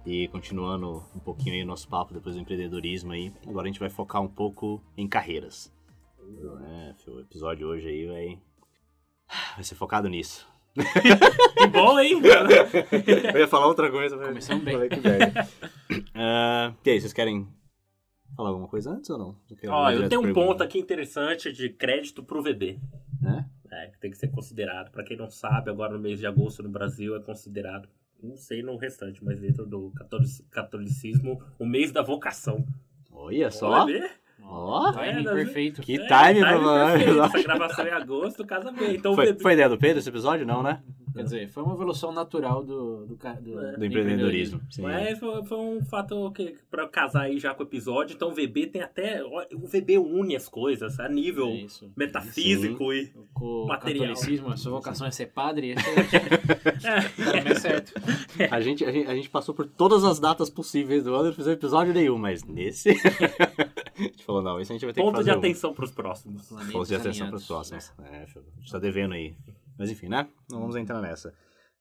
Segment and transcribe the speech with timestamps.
[0.04, 3.80] E continuando um pouquinho aí o nosso papo depois do empreendedorismo aí, agora a gente
[3.80, 5.72] vai focar um pouco em carreiras.
[6.64, 8.38] É, o episódio hoje aí vai,
[9.55, 10.48] vai ser focado nisso.
[11.60, 12.22] Que bom, hein?
[13.34, 14.74] Eu ia falar outra coisa, mas Começamos bem.
[14.74, 15.48] falei que merda.
[16.14, 17.46] Ah, e aí, vocês querem
[18.36, 19.36] falar alguma coisa antes ou não?
[19.58, 22.78] Quer Ó, eu tenho um ponto aqui interessante de crédito pro VB.
[23.20, 23.48] Né?
[23.70, 24.91] É, que tem que ser considerado.
[24.91, 27.88] Pra quem não sabe, agora no mês de agosto no Brasil é considerado,
[28.22, 32.64] não sei no restante, mas dentro do catolic- catolicismo, o mês da vocação.
[33.12, 33.86] Olha só.
[34.42, 35.82] Ó, Timing É, perfeito.
[35.82, 37.22] que É, time, perfeito.
[37.22, 38.96] Essa gravação é em agosto, casa bem.
[38.96, 39.42] Então Foi, VB...
[39.42, 40.46] foi ideia do Pedro esse episódio?
[40.46, 40.82] Não, né?
[41.12, 43.77] Quer dizer, foi uma evolução natural do, do, ca- do, É.
[43.77, 44.61] Do empreendedorismo.
[44.70, 44.83] Sim.
[44.83, 48.34] Mas foi, foi um fato que, pra casar aí já com o episódio, então o
[48.34, 49.22] VB tem até.
[49.25, 51.91] O VB une as coisas a nível É isso.
[51.97, 53.12] metafísico e.
[53.34, 54.08] Com Material.
[54.08, 55.75] catolicismo, a sua vocação é ser padre, é,
[57.50, 57.92] é certo.
[58.50, 61.28] A gente, a, gente, a gente passou por todas as datas possíveis do ano e
[61.28, 62.91] não fizemos episódio nenhum, mas nesse.
[63.98, 65.31] a gente falou, não, esse a gente vai ter que Ponto fazer.
[65.31, 65.38] de um.
[65.38, 66.48] atenção pros próximos.
[66.70, 67.92] Pontos de atenção para os próximos.
[68.11, 68.27] É, a
[68.61, 69.34] gente tá devendo aí.
[69.81, 70.28] Mas enfim, né?
[70.50, 71.34] Não vamos entrar nessa.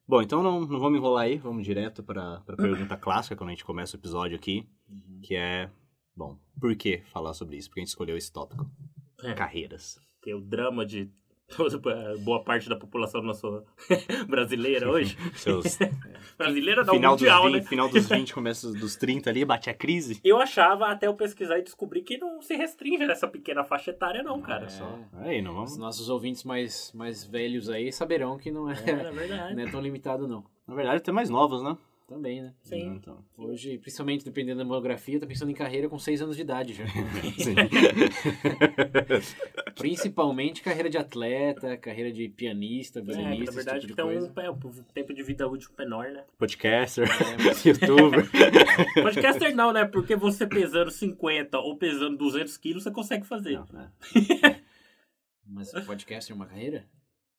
[0.08, 3.52] Bom, então não, não vamos enrolar aí, vamos direto para a pergunta clássica quando a
[3.52, 4.66] gente começa o episódio aqui,
[5.22, 5.70] que é,
[6.16, 7.68] bom, por que falar sobre isso?
[7.68, 8.66] Por que a gente escolheu esse tópico?
[9.22, 9.34] É.
[9.34, 10.00] Carreiras.
[10.22, 11.12] Que é o drama de
[12.24, 13.64] boa parte da população nossa
[14.28, 15.18] brasileira hoje.
[15.36, 15.78] Seus
[16.38, 17.62] Brasileira não, final, dos mundial, 20, né?
[17.64, 20.20] final dos 20, começo dos 30 ali, bate a crise.
[20.24, 24.24] Eu achava, até eu pesquisar e descobrir que não se restringe nessa pequena faixa etária,
[24.24, 24.66] não, cara.
[24.66, 24.70] É.
[24.70, 25.00] Só.
[25.20, 25.78] Aí, não Os vamos.
[25.78, 29.56] nossos ouvintes mais, mais velhos aí saberão que não é, É, verdade.
[29.56, 30.44] não é tão limitado, não.
[30.68, 31.76] Na verdade, tem mais novos, né?
[32.10, 32.54] Também, né?
[32.64, 32.96] Sim.
[32.96, 33.24] Então.
[33.38, 36.84] Hoje, principalmente dependendo da demografia, tá pensando em carreira com 6 anos de idade já.
[37.38, 37.54] Sim.
[39.78, 44.34] Principalmente carreira de atleta, carreira de pianista, É, violinista, na verdade, esse tipo um, coisa.
[44.38, 44.60] é, um
[44.92, 46.24] tempo de vida útil menor, né?
[46.38, 48.28] Podcaster, É, youtuber.
[49.04, 49.86] Podcaster não, né?
[49.86, 53.54] Porque você pesando 50 ou pesando 200 quilos, você consegue fazer.
[53.54, 53.92] Não, né?
[55.46, 56.86] Mas podcast é uma carreira?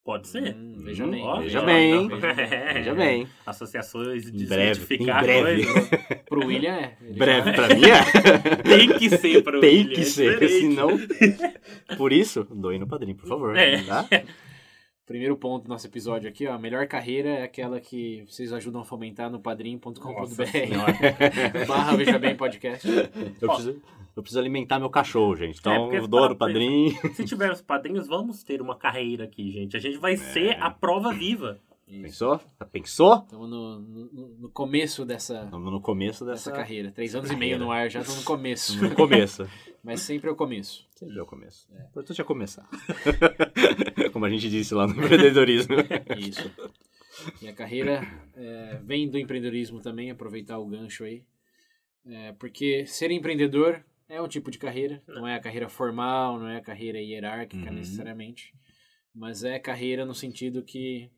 [0.03, 0.57] Pode ser.
[0.57, 1.23] Hum, veja Hum, bem.
[1.23, 2.01] Ó, veja ó, bem, ó.
[2.01, 2.09] hein?
[2.75, 3.29] Veja bem.
[3.47, 5.65] Associações Em breve, em breve.
[5.67, 5.89] coisas.
[6.29, 6.97] Pro William é.
[7.17, 8.57] Breve já- pra mim é.
[8.65, 10.61] Tem que ser para o Tem William, que é ser, diferente.
[10.61, 11.97] senão.
[11.99, 13.57] Por isso, doe no padrinho, por favor.
[13.57, 13.83] É.
[13.83, 14.07] Tá?
[15.07, 16.53] Primeiro ponto do nosso episódio aqui, ó.
[16.55, 19.41] A melhor carreira é aquela que vocês ajudam a fomentar no.
[20.47, 20.95] Senhora.
[21.67, 22.89] Barra Veja Bem Podcast.
[22.89, 23.83] Eu preciso,
[24.21, 25.57] eu preciso alimentar meu cachorro, gente.
[25.57, 26.93] É, Então, porque eu dou padrinho.
[27.15, 29.77] Se tivermos padrinhos, vamos ter uma carreira aqui, gente.
[29.77, 30.17] A gente vai É.
[30.17, 31.59] ser a prova viva.
[31.89, 32.39] Pensou?
[32.61, 33.15] Já pensou?
[33.17, 36.53] Estamos no, no, no começo dessa, Estamos no começo dessa dessa.
[36.63, 36.93] carreira.
[36.93, 37.57] Três anos e carreira.
[37.57, 38.81] meio no ar, já estamos no começo.
[38.81, 39.49] No começo.
[39.83, 40.87] Mas sempre é o começo.
[40.95, 41.67] Sempre é o começo.
[41.73, 42.69] O importante é começar.
[44.13, 45.75] Como a gente disse lá no empreendedorismo.
[46.19, 46.49] Isso.
[47.43, 48.07] E a carreira
[48.37, 51.25] é, vem do empreendedorismo também, aproveitar o gancho aí.
[52.07, 53.83] É, porque ser empreendedor
[54.17, 57.69] é um tipo de carreira, não é a carreira formal, não é a carreira hierárquica
[57.71, 57.77] Uhum.
[57.77, 58.55] necessariamente,
[59.15, 61.11] mas é carreira no sentido que.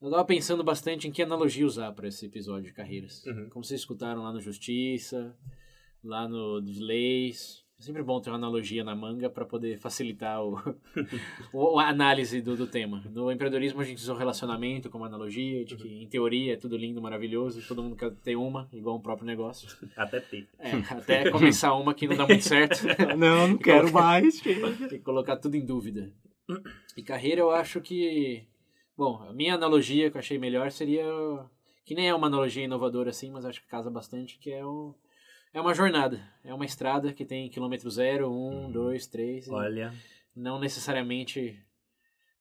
[0.00, 3.24] Eu estava pensando bastante em que analogia usar para esse episódio de carreiras.
[3.24, 3.48] Uhum.
[3.48, 5.34] Como vocês escutaram lá no Justiça,
[6.02, 7.63] lá no de Leis.
[7.78, 10.56] É sempre bom ter uma analogia na manga para poder facilitar o,
[11.52, 13.02] o- a análise do, do tema.
[13.12, 16.76] No empreendedorismo a gente usa o relacionamento como analogia, de que em teoria é tudo
[16.76, 19.68] lindo, maravilhoso, todo mundo quer ter uma, igual o próprio negócio.
[19.96, 20.48] Até ter.
[20.58, 22.80] É, até começar uma que não dá muito certo
[23.18, 24.40] Não, não quero mais.
[24.92, 26.12] e colocar tudo em dúvida.
[26.96, 28.44] E carreira eu acho que.
[28.96, 31.04] Bom, a minha analogia que eu achei melhor seria.
[31.84, 34.94] Que nem é uma analogia inovadora assim, mas acho que casa bastante, que é o.
[35.54, 39.94] É uma jornada, é uma estrada que tem quilômetro zero, um, dois, três, e Olha.
[40.34, 41.56] não necessariamente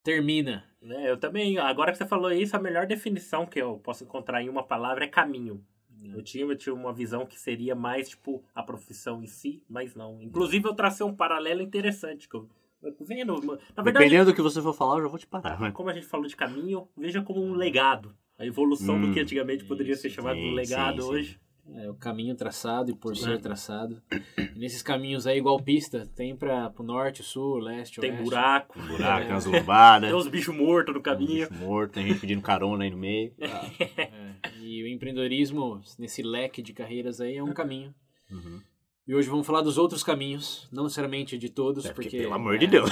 [0.03, 0.65] termina.
[0.81, 4.41] né, eu também, agora que você falou isso, a melhor definição que eu posso encontrar
[4.41, 5.63] em uma palavra é caminho.
[6.11, 9.95] Eu tinha, eu tinha uma visão que seria mais, tipo, a profissão em si, mas
[9.95, 10.21] não.
[10.21, 12.27] Inclusive, eu tracei um paralelo interessante.
[12.27, 12.49] Que eu,
[12.81, 15.59] eu vendo, na verdade, Dependendo do que você for falar, eu já vou te parar.
[15.59, 15.71] Né?
[15.71, 18.13] como a gente falou de caminho, veja como um legado.
[18.37, 21.23] A evolução do Hum, que antigamente poderia ser isso, chamado de sim, um legado sim,
[21.23, 21.35] sim.
[21.71, 24.01] É o caminho traçado e por ser traçado.
[24.37, 28.23] E nesses caminhos aí, igual pista, tem para o norte, sul, leste, Tem oeste.
[28.25, 30.09] buraco, Buraco, tem umas lombadas.
[30.09, 31.49] tem uns bichos mortos no caminho.
[31.49, 33.33] bicho morto, tem gente pedindo carona aí no meio.
[33.39, 37.95] É, e o empreendedorismo, nesse leque de carreiras aí, é um caminho.
[38.29, 38.59] Uhum.
[39.07, 42.23] E hoje vamos falar dos outros caminhos, não necessariamente de todos, É, porque, porque...
[42.23, 42.89] pelo amor é, de Deus.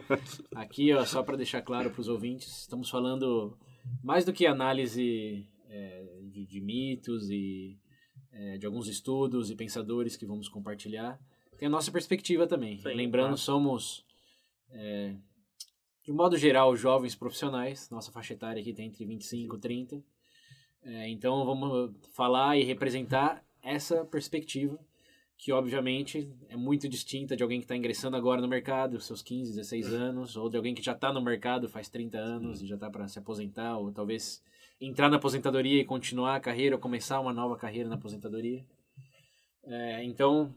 [0.56, 3.56] Aqui, ó, só para deixar claro para os ouvintes, estamos falando
[4.02, 7.78] mais do que análise é, de, de mitos e
[8.34, 11.18] é, de alguns estudos e pensadores que vamos compartilhar.
[11.56, 12.78] Tem a nossa perspectiva também.
[12.78, 13.38] Sim, Lembrando, claro.
[13.38, 14.04] somos,
[14.70, 15.14] é,
[16.02, 17.88] de modo geral, jovens profissionais.
[17.90, 20.04] Nossa faixa etária aqui tem entre 25 e 30.
[20.82, 24.78] É, então, vamos falar e representar essa perspectiva
[25.36, 29.52] que obviamente é muito distinta de alguém que está ingressando agora no mercado, seus 15,
[29.52, 32.76] 16 anos, ou de alguém que já está no mercado faz 30 anos e já
[32.76, 34.42] está para se aposentar, ou talvez
[34.80, 38.64] entrar na aposentadoria e continuar a carreira, ou começar uma nova carreira na aposentadoria.
[39.64, 40.54] É, então,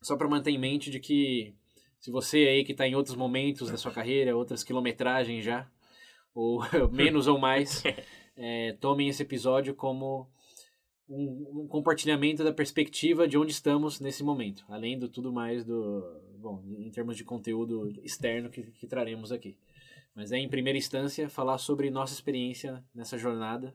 [0.00, 1.54] só para manter em mente de que
[2.00, 5.70] se você aí que está em outros momentos da sua carreira, outras quilometragens já,
[6.34, 6.60] ou
[6.90, 7.82] menos ou mais,
[8.36, 10.28] é, tomem esse episódio como
[11.08, 16.02] um, um compartilhamento da perspectiva de onde estamos nesse momento, além do tudo mais do,
[16.38, 19.56] bom, em termos de conteúdo externo que, que traremos aqui.
[20.14, 23.74] Mas é em primeira instância falar sobre nossa experiência nessa jornada,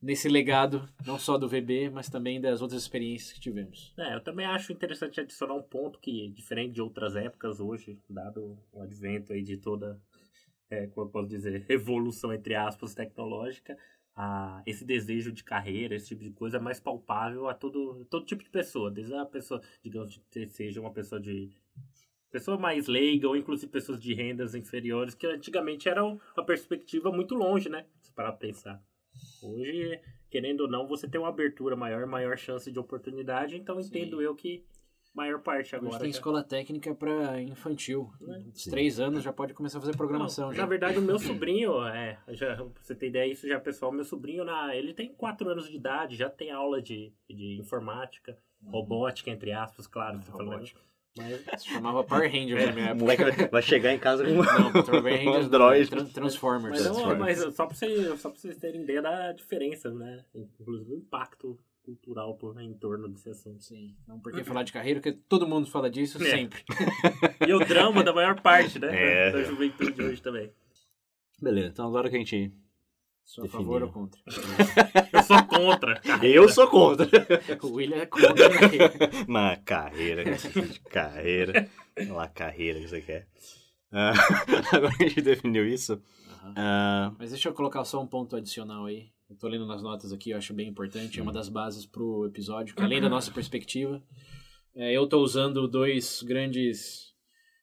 [0.00, 3.94] nesse legado não só do VB, mas também das outras experiências que tivemos.
[3.96, 8.58] É, eu também acho interessante adicionar um ponto que, diferente de outras épocas hoje, dado
[8.72, 10.00] o advento aí de toda,
[10.68, 13.78] é, como eu posso dizer, revolução, entre aspas, tecnológica,
[14.14, 18.26] a, esse desejo de carreira, esse tipo de coisa é mais palpável a todo, todo
[18.26, 21.50] tipo de pessoa, desde a pessoa, digamos, que seja uma pessoa de
[22.32, 27.34] pessoa mais leiga ou inclusive pessoas de rendas inferiores, que antigamente era uma perspectiva muito
[27.34, 27.84] longe, né?
[28.00, 28.82] Se parar pra pensar.
[29.42, 30.00] Hoje,
[30.30, 34.34] querendo ou não, você tem uma abertura maior, maior chance de oportunidade, então entendo eu
[34.34, 34.64] que
[35.14, 35.90] maior parte agora.
[35.90, 38.10] Hoje tem já- escola técnica para infantil.
[38.18, 38.42] Né?
[38.70, 40.46] Três anos já pode começar a fazer programação.
[40.46, 40.62] Não, já.
[40.62, 44.04] Na verdade, o meu sobrinho, é, já, pra você ter ideia, isso já, pessoal, meu
[44.04, 49.30] sobrinho, na, ele tem 4 anos de idade, já tem aula de, de informática, robótica,
[49.30, 50.48] entre aspas, claro, falando.
[50.52, 50.80] Robótica.
[51.16, 53.00] Mas, Se chamava Power Rangers na minha O época.
[53.00, 54.30] moleque vai- chegar em casa com.
[54.32, 55.90] Não, Power Rangers Android.
[55.90, 56.86] Tran- Transformers.
[56.86, 60.24] mas, não, mas só, pra você, só pra vocês terem ideia da diferença, né?
[60.34, 63.62] Inclusive o impacto cultural por, em torno desse assunto.
[63.62, 63.94] Sim.
[64.04, 65.00] Então, por que falar de carreira?
[65.00, 66.30] Porque todo mundo fala disso É.
[66.30, 66.62] sempre.
[67.46, 68.88] E o drama da maior parte, né?
[69.28, 69.32] É.
[69.32, 70.50] Da juventude de hoje também.
[71.42, 72.52] Beleza, então agora que a gente...
[73.24, 74.20] Sou a favor ou contra?
[75.12, 76.00] Eu sou contra.
[76.22, 77.08] Eu sou contra.
[77.62, 78.92] O William é contra a carreira.
[79.28, 80.24] Na carreira,
[80.90, 81.68] carreira.
[81.98, 83.26] Olha lá, carreira que você quer.
[83.90, 84.12] Ah,
[84.72, 86.00] agora que a gente definiu isso,
[86.42, 86.54] Aham.
[86.56, 89.10] ah, Mas deixa eu colocar só um ponto adicional aí.
[89.30, 91.18] Eu tô lendo nas notas aqui, eu acho bem importante.
[91.18, 94.02] É uma das bases pro episódio, que além da nossa perspectiva.
[94.74, 97.12] é, eu tô usando dois grandes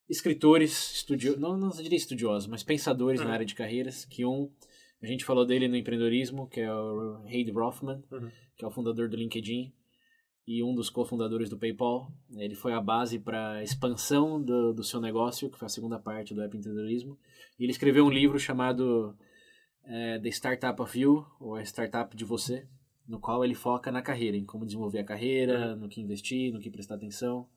[0.10, 1.38] escritores, estudio...
[1.40, 4.50] não, não diria estudiosos, mas pensadores na área de carreiras, que um,
[5.02, 8.30] a gente falou dele no empreendedorismo, que é o Reid Rothman, Uhum.
[8.58, 9.74] que é o fundador do LinkedIn
[10.48, 12.12] e um dos cofundadores do PayPal.
[12.36, 16.00] Ele foi a base para a expansão do, do seu negócio, que foi a segunda
[16.00, 17.18] parte do App Empreendedorismo.
[17.60, 19.16] E ele escreveu um livro chamado
[19.86, 22.68] é, The Startup of You, ou a Startup de Você,
[23.08, 26.60] no qual ele foca na carreira, em como desenvolver a carreira, no que investir, no
[26.60, 27.48] que prestar atenção.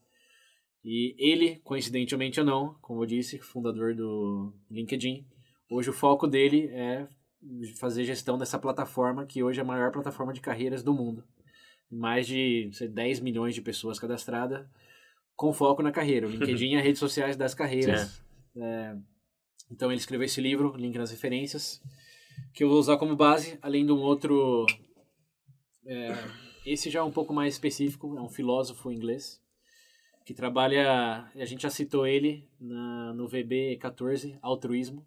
[0.85, 5.27] E ele, coincidentemente ou não, como eu disse, fundador do LinkedIn,
[5.71, 7.07] hoje o foco dele é
[7.79, 11.25] fazer gestão dessa plataforma, que hoje é a maior plataforma de carreiras do mundo.
[11.91, 14.67] Mais de sei, 10 milhões de pessoas cadastradas,
[15.37, 16.27] com foco na carreira.
[16.27, 18.23] O LinkedIn é a rede sociais das carreiras.
[18.57, 18.97] É,
[19.71, 21.83] então ele escreveu esse livro, link nas referências,
[22.53, 24.67] que eu vou usar como base, além de um outro.
[25.87, 26.13] é,
[26.65, 29.43] esse já é um pouco mais específico, é um filósofo inglês
[30.25, 31.31] que trabalha.
[31.35, 35.07] A gente já citou ele na, no VB 14, Altruísmo.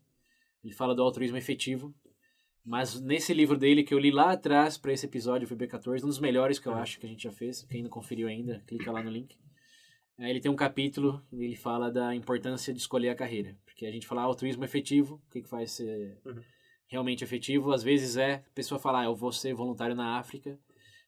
[0.64, 1.94] Ele fala do altruísmo efetivo.
[2.66, 6.08] Mas nesse livro dele que eu li lá atrás para esse episódio VB 14, um
[6.08, 7.64] dos melhores que eu acho que a gente já fez.
[7.64, 9.38] Quem não conferiu ainda, clica lá no link.
[10.18, 13.56] É, ele tem um capítulo e ele fala da importância de escolher a carreira.
[13.66, 16.42] Porque a gente fala ah, altruísmo efetivo, o que, que faz ser Uhum.
[16.88, 17.72] realmente efetivo?
[17.72, 20.58] Às vezes é a pessoa falar, ah, eu vou ser voluntário na África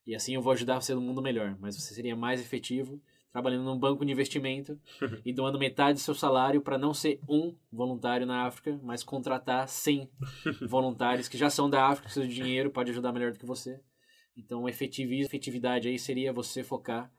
[0.05, 1.57] e assim eu vou ajudar você no mundo melhor.
[1.59, 4.79] Mas você seria mais efetivo trabalhando num banco de investimento
[5.25, 9.67] e doando metade do seu salário para não ser um voluntário na África, mas contratar
[9.67, 10.09] 100
[10.67, 13.79] voluntários que já são da África, precisam de dinheiro, pode ajudar melhor do que você.
[14.35, 17.11] Então, efetivismo, efetividade aí seria você focar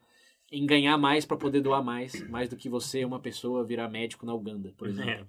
[0.50, 4.24] em ganhar mais para poder doar mais, mais do que você, uma pessoa, virar médico
[4.24, 5.10] na Uganda, por exemplo.
[5.10, 5.26] É.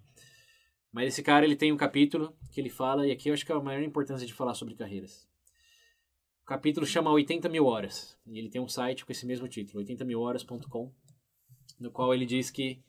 [0.92, 3.52] Mas esse cara, ele tem um capítulo que ele fala, e aqui eu acho que
[3.52, 5.29] é a maior importância de falar sobre carreiras.
[6.50, 9.84] O capítulo chama 80 mil horas, e ele tem um site com esse mesmo título,
[9.86, 10.92] 80milhoras.com,
[11.80, 12.80] no qual ele diz que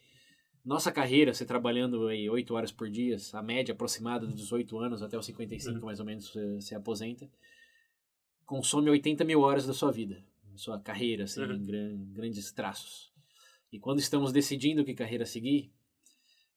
[0.65, 5.03] nossa carreira, você trabalhando aí 8 horas por dia, a média aproximada dos 18 anos
[5.03, 7.31] até os 55 mais ou menos você se aposenta,
[8.47, 10.25] consome 80 mil horas da sua vida,
[10.57, 11.53] sua carreira, assim, Uhum.
[11.53, 13.13] em gran- grandes traços.
[13.71, 15.71] E quando estamos decidindo que carreira seguir,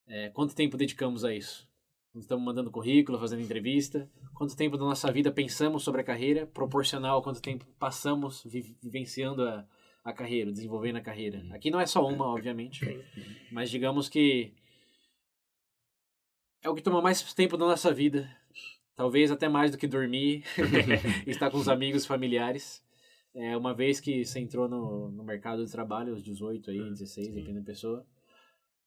[0.07, 1.67] é, quanto tempo dedicamos a isso?
[2.15, 7.17] Estamos mandando currículo, fazendo entrevista, quanto tempo da nossa vida pensamos sobre a carreira, proporcional
[7.19, 9.65] a quanto tempo passamos vi- vivenciando a,
[10.03, 11.43] a carreira, desenvolvendo a carreira.
[11.51, 12.85] Aqui não é só uma, obviamente,
[13.51, 14.53] mas digamos que
[16.61, 18.29] é o que toma mais tempo da nossa vida.
[18.95, 20.43] Talvez até mais do que dormir,
[21.25, 22.83] estar com os amigos, familiares.
[23.33, 27.29] É, uma vez que você entrou no, no mercado de trabalho, aos 18 aí, 16,
[27.29, 28.05] dependendo da pessoa,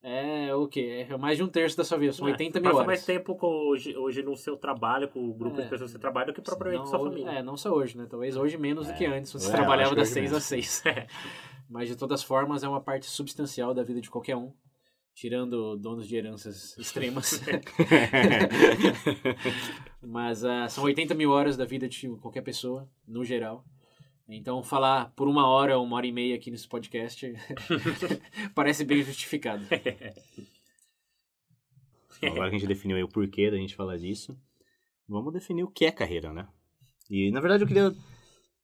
[0.03, 1.07] é o quê?
[1.09, 2.87] É mais de um terço da sua vida, são É, 80 você mil passa horas.
[2.87, 5.65] mais tempo com, hoje, hoje no seu trabalho, com o grupo É.
[5.65, 7.39] de pessoas que você trabalha, do que propriamente Não, com sua hoje- família.
[7.39, 8.07] É, não só hoje, né?
[8.09, 10.37] Talvez hoje menos do que antes, quando você É, eu trabalhava das hoje 6 menos.
[10.39, 10.83] às 6.
[11.69, 14.53] Mas de todas formas é uma parte substancial da vida de qualquer um,
[15.15, 17.43] tirando donos de heranças extremas.
[20.03, 23.65] Mas ah, são 80 mil horas da vida de qualquer pessoa, no geral.
[24.29, 27.33] Então falar por uma hora, uma hora e meia aqui nesse podcast
[28.55, 29.65] parece bem justificado.
[32.23, 34.37] Agora que a gente definiu aí o porquê da gente falar disso,
[35.09, 36.49] vamos definir o que é carreira, né?
[37.09, 37.97] E na verdade eu queria dar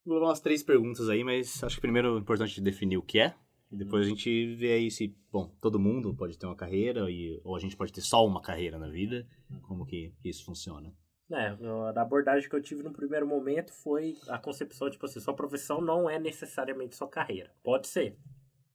[0.07, 3.35] umas três perguntas aí, mas acho que primeiro é importante definir o que é.
[3.71, 7.41] E depois a gente vê aí se, bom, todo mundo pode ter uma carreira, e,
[7.43, 9.27] ou a gente pode ter só uma carreira na vida,
[9.63, 10.95] como que isso funciona.
[11.35, 11.57] É,
[11.97, 15.81] a abordagem que eu tive no primeiro momento foi a concepção, tipo assim, sua profissão
[15.81, 17.51] não é necessariamente sua carreira.
[17.63, 18.17] Pode ser.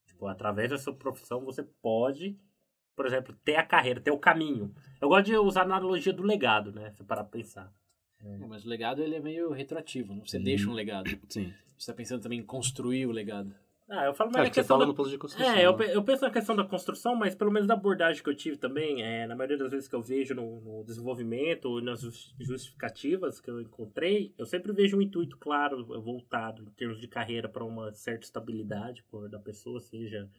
[0.06, 2.40] Tipo, através da sua profissão você pode,
[2.96, 4.74] por exemplo, ter a carreira, ter o caminho.
[5.00, 6.92] Eu gosto de usar a analogia do legado, né?
[6.92, 7.74] Se parar pra pensar.
[8.24, 10.24] É, mas o legado ele é meio retroativo, né?
[10.26, 11.10] você deixa um legado.
[11.30, 11.54] Sim.
[11.78, 13.54] Você está pensando também em construir o legado.
[13.90, 15.02] Ah, eu falo É, mais na porque você questão fala da...
[15.04, 15.56] no de construção.
[15.56, 15.96] É, eu, né?
[15.96, 19.02] eu penso na questão da construção, mas pelo menos da abordagem que eu tive também,
[19.02, 23.50] é, na maioria das vezes que eu vejo no, no desenvolvimento, nas jus- justificativas que
[23.50, 27.94] eu encontrei, eu sempre vejo um intuito claro, voltado em termos de carreira para uma
[27.94, 30.30] certa estabilidade por, da pessoa, seja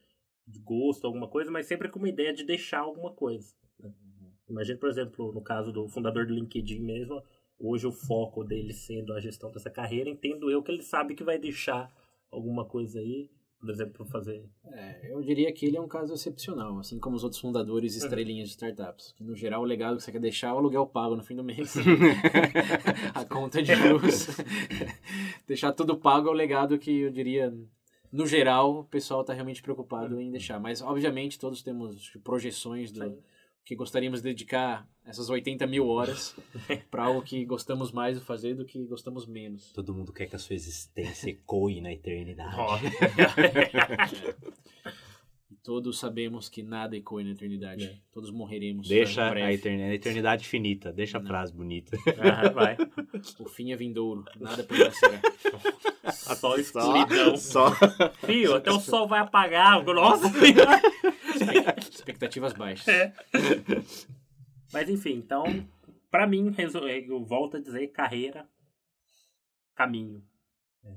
[0.46, 3.54] de gosto, alguma coisa, mas sempre com uma ideia de deixar alguma coisa.
[3.78, 3.90] né?
[4.48, 7.22] Imagina, por exemplo, no caso do fundador do LinkedIn mesmo,
[7.58, 11.24] hoje o foco dele sendo a gestão dessa carreira, entendo eu que ele sabe que
[11.24, 11.90] vai deixar
[12.30, 16.78] alguma coisa aí, por exemplo, fazer É, eu diria que ele é um caso excepcional,
[16.78, 19.12] assim como os outros fundadores e estrelinhas de startups.
[19.16, 21.34] Que, no geral, o legado que você quer deixar é o aluguel pago no fim
[21.34, 21.74] do mês.
[23.14, 24.28] a conta de luz.
[25.46, 27.52] deixar tudo pago é o legado que eu diria,
[28.12, 30.60] no geral, o pessoal está realmente preocupado em deixar.
[30.60, 33.18] Mas, obviamente, todos temos projeções do.
[33.68, 36.34] Que gostaríamos de dedicar essas 80 mil horas
[36.90, 39.70] para algo que gostamos mais de fazer do que gostamos menos.
[39.72, 42.56] Todo mundo quer que a sua existência ecoe na eternidade.
[45.50, 47.84] E todos sabemos que nada ecoa na eternidade.
[47.84, 47.96] É.
[48.12, 48.86] Todos morreremos.
[48.86, 51.26] Deixa a eternidade, a eternidade finita, deixa a Não.
[51.26, 51.96] frase bonita.
[52.18, 52.76] Ah, vai.
[53.38, 55.20] O fim é vindouro, nada permanecerá.
[56.12, 57.36] Só escuridão.
[57.38, 57.72] Só.
[58.26, 59.82] Fio, até o sol vai apagar.
[59.84, 60.30] Nossa.
[62.08, 62.88] Expectativas baixas.
[62.88, 63.12] É.
[64.72, 65.44] Mas enfim, então,
[66.10, 68.48] pra mim, resu- eu volto a dizer carreira,
[69.74, 70.24] caminho.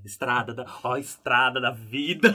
[0.05, 0.65] Estrada da.
[0.83, 2.33] Ó, estrada da vida.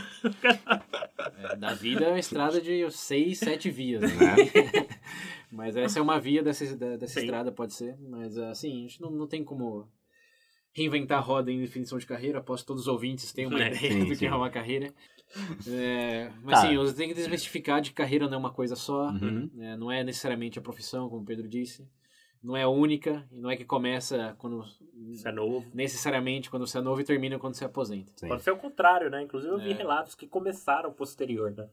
[1.38, 4.02] É, da vida é uma estrada de seis, sete vias.
[4.02, 4.08] Né?
[5.50, 7.20] mas essa é uma via dessa, dessa Sim.
[7.20, 7.96] estrada, pode ser.
[7.98, 9.88] Mas assim, a gente não, não tem como
[10.76, 12.38] reinventar a roda em definição de carreira.
[12.38, 14.26] Aposto que todos os ouvintes têm uma É, ideia sim, do que sim.
[14.26, 14.92] é uma carreira.
[15.68, 16.68] É, mas Tá.
[16.68, 19.08] sim, você tem que desmistificar de que carreira não é uma coisa só.
[19.08, 19.50] Uhum.
[19.54, 19.76] né?
[19.76, 21.88] Não é necessariamente a profissão, como o Pedro disse.
[22.42, 24.62] Não é a única, e não é que começa quando
[25.08, 25.66] Isso é novo.
[25.74, 28.12] necessariamente quando você é novo e termina quando você aposenta.
[28.14, 28.28] Sim.
[28.28, 29.22] Pode ser o contrário, né?
[29.22, 29.74] Inclusive eu vi É.
[29.74, 31.66] relatos que começaram posterior, né?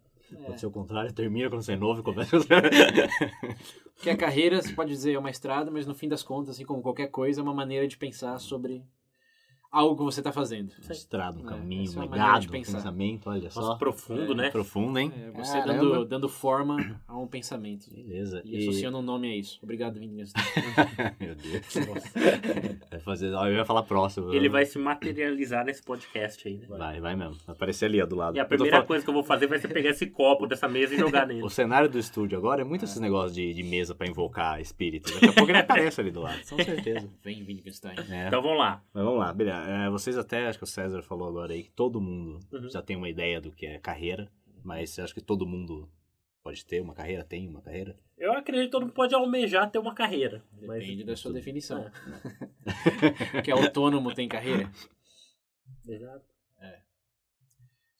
[0.48, 2.36] Pode ser o contrário, termina quando você é novo e começa.
[3.96, 6.66] Porque a carreira, você pode dizer, é uma estrada, mas no fim das contas, assim
[6.66, 8.84] como qualquer coisa, é uma maneira de pensar sobre
[9.74, 10.72] algo que você está fazendo.
[10.90, 13.76] Estrada, um É, caminho, é um legado, um pensamento, olha Nossa, só.
[13.76, 14.50] profundo, né?
[14.52, 15.12] Profundo, hein?
[15.18, 17.90] É, você dando, dando forma a um pensamento.
[17.94, 18.42] Beleza.
[18.46, 19.60] E associando um nome a isso.
[19.64, 20.34] Obrigado, Vinícius.
[21.20, 21.74] Meu Deus.
[22.92, 23.34] Vai fazer...
[23.34, 24.32] ó, Eu ia falar próximo.
[24.34, 26.68] Ele vai se materializar nesse podcast aí, né?
[26.70, 27.34] Vai, vai mesmo.
[27.46, 28.38] Vai aparecer ali, ó, do lado.
[28.38, 30.68] E a primeira falando- coisa que eu vou fazer vai ser pegar esse copo dessa
[30.68, 31.42] mesa e jogar nele.
[31.44, 35.12] O cenário do estúdio agora é muito esses negócios de, de mesa pra invocar espírito.
[35.14, 37.10] Daqui a pouco ele aparece ali do lado, com certeza.
[37.24, 37.96] Vem, Wittgenstein.
[38.10, 38.28] É.
[38.28, 38.82] Então vamos lá.
[38.94, 39.63] Mas vamos lá, beleza.
[39.66, 42.70] É, vocês até, acho que o César falou agora aí, que todo mundo Uhum.
[42.70, 44.30] já tem uma ideia do que é carreira,
[44.64, 45.90] mas você acha que todo mundo
[46.44, 47.96] pode ter uma carreira, tem uma carreira?
[48.18, 50.44] Eu acredito que todo mundo pode almejar ter uma carreira.
[50.62, 50.80] Mas...
[50.82, 51.36] Depende da sua tudo.
[51.40, 51.90] definição.
[53.44, 54.70] que autônomo tem carreira?
[55.88, 56.26] Exato.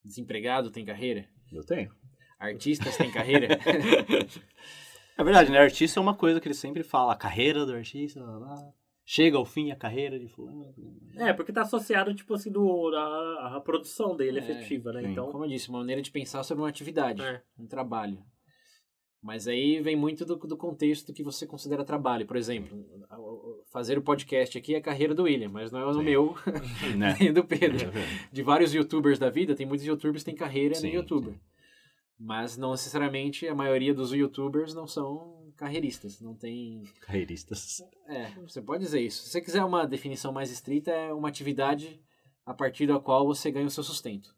[0.04, 1.26] Desempregado tem carreira?
[1.52, 1.94] Eu tenho.
[2.40, 3.48] Artistas têm carreira?
[5.16, 5.60] É verdade, né?
[5.60, 8.74] Artista é uma coisa que ele sempre fala, a carreira do artista, blá, blá.
[9.06, 10.74] Chega ao fim a carreira de fulano.
[11.16, 15.02] É, porque tá associado, tipo assim, do, a, a produção dele É, efetiva, né?
[15.02, 15.12] sim.
[15.12, 17.42] Então, Como eu disse, uma maneira de pensar sobre uma atividade, É.
[17.58, 18.20] um trabalho.
[19.22, 22.26] Mas aí vem muito do, do contexto do que você considera trabalho.
[22.28, 22.86] Por exemplo,
[23.72, 26.04] fazer o podcast aqui é a carreira do William, mas não é o Sim.
[26.04, 26.36] meu
[26.98, 27.16] né?
[27.20, 27.90] nem do Pedro.
[28.32, 31.36] De vários youtubers da vida, tem muitos youtubers que têm carreira Sim, no youtuber.
[32.20, 36.20] Mas não necessariamente a maioria dos youtubers não são carreiristas.
[36.22, 36.84] Não tem.
[37.02, 37.82] Carreiristas.
[38.08, 39.24] É, você pode dizer isso.
[39.24, 42.00] Se você quiser uma definição mais estrita, é uma atividade
[42.46, 44.36] a partir da qual você ganha o seu sustento.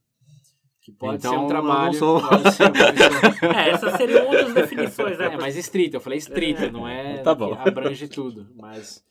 [0.82, 2.22] Que pode Então, ser um não trabalho, sou.
[2.22, 5.26] pode ser uma é, essa seria uma das definições, né?
[5.34, 5.98] É, mais estrita.
[5.98, 7.56] Eu falei estrita, não é Tá bom.
[7.56, 8.48] que abrange tudo.
[8.56, 9.04] Mas.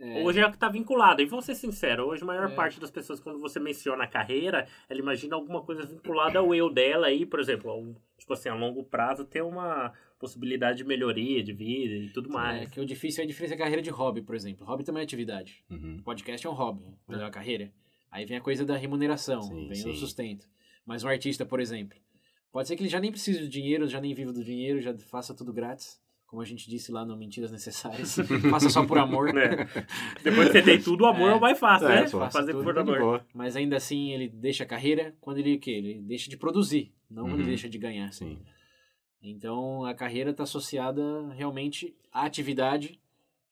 [0.00, 1.22] é, Hoje é o que tá vinculado.
[1.22, 2.54] E vou ser sincero, hoje a maior É.
[2.56, 6.68] parte das pessoas, quando você menciona a carreira, ela imagina alguma coisa vinculada ao eu
[6.68, 11.42] dela aí, por exemplo, a tipo assim, a longo prazo ter uma possibilidade de melhoria
[11.42, 12.68] de vida e tudo é mais.
[12.70, 14.64] que o difícil é a diferença da carreira de hobby, por exemplo.
[14.64, 15.62] Hobby também é atividade.
[15.68, 15.98] Uhum.
[16.04, 17.72] podcast é um hobby, não é uma carreira.
[18.10, 19.90] Aí vem a coisa da remuneração, Sim, vem sim.
[19.90, 20.46] o sustento.
[20.86, 21.98] Mas um artista, por exemplo,
[22.52, 24.96] pode ser que ele já nem precise do dinheiro, já nem viva do dinheiro, já
[24.98, 28.16] faça tudo grátis, como a gente disse lá no Mentiras Necessárias.
[28.50, 29.32] faça só por amor.
[29.34, 29.66] Né?
[30.22, 31.36] Depois que você tem tudo, o amor é, É.
[31.36, 32.08] o mais fácil, É, né?
[32.30, 32.98] Fazer tudo por amor.
[32.98, 33.26] boa.
[33.34, 35.72] Mas ainda assim ele deixa a carreira quando ele o quê?
[35.72, 37.48] Ele deixa de produzir, não quando ele Uhum.
[37.48, 38.12] deixa de ganhar.
[38.12, 38.38] Sim.
[39.22, 42.98] Então a carreira está associada realmente à atividade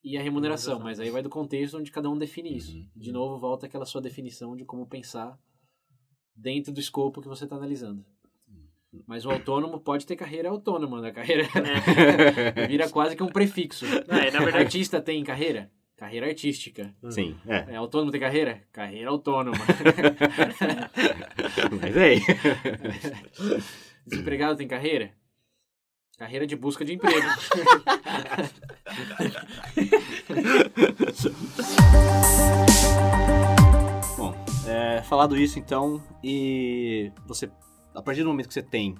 [0.02, 2.76] e à remuneração, mas aí vai do contexto onde cada um define isso.
[2.76, 2.88] Uhum.
[2.96, 5.38] De novo, volta aquela sua definição de como pensar
[6.34, 8.04] dentro do escopo que você está analisando.
[9.06, 11.12] Mas o autônomo pode ter carreira autônoma, né?
[11.12, 11.44] Carreira
[12.66, 13.84] vira quase que um prefixo.
[13.86, 15.70] É, na verdade- Artista tem carreira?
[15.96, 16.92] Carreira artística.
[17.10, 17.74] Sim, é.
[17.74, 18.64] É, autônomo tem carreira?
[18.72, 19.58] Carreira autônoma.
[21.80, 22.20] Mas é aí.
[24.06, 25.12] Desempregado tem carreira?
[26.20, 27.26] Carreira de busca de emprego.
[34.16, 34.34] Bom,
[34.68, 37.50] é, falado isso então, e você,
[37.94, 38.94] a partir do momento que você tem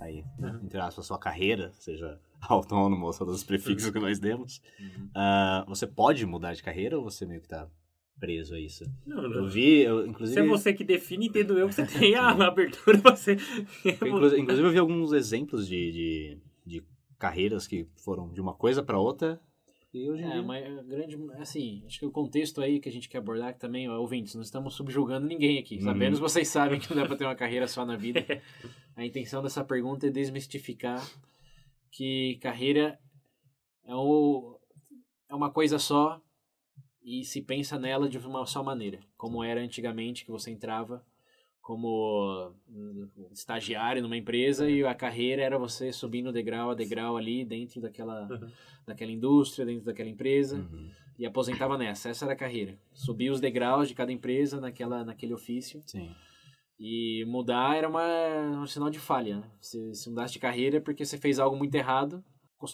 [0.00, 4.18] aí, né, entre aspas, a sua carreira, seja autônomo ou todos os prefixos que nós
[4.18, 4.62] demos,
[5.14, 7.68] ah, você pode mudar de carreira ou você meio que tá
[8.18, 8.84] preso a isso?
[9.06, 9.48] Não, Eu não.
[9.48, 12.96] vi, eu, inclusive, Se é você que define, entendo eu que você tem a abertura
[12.98, 13.36] pra você.
[13.84, 16.38] inclusive, inclusive eu vi alguns exemplos de, de
[17.22, 19.40] carreiras que foram de uma coisa pra outra,
[19.94, 20.42] e hoje em É, dia...
[20.42, 23.88] mas grande, assim, acho que o contexto aí que a gente quer abordar que também,
[23.88, 25.78] ó, ouvintes, não estamos subjugando ninguém aqui.
[25.78, 25.94] Uhum.
[25.94, 28.20] Que vocês sabem que não dá pra ter uma carreira só na vida.
[28.96, 31.00] A intenção dessa pergunta é desmistificar
[31.92, 32.98] que carreira
[33.84, 34.58] é, o,
[35.28, 36.20] é uma coisa só
[37.04, 41.04] e se pensa nela de uma só maneira, como era antigamente que você entrava
[41.62, 47.44] como hum, estagiário numa empresa e a carreira era você subindo degrau a degrau ali
[47.44, 48.50] dentro daquela Uhum.
[48.86, 52.08] daquela indústria, dentro daquela empresa Uhum, e aposentava nessa.
[52.10, 52.76] Essa era a carreira.
[52.92, 56.10] Subir os degraus de cada empresa naquela, naquele ofício sim.
[56.78, 59.36] e mudar era uma, um sinal de falha.
[59.36, 59.44] Né?
[59.60, 62.24] Se, se mudasse de carreira é porque você fez algo muito errado,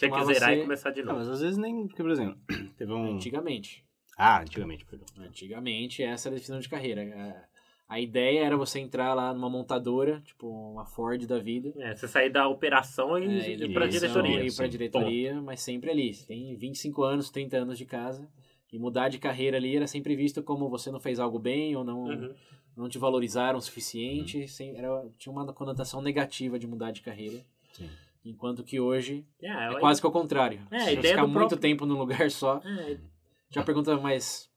[0.01, 1.19] Tem que zerar e ser começar de Não, novo.
[1.19, 2.39] mas às vezes nem, porque, por exemplo,
[2.79, 3.17] teve um...
[3.17, 3.85] antigamente.
[4.17, 5.07] Ah, antigamente, perdão.
[5.19, 7.49] Antigamente essa era a definição de carreira.
[7.89, 12.07] A, ideia era você entrar lá numa montadora, tipo uma Ford da vida, É, você
[12.07, 14.45] sair da operação e é, ir e pra isso, diretoria.
[14.45, 14.69] ir sim.
[14.69, 16.13] diretoria, mas sempre ali.
[16.13, 18.29] Você tem 25 anos, 30 anos de casa.
[18.71, 21.83] E mudar de carreira ali era sempre visto como você não fez algo bem ou
[21.83, 22.35] não, Uhum.
[22.77, 24.47] não te valorizaram o suficiente.
[24.47, 27.43] sem- era, tinha uma conotação negativa de mudar de carreira.
[27.73, 27.89] Sim.
[28.23, 30.61] Enquanto que hoje É, é quase que o contrário.
[30.71, 32.99] É, você ficar muito próprio- tempo num lugar só, É,
[33.49, 34.48] já pergunta, mas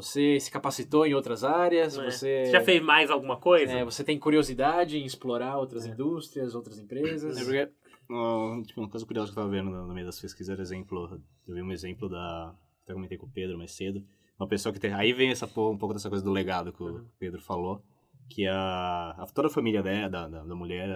[0.00, 1.96] você se capacitou em outras áreas?
[1.96, 2.10] é.
[2.10, 3.72] Você, já fez mais alguma coisa?
[3.72, 7.36] é, você tem curiosidade em explorar outras indústrias, outras empresas?
[7.36, 7.72] É porque,
[8.10, 11.20] ó, tipo, uma coisa curiosa que eu tava vendo no meio das pesquisas era exemplo,
[11.48, 12.54] eu vi um exemplo da,
[12.84, 14.04] até comentei com o Pedro mais cedo,
[14.38, 17.06] uma pessoa que tem, aí vem essa, um pouco dessa coisa do legado que o
[17.18, 17.82] Pedro falou,
[18.28, 20.88] que a, a- toda a família dela, da, da, da mulher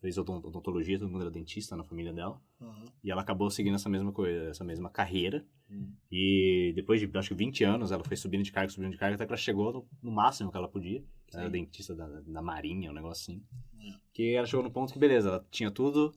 [0.00, 2.84] fez odon- odontologia, todo mundo era dentista na família dela, Uhum.
[3.02, 5.92] e ela acabou seguindo essa mesma coisa, essa mesma carreira, Hum.
[6.10, 9.14] e depois de, acho que 20 anos, ela foi subindo de cargo, subindo de cargo,
[9.16, 12.40] até que ela chegou no, no máximo que ela podia, ela era dentista da, da
[12.42, 13.42] marinha, um negócio assim,
[13.74, 13.98] Hum.
[14.12, 16.14] que ela chegou no ponto que, beleza, ela tinha tudo,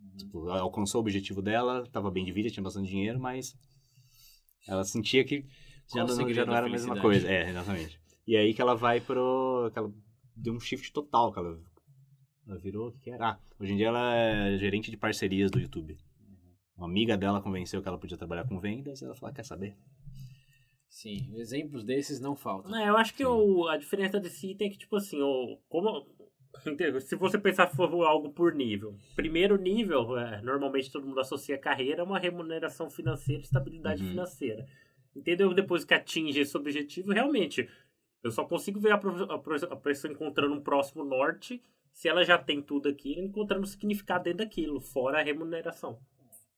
[0.00, 0.16] Uhum.
[0.16, 3.54] Tipo, alcançou o objetivo dela, tava bem de vida, tinha bastante dinheiro, mas
[4.66, 5.44] ela sentia que
[5.92, 7.28] já não, já não era a mesma coisa.
[7.30, 8.00] É, exatamente.
[8.26, 9.70] E aí que ela vai pro.
[9.72, 9.92] Que ela
[10.36, 11.60] deu um shift total, que ela,
[12.46, 12.92] ela virou.
[13.02, 13.30] Que era?
[13.30, 15.98] Ah, hoje em dia ela é gerente de parcerias do YouTube.
[16.80, 19.44] Uma amiga dela convenceu que ela podia trabalhar com vendas, e ela falou: "Ah, quer
[19.44, 19.76] saber?
[20.88, 22.74] Sim, exemplos desses não faltam.
[22.74, 26.06] É, eu acho que o, a diferença desse item é que, tipo assim, o, como,
[27.02, 28.96] se você pensar for algo por nível.
[29.14, 34.08] Primeiro nível, é, normalmente todo mundo associa carreira a uma remuneração financeira, estabilidade Uhum.
[34.08, 34.66] financeira.
[35.14, 35.52] entendeu?
[35.52, 37.68] Depois que atinge esse objetivo, realmente,
[38.22, 41.62] eu só consigo ver a, a a pessoa encontrando um próximo norte
[41.92, 45.98] se ela já tem tudo aquilo, encontrando significado dentro daquilo, fora a remuneração.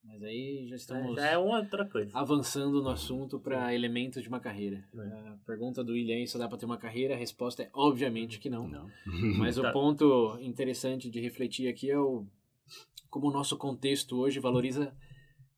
[0.05, 2.11] Mas aí já estamos Já é uma outra coisa.
[2.19, 4.85] avançando no assunto para elementos de uma carreira.
[4.95, 4.99] É.
[5.29, 8.51] A pergunta do William, se dá para ter uma carreira, a resposta é obviamente que
[8.51, 8.67] não.
[8.69, 8.91] Não.
[9.39, 9.73] Mas o Tá.
[9.73, 12.27] ponto interessante de refletir aqui é o
[13.09, 14.95] como o nosso contexto hoje valoriza,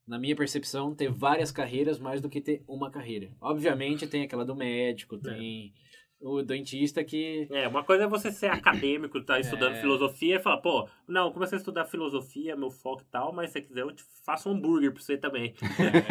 [0.06, 3.30] na minha percepção, ter várias carreiras mais do que ter uma carreira.
[3.40, 5.72] Obviamente tem aquela do médico, tem
[6.20, 9.80] o dentista que É, uma coisa é você ser acadêmico, tá estudando É.
[9.80, 13.54] filosofia e falar, pô, não, comecei a estudar filosofia, meu foco e tal, mas se
[13.54, 15.54] você quiser eu te faço um hambúrguer pra você também.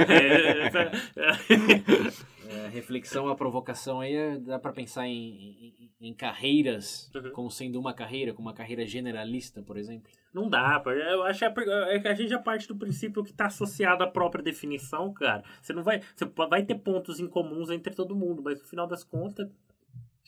[0.07, 0.69] É,
[2.47, 7.31] é, reflexão, a provocação aí é- dá para pensar em, em, em carreiras Uhum.
[7.31, 10.11] como sendo uma carreira, como uma carreira generalista, por exemplo.
[10.33, 13.45] Não dá, eu acho que é que a gente já parte do princípio que tá
[13.45, 15.43] associado à própria definição, cara.
[15.61, 16.01] Você não vai.
[16.15, 19.47] Você vai ter pontos em comuns entre todo mundo, mas no final das contas.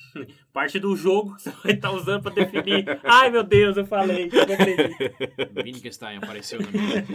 [0.54, 2.86] Parte do jogo que você vai estar usando pra definir.
[3.04, 5.64] Ai meu Deus, eu falei, eu.
[5.64, 7.06] Wittgenstein apareceu na minha.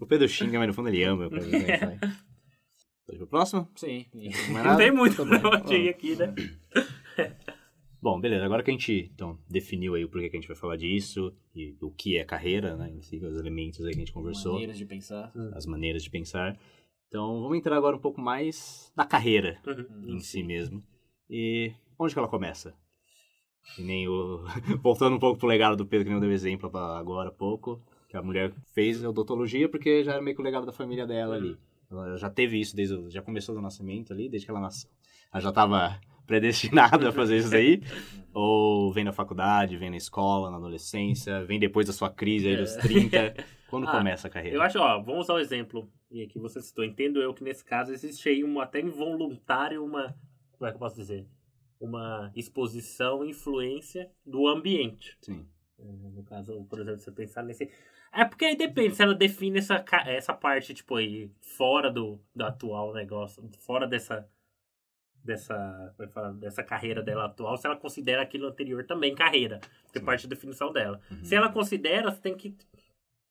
[0.00, 1.28] O Pedro xinga, mas no fundo ele ama.
[1.30, 3.68] Pode ir pro próximo?
[3.76, 4.06] Sim.
[4.64, 5.38] Não tem muito Tá bom.
[5.40, 6.34] pra onde aqui, né?
[8.02, 8.44] Bom, beleza.
[8.44, 11.34] Agora que a gente então, definiu aí o porquê que a gente vai falar disso
[11.54, 12.90] e o que é carreira, né?
[12.90, 15.32] Em si, os elementos aí que a gente conversou, Maneiras de pensar.
[15.54, 16.56] as maneiras de pensar.
[17.08, 20.16] Então, vamos entrar agora um pouco mais na carreira Uhum.
[20.16, 20.84] em si mesmo.
[21.28, 22.74] E onde que ela começa?
[23.74, 24.44] Que nem o...
[24.82, 27.82] Voltando um pouco pro legado do Pedro, que nem eu dei exemplo agora há pouco,
[28.08, 31.06] que a mulher fez a odontologia porque já era meio que o legado da família
[31.06, 31.56] dela ali.
[31.90, 33.10] Ela já teve isso desde o...
[33.10, 34.90] já começou do nascimento ali, desde que ela nasceu.
[35.32, 37.82] Ela já estava predestinada a fazer isso aí.
[38.32, 42.56] Ou vem na faculdade, vem na escola, na adolescência, vem depois da sua crise aí
[42.56, 43.34] dos 30.
[43.68, 44.56] Quando Ah, começa a carreira?
[44.56, 46.84] Eu acho, ó, vamos usar o exemplo e aqui você citou.
[46.84, 50.14] Entendo eu que nesse caso existe aí uma, até involuntário, uma.
[50.52, 51.26] Como é que eu posso dizer?
[51.80, 55.16] Uma exposição, influência do ambiente.
[55.20, 55.46] Sim.
[55.78, 57.70] No caso, por exemplo, você pensar nesse.
[58.12, 62.44] É porque aí depende se ela define essa, essa parte, tipo, aí, fora do, do
[62.44, 64.28] atual negócio, fora dessa.
[65.22, 66.32] Dessa, é que fala?
[66.34, 70.72] dessa carreira dela atual, se ela considera aquilo anterior também carreira, porque parte da definição
[70.72, 71.00] dela.
[71.24, 72.56] Se ela considera, você tem que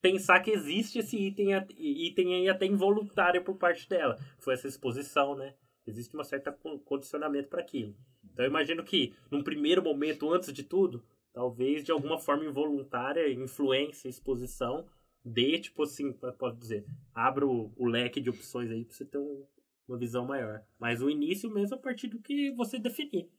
[0.02, 4.20] pensar que existe esse item, item aí até involuntário por parte dela.
[4.38, 5.54] Foi essa exposição, né?
[5.88, 7.96] Existe um certo con- condicionamento para aquilo.
[8.34, 13.32] Então eu imagino que, num primeiro momento, antes de tudo, talvez de alguma forma involuntária,
[13.32, 14.86] influência, exposição,
[15.24, 19.06] dê, tipo assim, p- pode dizer, abra o, o leque de opções aí pra você
[19.06, 19.46] ter um-
[19.88, 20.64] uma visão maior.
[20.80, 23.30] Mas o início mesmo a partir do que você definir.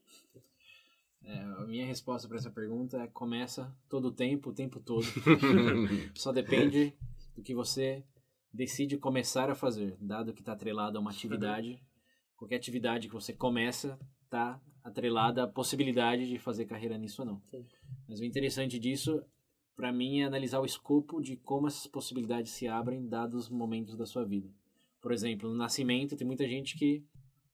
[1.25, 5.03] É, a minha resposta para essa pergunta é começa todo o tempo, o tempo todo.
[6.15, 6.95] Só depende
[7.35, 8.05] do que você
[8.53, 11.83] decide começar a fazer, dado que está atrelado a uma atividade.
[12.37, 17.41] Qualquer atividade que você começa está atrelada à possibilidade de fazer carreira nisso ou não.
[17.45, 17.67] Sim.
[18.09, 19.23] Mas o interessante disso,
[19.75, 24.07] para mim, é analisar o escopo de como essas possibilidades se abrem dados momentos da
[24.07, 24.49] sua vida.
[25.01, 27.05] Por exemplo, no nascimento, tem muita gente que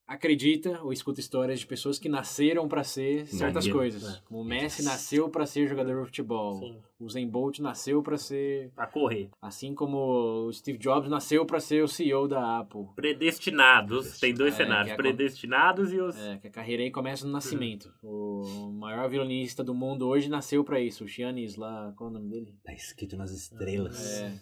[0.07, 4.03] acredita ou escuta histórias de pessoas que nasceram para ser certas Não, coisas.
[4.15, 4.21] é.
[4.25, 6.59] Como o Messi nasceu para ser jogador de futebol.
[6.59, 6.77] Sim.
[6.99, 9.29] O Zen Bolt nasceu para ser, Pra correr.
[9.41, 12.85] assim como o Steve Jobs nasceu para ser o CEO da Apple.
[12.95, 14.19] Predestinados.
[14.19, 14.93] Tem dois É, cenários.
[14.93, 16.15] é Predestinados e os...
[16.17, 17.91] É, que a carreira aí começa no nascimento.
[18.01, 21.03] O maior violonista do mundo hoje nasceu para isso.
[21.03, 22.55] O Giannis lá, qual é o nome dele?
[22.63, 24.21] Tá escrito nas estrelas.
[24.21, 24.33] É.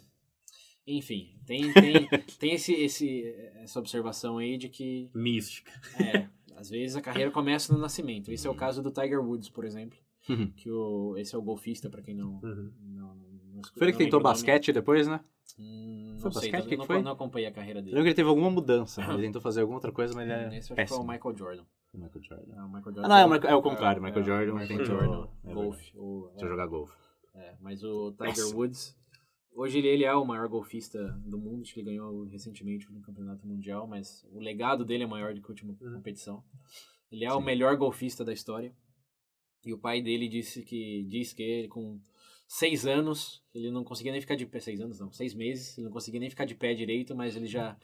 [0.88, 2.08] Enfim, tem, tem,
[2.40, 3.24] tem esse, esse,
[3.56, 5.72] essa observação aí de que Mística.
[6.00, 8.32] É, às vezes a carreira começa no nascimento.
[8.32, 9.98] Esse é o caso do Tiger Woods, por exemplo.
[10.30, 10.52] Uhum.
[10.52, 12.40] Que o, esse é o golfista, pra quem não.
[12.44, 12.72] Uhum.
[12.82, 15.20] não, não Foi ele que não tentou o basquete depois, né?
[15.60, 16.64] Hum, Foi não sei, basquete?
[16.64, 17.02] eu Que não, que foi?
[17.02, 17.96] não acompanhei a carreira Eu dele.
[17.96, 19.02] lembro que ele teve alguma mudança.
[19.04, 21.08] Ele tentou fazer alguma outra coisa, mas ele é Esse eu acho que foi o
[21.08, 21.64] Michael Jordan.
[21.94, 22.54] Michael Jordan.
[22.56, 24.52] É, o Michael Jordan Ah, não, é o Michael- é o contrário, o Michael Jordan
[24.52, 25.92] o Michael tentou- Jordan, é golfe.
[25.98, 26.94] o- Deixa eu jogar golfe.
[27.36, 28.60] é, mas o Tiger Péssimo.
[28.60, 28.98] Woods,
[29.54, 33.46] hoje ele, é o maior golfista do mundo, acho que ele ganhou recentemente no campeonato
[33.46, 35.94] mundial, mas o legado dele é maior do que a última Uhum.
[35.96, 36.44] competição.
[37.12, 37.46] Ele é o Sim.
[37.46, 38.74] melhor golfista da história.
[39.66, 42.00] E o pai dele disse que diz que ele, com
[42.48, 45.86] seis anos ele não conseguia nem ficar de pé, seis anos não, seis meses, ele
[45.86, 47.78] não conseguia nem ficar de pé direito, mas ele já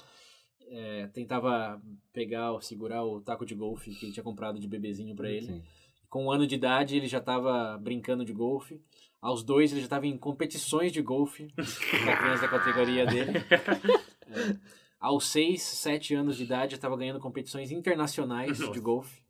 [0.61, 5.15] é, tentava pegar ou segurar o taco de golfe que ele tinha comprado de bebezinho
[5.15, 5.45] para ele.
[5.47, 5.63] Sim.
[6.09, 8.81] Com um ano de idade, ele já estava brincando de golfe.
[9.21, 13.33] Aos dois, ele já estava em competições de golfe para criança da categoria dele.
[14.29, 14.57] É.
[14.99, 18.81] Aos seis, sete anos de idade, já estava ganhando competições internacionais de Nossa.
[18.81, 19.21] golfe.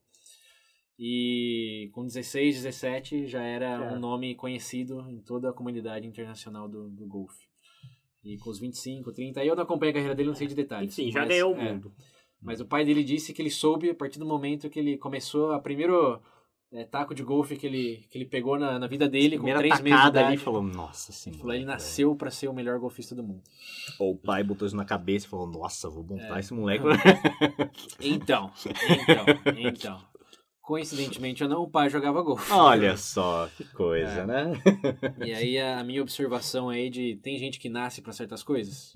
[0.97, 3.93] E com 16, 17, já era Cara.
[3.93, 7.45] um nome conhecido em toda a comunidade internacional do, do golfe.
[8.23, 10.55] E com os 25, 30, aí eu não acompanho a carreira dele, não sei de
[10.55, 10.97] detalhes.
[10.97, 11.93] Enfim, já ganhou o é, mundo.
[12.41, 15.51] Mas o pai dele disse que ele soube a partir do momento que ele começou
[15.51, 16.19] a primeiro
[16.73, 19.59] é, taco de golfe que ele, que ele pegou na, na vida dele com Primeira
[19.59, 20.27] três meses de idade.
[20.27, 21.39] ali falou, nossa senhora.
[21.41, 23.41] Falou, ele nasceu pra ser o melhor golfista do mundo.
[23.99, 26.83] Ou o pai botou isso na cabeça e falou, nossa, vou montar esse moleque.
[27.99, 29.25] Então, então,
[29.57, 29.99] então.
[30.61, 32.51] Coincidentemente ou não, o pai jogava golfe.
[32.51, 34.25] Olha só, que coisa, É.
[34.25, 34.51] né?
[35.25, 38.93] E aí a minha observação aí de tem gente que nasce pra certas coisas.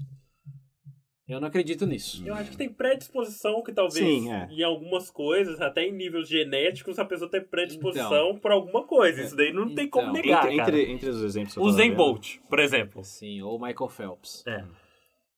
[1.31, 2.21] Eu não acredito nisso.
[2.25, 4.49] Eu acho que tem predisposição que talvez Sim, é.
[4.51, 9.21] em algumas coisas, até em níveis genéticos, a pessoa tem predisposição por alguma coisa.
[9.21, 10.21] Isso daí não tem como Então.
[10.21, 10.69] negar, entre, cara.
[10.77, 13.03] entre, entre os exemplos que eu O Zen Bolt, por exemplo.
[13.03, 14.45] Sim, ou Michael Phelps.
[14.45, 14.65] É.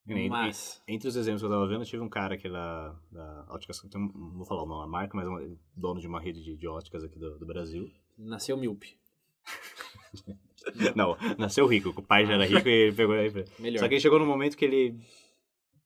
[0.08, 2.94] Entre, Mas, entre os exemplos que eu tava vendo, eu tive um cara que da,
[3.12, 6.20] da óticas, não vou falar o nome da marca, mas é um dono de uma
[6.20, 7.90] rede de, de óticas aqui do, do Brasil.
[8.18, 8.98] nasceu míope.
[10.96, 13.30] Não, nasceu rico, o pai já era rico e ele pegou aí.
[13.60, 13.80] Melhor.
[13.80, 14.96] Só que ele chegou num momento que ele,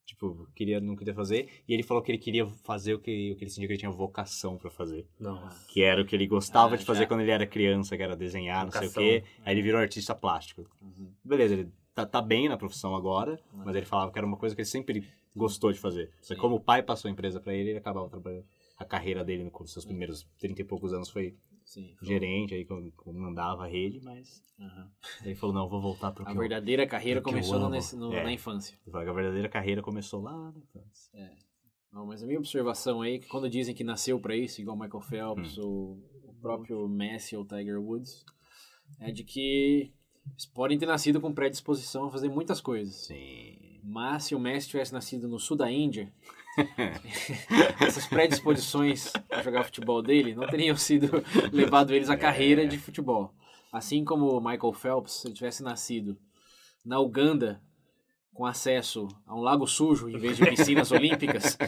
[0.08, 3.36] tipo, queria, não queria fazer, e ele falou que ele queria fazer o que, o
[3.36, 5.06] que ele sentia que ele tinha vocação pra fazer.
[5.20, 5.66] Nossa.
[5.68, 7.06] Que era o que ele gostava Ah, de fazer já.
[7.06, 8.88] quando ele era criança, que era desenhar, não Vocação.
[8.90, 9.28] sei o quê.
[9.44, 10.66] Aí ele virou artista plástico.
[10.80, 11.12] Uhum.
[11.22, 14.54] Beleza, ele tá, tá bem na profissão agora, mas ele falava que era uma coisa
[14.54, 15.04] que ele sempre
[15.36, 16.10] gostou de fazer.
[16.22, 18.46] Só que como o pai passou a empresa pra ele, ele acabava trabalhando.
[18.78, 21.34] A carreira dele nos seus primeiros 30 e poucos anos foi
[21.68, 21.94] Sim.
[22.02, 24.90] gerente, aí quando- quando mandava a rede, mas Aham.
[25.22, 28.24] ele falou, não, vou voltar pro A que eu- verdadeira carreira começou nesse- no- É.
[28.24, 28.78] na infância.
[28.82, 31.12] Que a verdadeira carreira começou lá na infância.
[31.92, 34.76] Não, mas a minha observação aí é que quando dizem que nasceu pra isso, igual
[34.78, 35.62] Michael Phelps Hum.
[35.62, 38.24] ou o próprio Messi ou Tiger Woods,
[39.00, 39.92] é de que
[40.30, 42.94] eles podem ter nascido com predisposição a fazer muitas coisas.
[43.06, 43.80] Sim.
[43.82, 46.12] Mas se o Messi tivesse nascido no sul da Índia,
[47.80, 53.32] essas predisposições a jogar futebol dele não teriam sido levado eles à carreira de futebol.
[53.72, 56.16] Assim como o Michael Phelps, se ele tivesse nascido
[56.84, 57.60] na Uganda
[58.32, 61.58] com acesso a um lago sujo em vez de piscinas olímpicas,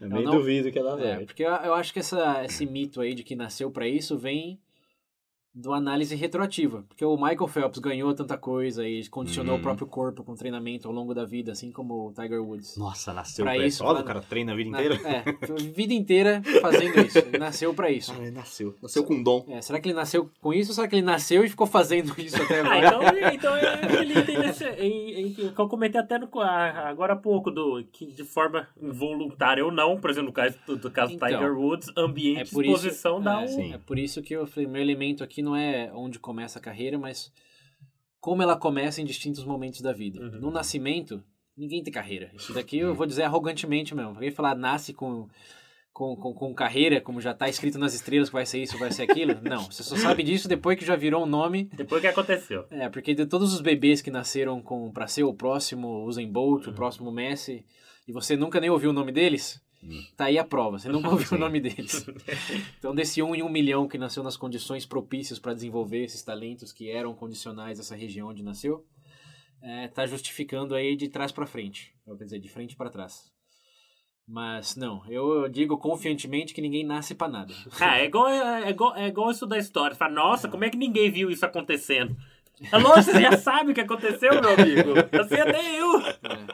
[0.00, 1.24] Eu nem não- duvido que ela é, vai.
[1.24, 4.60] porque eu, eu acho que essa, esse mito aí de que nasceu pra isso vem
[5.54, 6.82] do análise retroativa.
[6.88, 9.60] Porque o Michael Phelps ganhou tanta coisa e condicionou Uhum.
[9.60, 12.76] o próprio corpo com treinamento ao longo da vida, assim como o Tiger Woods.
[12.78, 13.84] Nossa, nasceu Pra pra, isso.
[13.84, 15.00] Olha, o cara treina a vida Na- inteira.
[15.08, 15.18] é,
[15.52, 17.18] a vida inteira fazendo isso.
[17.18, 18.12] Ele nasceu pra isso.
[18.18, 18.74] Ah, ele nasceu.
[18.82, 19.44] Nasceu com dom.
[19.48, 22.14] É, será que ele nasceu com isso ou será que ele nasceu e ficou fazendo
[22.18, 23.34] isso até Ah, agora?
[23.34, 27.12] então, então é ele tem esse, em, em, que eu comentei até no, ah, agora
[27.14, 30.90] há pouco, do, que de forma involuntária ou não, por exemplo, no caso do, do
[30.90, 33.48] caso do Então, Tiger Woods, ambiente, é por isso- exposição dá é, um...
[33.48, 33.72] Sim.
[33.74, 36.98] É por isso que eu falei, meu elemento aqui não é onde começa a carreira,
[36.98, 37.32] mas
[38.20, 40.20] como ela começa em distintos momentos da vida.
[40.20, 40.40] Uhum.
[40.40, 41.22] No nascimento,
[41.56, 42.30] ninguém tem carreira.
[42.34, 44.10] Isso daqui eu vou dizer arrogantemente mesmo.
[44.10, 45.28] Alguém falar nasce com,
[45.92, 48.92] com, com, com carreira, como já tá escrito nas estrelas que vai ser isso, vai
[48.92, 49.36] ser aquilo.
[49.42, 51.64] Não, você só sabe disso depois que já virou um nome.
[51.74, 52.64] Depois que aconteceu.
[52.70, 56.68] É, porque de todos os bebês que nasceram com para ser o próximo Usain Bolt,
[56.68, 57.64] o próximo Messi,
[58.06, 59.60] e você nunca nem ouviu o nome deles,
[60.16, 62.06] tá aí a prova, você nunca ouviu o nome deles.
[62.78, 66.72] Então, desse um em um milhão que nasceu nas condições propícias para desenvolver esses talentos
[66.72, 68.84] que eram condicionais dessa região onde nasceu,
[69.62, 73.32] é, tá justificando aí de trás para frente, quer dizer, de frente para trás.
[74.26, 77.54] Mas não, eu digo confiantemente que ninguém nasce para nada.
[77.80, 79.96] Ah, é igual, é, igual, é igual isso da história.
[79.96, 82.16] Fala, nossa, como é que ninguém viu isso acontecendo?
[82.72, 84.92] Lógico, você já sabe o que aconteceu, meu amigo.
[85.20, 86.00] Assim até eu.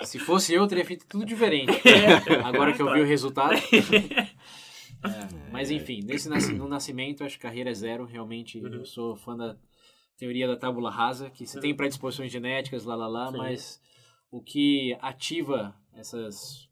[0.01, 1.73] É, se fosse eu, teria feito tudo diferente.
[1.87, 2.35] É.
[2.45, 3.55] Agora que eu vi o resultado.
[5.05, 8.05] É, mas enfim, nesse no nascimento, acho que carreira é zero.
[8.05, 8.75] Realmente, Uhum.
[8.75, 9.57] eu sou fã da
[10.17, 13.39] teoria da tábula rasa, que você tem predisposições genéticas, lá, lá, lá, Sim.
[13.39, 13.81] mas
[14.29, 16.68] o que ativa essas,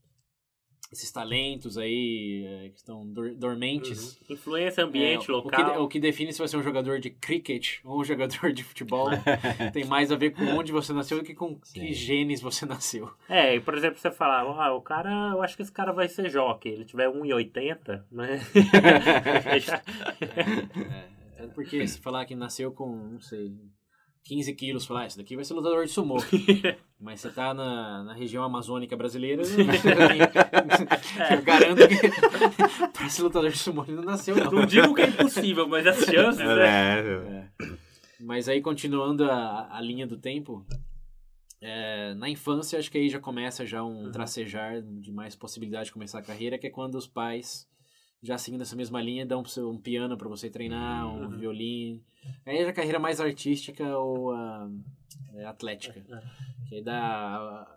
[0.92, 4.18] esses talentos aí é, que estão dor- dormentes.
[4.30, 5.82] Influência, ambiente, é, o que, local.
[5.82, 9.08] o que define se você é um jogador de cricket ou um jogador de futebol
[9.72, 11.92] tem mais a ver com onde você nasceu do que com que Sim.
[11.92, 13.10] genes você nasceu.
[13.28, 16.08] É, e, por exemplo, você fala, ah, o cara, eu acho que esse cara vai
[16.08, 16.68] ser jockey.
[16.70, 18.40] Ele tiver 1,80, né?
[20.20, 23.52] É, tanto porque se falar que nasceu com, não sei,
[24.26, 26.16] 15 quilos, falar, ah, esse daqui vai ser lutador de sumô.
[27.00, 29.42] Mas você tá na, na região amazônica brasileira,
[31.30, 34.50] eu garanto que pra ser lutador de sumô ele não nasceu, não.
[34.50, 37.00] Não digo que é impossível, mas as chances, né?
[37.00, 37.66] É, É.
[38.18, 40.66] Mas aí, continuando a, a linha do tempo,
[41.60, 45.92] é, na infância, acho que aí já começa já um tracejar de mais possibilidade de
[45.92, 47.68] começar a carreira, que é quando os pais
[48.22, 51.38] já seguindo essa mesma linha, dão um piano para você treinar, um Uhum.
[51.38, 52.02] violino.
[52.44, 54.68] Aí já a carreira mais artística ou ah,
[55.34, 56.04] é, atlética.
[56.68, 57.72] Que aí dá...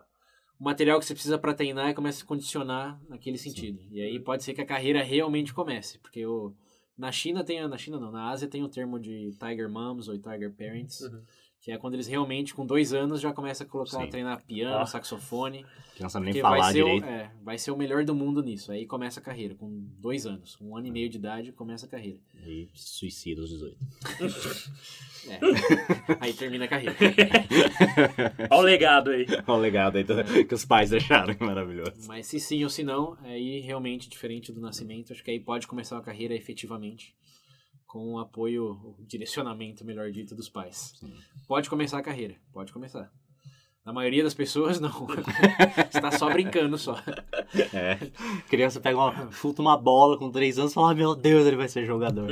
[0.58, 3.80] O material que você precisa para treinar e começa a condicionar naquele sentido.
[3.90, 6.54] E aí pode ser que a carreira realmente comece, porque o...
[6.98, 10.18] Na China tem, na China não, na Ásia tem o termo de Tiger Moms ou
[10.18, 11.22] Tiger Parents, Uhum.
[11.62, 14.04] Que é quando eles realmente, com dois anos, já começam a colocar, Sim.
[14.04, 14.86] a treinar piano, Ah.
[14.86, 15.66] saxofone.
[15.94, 17.04] Que não sabe nem falar vai ser, direito.
[17.04, 18.72] O, é, vai ser o melhor do mundo nisso.
[18.72, 19.68] Aí começa a carreira, com
[19.98, 20.56] dois anos.
[20.58, 22.18] Um ano e meio de idade, começa a carreira.
[22.46, 23.76] E suicida aos 18.
[25.28, 25.38] É.
[26.18, 26.96] aí termina a carreira.
[28.50, 29.26] Olha o legado aí.
[29.46, 31.92] Olha o legado aí do- que os pais deixaram, que maravilhoso.
[32.06, 35.66] Mas se sim ou se não, aí realmente diferente do nascimento, acho que aí pode
[35.66, 37.14] começar uma carreira efetivamente
[37.90, 40.94] com o apoio, o direcionamento, melhor dito, dos pais.
[41.48, 43.12] Pode começar a carreira, pode começar.
[43.84, 44.92] Na maioria das pessoas, não.
[45.90, 46.96] Você tá só brincando só.
[47.74, 47.96] É.
[48.48, 51.56] Criança pega uma, chuta uma bola com 3 anos e fala, ah, meu Deus, ele
[51.56, 52.28] vai ser jogador.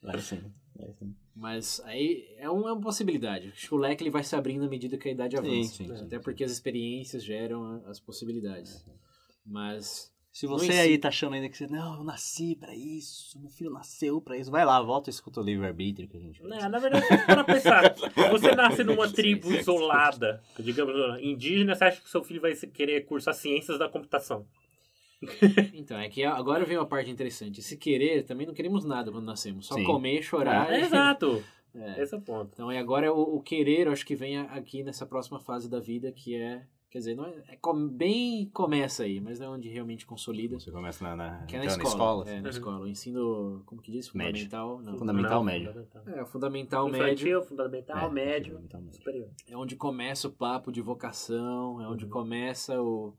[0.00, 0.40] Vai sim,
[0.76, 1.16] vai sim.
[1.34, 3.48] Mas aí é uma, é possibilidade.
[3.48, 5.74] Acho que o leque ele vai se abrindo à medida que a idade Sim, avança.
[5.74, 8.86] sim, sim, Até porque as experiências geram as possibilidades.
[9.44, 13.50] Mas Se você aí tá achando ainda que você, não, eu nasci pra isso, meu
[13.50, 16.48] filho nasceu pra isso, vai lá, volta e escuta o livre-arbítrio que a gente fez.
[16.48, 17.94] Não, na verdade, para pensar,
[18.32, 23.34] você nasce numa tribo isolada, digamos, indígena, você acha que seu filho vai querer cursar
[23.34, 24.46] ciências da computação?
[25.74, 27.60] Então, é que agora vem uma parte interessante.
[27.60, 29.66] Se querer, também não queremos nada quando nascemos.
[29.66, 29.84] Só Sim.
[29.84, 30.72] comer, chorar.
[30.72, 31.44] É, e- exato.
[31.72, 32.02] É.
[32.02, 32.50] Esse é o ponto.
[32.52, 35.78] Então, e agora é o, o querer, acho que vem aqui nessa próxima fase da
[35.78, 36.66] vida, que é.
[36.90, 40.58] Quer dizer, não é, é com- bem começa aí, mas não é onde realmente consolida.
[40.58, 42.24] Você começa na, na, Que é na então, escola.
[42.24, 42.48] na É, na Uhum.
[42.48, 42.80] escola.
[42.80, 44.12] O ensino, como que diz?
[44.12, 44.40] Médio.
[44.42, 44.82] Fundamental.
[44.82, 44.98] Não.
[44.98, 45.68] Fundamental Não, médio.
[45.68, 46.02] fundamental.
[46.08, 48.98] É, o fundamental médio fundamental, É, médio, fundamental médio.
[48.98, 49.28] superior.
[49.46, 52.10] é onde começa o papo de vocação, é onde Uhum.
[52.10, 53.14] começa o,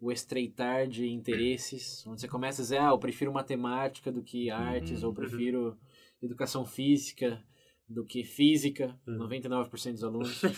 [0.00, 4.50] o estreitar de interesses, onde você começa a dizer, ah, eu prefiro matemática do que
[4.50, 5.08] artes, Uhum.
[5.08, 5.78] ou eu prefiro
[6.20, 7.40] educação física
[7.88, 9.28] do que física, Uhum.
[9.28, 10.42] 99% dos alunos.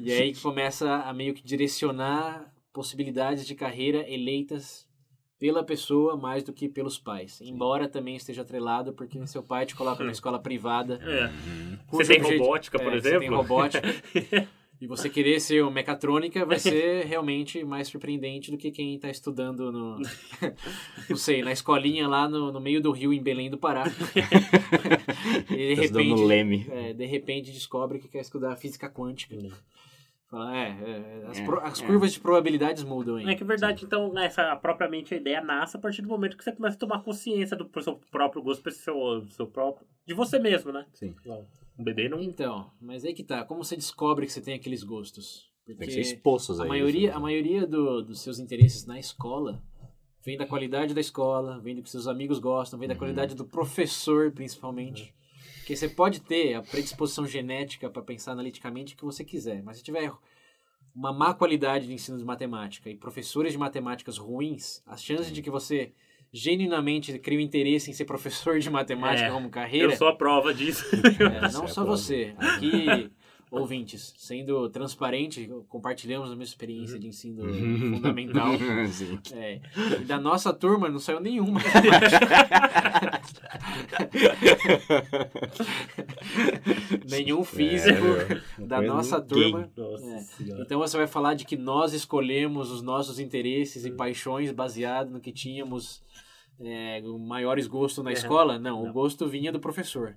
[0.00, 4.88] e aí começa a meio que direcionar possibilidades de carreira eleitas
[5.38, 7.40] pela pessoa mais do que pelos pais.
[7.40, 11.00] Embora também esteja atrelado, porque seu pai te coloca na escola privada.
[11.02, 11.28] É.
[11.90, 13.18] Você tem robótica, por é, exemplo?
[13.18, 13.82] Você tem robótica.
[14.82, 19.08] e você querer ser um mecatrônica vai ser realmente mais surpreendente do que quem está
[19.08, 19.98] estudando no.
[21.08, 23.84] não sei, na escolinha lá no, no meio do rio em Belém do Pará.
[25.48, 26.66] e de Tá repente, Leme.
[26.68, 29.36] é, de repente descobre que quer estudar física quântica.
[29.36, 29.52] Hum.
[30.32, 31.86] Fala, é, é, as, É, pro- as é.
[31.86, 33.28] curvas de probabilidades mudam aí.
[33.28, 36.42] É que é verdade, então, essa propriamente a ideia nasce a partir do momento que
[36.42, 39.86] você começa a tomar consciência do seu próprio gosto, do seu, do seu próprio.
[40.06, 40.86] de você mesmo, né?
[40.94, 41.14] Sim.
[41.78, 42.18] Um bebê não.
[42.22, 43.44] Então, mas aí que tá.
[43.44, 45.50] Como você descobre que você tem aqueles gostos?
[45.66, 46.66] Porque Tem que ser expostos aí.
[46.66, 47.18] a maioria, assim.
[47.18, 49.62] a maioria do- dos seus interesses na escola
[50.24, 52.98] vem da qualidade da escola, vem do que seus amigos gostam, vem da Uhum.
[52.98, 55.14] qualidade do professor, principalmente.
[55.62, 59.76] Porque você pode ter a predisposição genética para pensar analiticamente o que você quiser, mas
[59.76, 60.10] se tiver
[60.92, 65.40] uma má qualidade de ensino de matemática e professores de matemáticas ruins, as chances de
[65.40, 65.92] que você
[66.32, 70.16] genuinamente crie um interesse em ser professor de matemática É, como carreira Eu sou a
[70.16, 70.84] prova disso.
[70.96, 72.34] é, não é só você.
[72.38, 73.10] Aqui,
[73.52, 77.44] ouvintes, sendo transparente, compartilhamos a mesma experiência de ensino
[77.94, 78.48] fundamental.
[78.90, 79.18] Sim.
[79.32, 79.60] É,
[80.00, 81.60] e da nossa turma não saiu nenhuma.
[87.08, 88.04] Nenhum físico
[88.58, 89.52] É, da nossa ninguém.
[89.52, 89.70] turma.
[89.76, 90.62] Nossa É.
[90.62, 95.20] Então você vai falar de que nós escolhemos os nossos interesses e paixões baseado no
[95.20, 96.02] que tínhamos
[96.60, 98.14] é, maiores gostos na É.
[98.14, 98.58] escola?
[98.58, 98.92] Não, o Não.
[98.92, 100.16] gosto vinha do professor.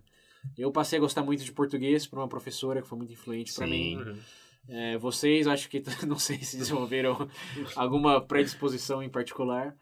[0.58, 3.67] Eu passei a gostar muito de português por uma professora que foi muito influente para
[3.67, 3.97] mim.
[4.03, 4.10] Sim.
[4.10, 4.19] Uhum.
[4.67, 7.15] É, vocês acho que não sei se desenvolveram
[7.75, 9.75] alguma predisposição em particular,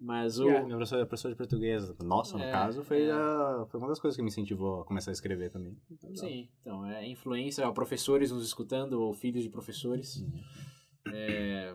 [0.00, 3.10] mas o Yeah, minha professora, professora de português, nossa, no É, caso, foi, é.
[3.10, 5.76] a- foi uma das coisas que me incentivou a começar a escrever também.
[6.14, 10.24] sim, então é influência, ó, professores nos escutando ou filhos de professores.
[11.10, 11.74] É,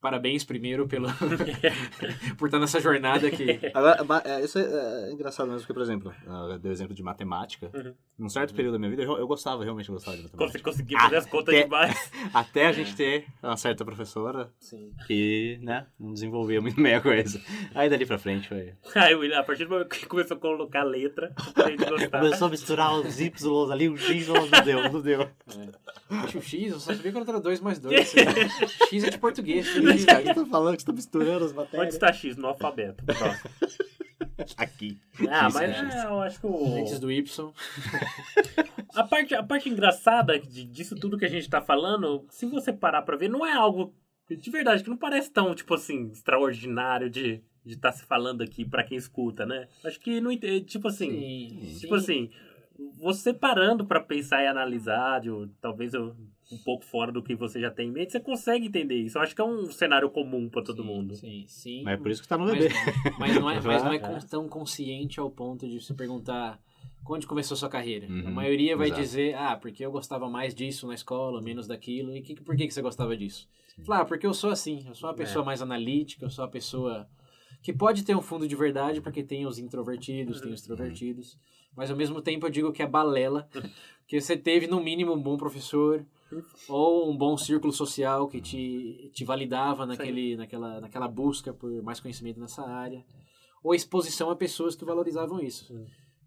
[0.00, 1.08] parabéns primeiro pelo
[2.38, 6.12] por estar nessa jornada que Agora, é, isso é, é engraçado mesmo, porque, por exemplo,
[6.26, 7.70] eu dei o exemplo de matemática.
[7.74, 7.94] Uhum.
[8.18, 10.70] Num certo período da minha vida, eu, eu gostava, realmente gostava de Quando você matemática.
[10.70, 12.12] conseguir fazer as contas Até- demais.
[12.34, 14.92] Até a gente ter uma certa professora sim.
[15.06, 17.40] que, né, não desenvolvia muito bem a coisa.
[17.74, 18.72] Aí dali pra frente foi...
[18.94, 22.20] Aí, William, a partir do momento que começou a colocar letra, a gente gostar.
[22.20, 25.28] Começou a misturar os Y ali, o X, não deu, não deu.
[26.10, 28.14] Acho o X, eu só sabia quando era 2 mais 2.
[28.90, 29.68] X é de português.
[29.90, 30.76] Mas, cara, o que você tá falando?
[30.76, 31.94] Que você tá misturando as Onde matérias?
[31.94, 32.36] está X?
[32.36, 33.04] No alfabeto.
[33.04, 33.50] Próximo.
[34.56, 34.98] Aqui.
[35.28, 35.94] Ah, X, mas X.
[35.94, 36.74] é, eu acho que o...
[36.74, 37.52] Antes do Y.
[38.94, 42.72] A parte, a parte engraçada de- disso tudo que a gente tá falando, se você
[42.72, 43.94] parar pra ver, não é algo
[44.28, 48.64] de verdade, que não parece tão, tipo assim, extraordinário de de estar se falando aqui
[48.64, 49.68] pra quem escuta, né?
[49.84, 52.30] Acho que não ente- tipo assim, Sim, tipo assim,
[52.98, 55.28] você parando pra pensar e analisar, de,
[55.60, 56.16] talvez eu,
[56.52, 59.18] um pouco fora do que você já tem em mente, você consegue entender isso.
[59.18, 61.14] Eu acho que é um cenário comum pra todo mundo.
[61.14, 61.82] Sim, sim.
[61.84, 62.74] Mas é por isso que tá no Mas, bebê.
[63.18, 64.18] mas não é, mas não é É.
[64.28, 66.60] tão consciente ao ponto de se perguntar
[67.08, 68.06] onde começou sua carreira.
[68.08, 69.02] Uhum, a maioria vai exato.
[69.02, 72.14] dizer, ah, porque eu gostava mais disso na escola, menos daquilo.
[72.16, 73.48] E que, por que, que você gostava disso?
[73.84, 76.50] Falar, ah, porque eu sou assim, eu sou uma pessoa mais analítica, eu sou uma
[76.50, 77.08] pessoa
[77.62, 81.36] que pode ter um fundo de verdade, porque tem os introvertidos, tem os extrovertidos.
[81.74, 83.48] Mas ao mesmo tempo eu digo que é balela,
[84.10, 86.04] que você teve no mínimo um bom professor
[86.68, 92.00] ou um bom círculo social que te, te validava naquele, naquela, naquela busca por mais
[92.00, 93.04] conhecimento nessa área,
[93.62, 95.72] ou exposição a pessoas que valorizavam isso.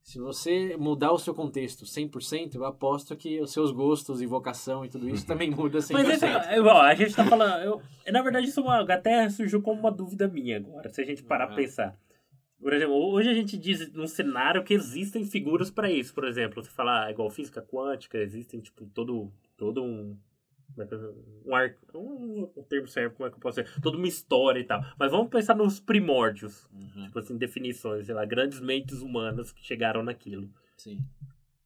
[0.02, 4.86] Se você mudar o seu contexto 100%, eu aposto que os seus gostos e vocação
[4.86, 5.92] e tudo isso também muda 100%.
[5.92, 7.64] Mas é, ó, a gente tá falando.
[7.64, 7.82] Eu,
[8.14, 11.22] na verdade, isso é uma- até surgiu como uma dúvida minha agora, se a gente
[11.22, 11.64] parar pra Aham.
[11.66, 11.98] pensar.
[12.64, 16.14] Por exemplo, hoje a gente diz num cenário que existem figuras pra isso.
[16.14, 20.18] Por exemplo, você fala ah, igual física quântica, existem, tipo, todo, todo um.
[20.74, 23.62] como é que eu- Um, ar, um, um termo certo, como é que eu posso
[23.62, 23.82] dizer?
[23.82, 24.82] Toda uma história e tal.
[24.98, 26.68] Mas vamos pensar nos primórdios.
[26.74, 30.50] Uhum, Tipo assim, definições, sei lá, grandes mentes humanas que chegaram naquilo.
[30.78, 31.00] sim.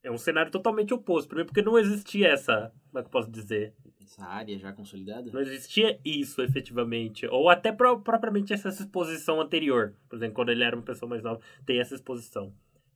[0.04, 1.28] É um cenário totalmente oposto.
[1.28, 2.72] Primeiro, porque não existia essa.
[2.89, 3.74] Como é que eu posso dizer?
[4.08, 5.30] Essa área já consolidada?
[5.34, 7.28] Não existia isso efetivamente.
[7.28, 9.93] Ou até pro- propriamente essa exposição anterior.
[10.10, 12.53] Por exemplo, quando ele era uma pessoa mais nova, tem essa exposição.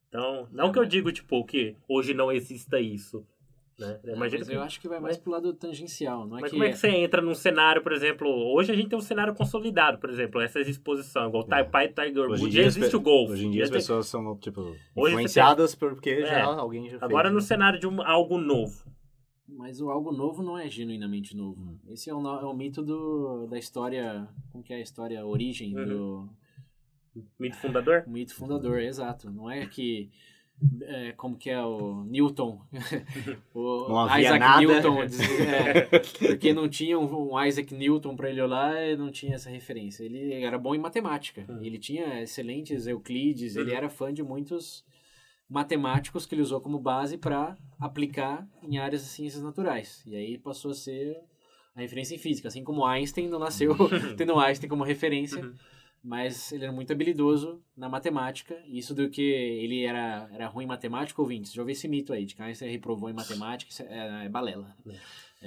[0.08, 3.26] Então, não Ah, que eu digo, tipo, que hoje não exista isso.
[3.78, 3.98] Né?
[4.04, 6.42] Não, Imagina mas que- eu acho que vai mais mas- pro lado tangencial, não é
[6.42, 6.56] Mas que...
[6.56, 9.34] como é que você entra num cenário, por exemplo, hoje a gente tem um cenário
[9.34, 11.64] consolidado, por exemplo, essa exposição, igual o É.
[11.64, 13.32] pai Tiger Hoje em Woods, dia já existe o golfe.
[13.32, 16.26] Hoje em dia as tem- pessoas são, tipo, influenciadas porque É.
[16.26, 17.02] já alguém já fez.
[17.02, 17.34] Agora né?
[17.34, 18.84] no cenário de um- algo novo.
[19.56, 21.78] Mas o algo novo não é genuinamente novo.
[21.88, 24.28] Esse é o, é o mito do, da história...
[24.50, 25.84] Como que é a história, a origem Uhum.
[25.86, 26.28] do...
[27.38, 28.04] Mito fundador?
[28.06, 29.30] O mito fundador, exato.
[29.30, 30.10] Não é que...
[30.82, 32.60] é, como que é o Newton?
[33.54, 34.60] o Não havia Isaac nada.
[34.60, 34.98] Newton.
[35.44, 35.80] é,
[36.28, 40.04] porque não tinha um, Isaac Newton para ele olhar e não tinha essa referência.
[40.04, 41.44] Ele era bom em matemática.
[41.48, 41.62] Uhum.
[41.62, 43.56] Ele tinha excelentes Euclides.
[43.56, 43.76] Ele Uhum.
[43.76, 44.82] era fã de muitos
[45.52, 50.02] matemáticos que ele usou como base para aplicar em áreas de ciências naturais.
[50.06, 51.16] E aí passou a ser
[51.74, 52.48] a referência em física.
[52.48, 53.76] Assim como Einstein não nasceu
[54.16, 55.54] tendo Einstein como referência Uhum.
[56.02, 58.60] mas ele era muito habilidoso na matemática.
[58.66, 61.52] Isso do que ele era, era ruim em matemática, ouvintes.
[61.52, 64.74] Já ouvi esse mito aí, de que Einstein reprovou em matemática, é, é balela.
[64.86, 64.96] É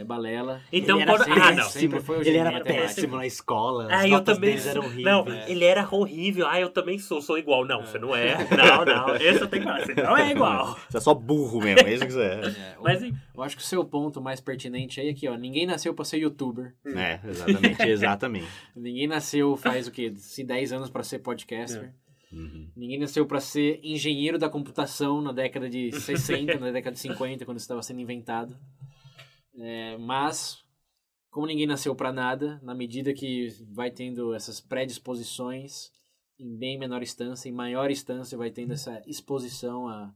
[0.03, 0.61] balela.
[0.71, 1.25] Então, Ele era quando...
[1.25, 1.63] sempre- Ah, não.
[1.69, 3.87] sempre foi o Ele era péssimo na escola.
[3.89, 4.71] Ah, as eu também deles sou.
[4.71, 5.05] eram horríveis.
[5.05, 6.47] Não, ele era horrível.
[6.47, 7.65] Ah, eu também sou, sou igual.
[7.65, 8.35] Não, você não é.
[8.55, 9.15] Não, não.
[9.15, 9.85] Esse eu tenho que falar.
[9.85, 10.77] Você não é igual.
[10.89, 12.47] Você é só burro mesmo, é isso que você é.
[12.47, 15.35] É, Mas eu, eu acho que o seu ponto mais pertinente aí é que, ó,
[15.37, 16.73] ninguém nasceu pra ser youtuber.
[16.85, 18.47] É, exatamente, exatamente.
[18.75, 20.13] Ninguém nasceu faz o quê?
[20.17, 21.93] Se 10 anos pra ser podcaster.
[22.33, 22.67] Uhum.
[22.75, 27.45] Ninguém nasceu pra ser engenheiro da computação na década de 60, na década de 50,
[27.45, 28.57] quando isso estava sendo inventado.
[29.57, 30.63] É, mas,
[31.29, 35.91] como ninguém nasceu pra nada, na medida que vai tendo essas predisposições,
[36.39, 40.13] em bem menor instância, em maior instância, vai tendo essa exposição a,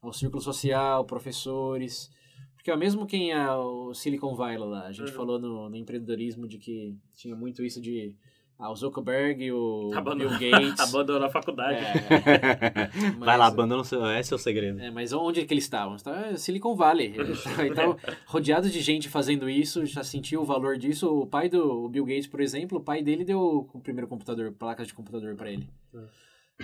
[0.00, 2.10] ao círculo social, professores.
[2.54, 5.16] Porque ó, mesmo quem é o Silicon Valley lá, a gente Uhum.
[5.16, 8.14] falou no, no empreendedorismo de que tinha muito isso de
[8.58, 10.80] ah, o Zuckerberg, o Abandona, Bill Gates.
[10.80, 11.78] abandona a faculdade.
[11.78, 12.88] É,
[13.18, 14.04] Vai lá, Mas- abandona o seu.
[14.10, 14.80] Esse é o segredo.
[14.80, 15.94] é, mas onde que eles estavam?
[15.94, 17.14] Estavam em Silicon Valley.
[17.70, 17.96] Estavam
[18.26, 21.08] rodeados de gente fazendo isso, já sentiu o valor disso.
[21.08, 24.50] O pai do o Bill Gates, por exemplo, o pai dele deu o primeiro computador,
[24.52, 25.68] placas de computador para ele.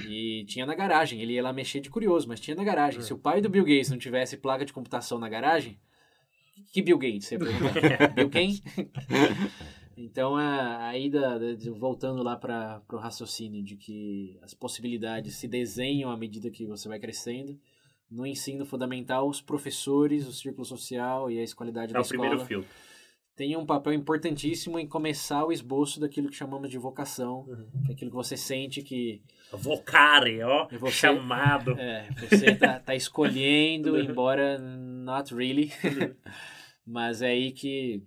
[0.09, 1.20] E tinha na garagem.
[1.20, 3.01] Ele ia lá mexer de curioso, mas tinha na garagem.
[3.03, 5.78] Se o pai do Bill Gates não tivesse placa de computação na garagem,
[6.72, 7.28] que Bill Gates?
[7.28, 7.38] Você?
[7.38, 8.61] Bill quem?
[9.97, 15.36] Então, a, aí, da, da- de- voltando lá para o raciocínio de que as possibilidades
[15.36, 17.59] se desenham à medida que você vai crescendo,
[18.11, 22.34] no ensino fundamental, os professores, o círculo social e a escolaridade É da o primeiro
[22.36, 22.70] escola filtro.
[23.34, 27.82] têm um papel importantíssimo em começar o esboço daquilo que chamamos de vocação, Uhum.
[27.86, 29.22] que é aquilo que você sente que
[29.53, 30.68] Vocare, ó.
[30.70, 31.72] E você- Chamado.
[31.78, 35.72] é, você tá, tá escolhendo, embora not really.
[36.86, 38.03] Mas é aí que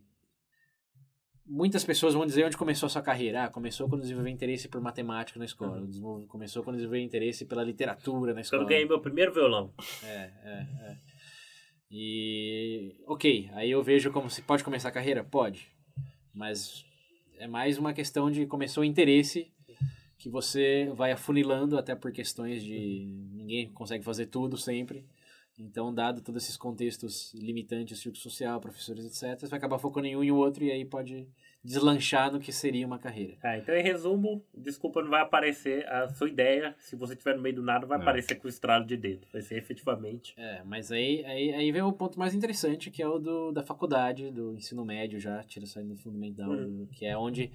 [1.48, 3.46] muitas pessoas vão dizer onde começou a sua carreira.
[3.46, 5.86] Ah, começou quando desenvolveu interesse por matemática na escola.
[5.86, 8.64] Desenvolve- Começou quando desenvolveu interesse pela literatura na escola.
[8.64, 9.72] Quando ganhei meu primeiro violão.
[10.04, 10.98] É, é, é.
[11.90, 12.96] E.
[13.08, 15.24] Ok, aí eu vejo como se pode começar a carreira?
[15.24, 15.68] Pode.
[16.34, 16.86] Mas
[17.40, 19.48] é mais uma questão de começou o interesse
[20.18, 25.06] que você vai afunilando até por questões de ninguém consegue fazer tudo sempre.
[25.58, 30.16] Então, dado todos esses contextos limitantes, círculo social, professores, etc., você vai acabar focando em
[30.16, 31.28] um e o outro e aí pode
[31.64, 33.36] deslanchar no que seria uma carreira.
[33.44, 36.76] Ah, então, em resumo, desculpa, não vai aparecer a sua ideia.
[36.80, 38.02] Se você estiver no meio do nada, vai É.
[38.02, 39.28] aparecer com o estralo de dedo.
[39.34, 40.34] Vai ser efetivamente.
[40.38, 43.64] É, mas aí, aí, aí vem o ponto mais interessante, que é o do, da
[43.64, 46.88] faculdade, do ensino médio já, tira saindo do fundamental, Uhum.
[46.92, 47.52] que é onde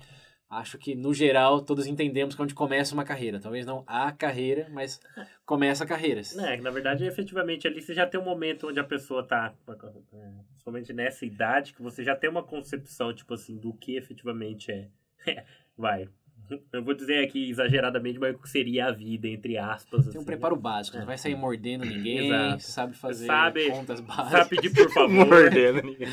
[0.52, 3.40] acho que, no geral, todos entendemos que é onde começa uma carreira.
[3.40, 5.00] Talvez não a carreira, mas
[5.46, 6.36] começa carreiras.
[6.36, 10.30] É, na verdade, efetivamente, ali você já tem um momento onde a pessoa tá, é,
[10.50, 14.88] principalmente nessa idade, que você já tem uma concepção, tipo assim, do que efetivamente é.
[15.76, 16.06] Vai,
[16.72, 20.04] eu vou dizer aqui exageradamente, mas o que seria a vida, entre aspas.
[20.06, 20.62] Tem um assim, preparo né?
[20.62, 22.62] básico, não vai sair mordendo ninguém, Exato.
[22.62, 24.30] sabe fazer Sabe- contas básicas.
[24.30, 25.26] Sabe pedir por favor.
[25.26, 26.08] Mordendo ninguém.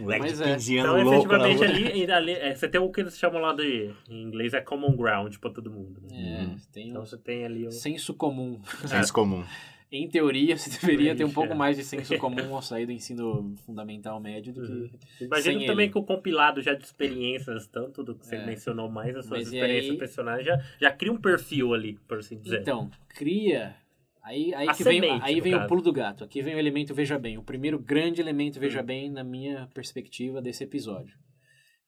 [0.00, 0.54] Moleque Mas de é.
[0.54, 1.44] 15 Então, louco rua.
[1.46, 4.60] ali, ainda ali é, você tem o que eles chamam lá de, em inglês, é
[4.60, 6.00] common ground pra todo mundo.
[6.10, 6.38] Né?
[6.40, 6.56] É, Uhum.
[6.72, 7.70] tem Então um você tem ali o...
[7.70, 8.60] senso comum.
[8.86, 9.44] Senso comum.
[9.92, 11.54] Em teoria, você deveria ter um pouco é.
[11.54, 14.72] mais de senso comum ao sair do ensino fundamental médio do que...
[14.72, 14.90] Uhum.
[15.20, 15.92] Imagino sem também ele.
[15.92, 18.46] que o compilado já de experiências, tanto do que você É.
[18.46, 22.18] mencionou mais, as suas Mas experiências aí- personagens, já, já cria um perfil ali, por
[22.18, 22.62] assim dizer.
[22.62, 23.76] Então, cria...
[24.24, 25.68] Aí, aí A que vem, semente, aí no vem o caso.
[25.68, 26.22] pulo do gato.
[26.22, 27.38] Aqui vem o elemento veja bem.
[27.38, 28.84] O primeiro grande elemento veja Hum.
[28.84, 31.18] bem na minha perspectiva desse episódio.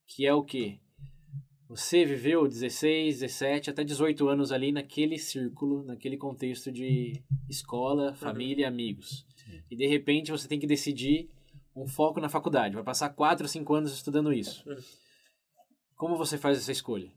[0.05, 0.79] Que é o quê?
[1.69, 8.69] Você viveu 16, 17, até 18 anos ali naquele círculo, naquele contexto de escola, família,
[8.69, 9.27] amigos.
[9.71, 11.31] E de repente você tem que decidir
[11.75, 12.75] um foco na faculdade.
[12.75, 14.63] Vai passar 4 ou 5 anos estudando isso.
[14.69, 14.77] Uhum.
[15.97, 17.11] Como você faz essa escolha?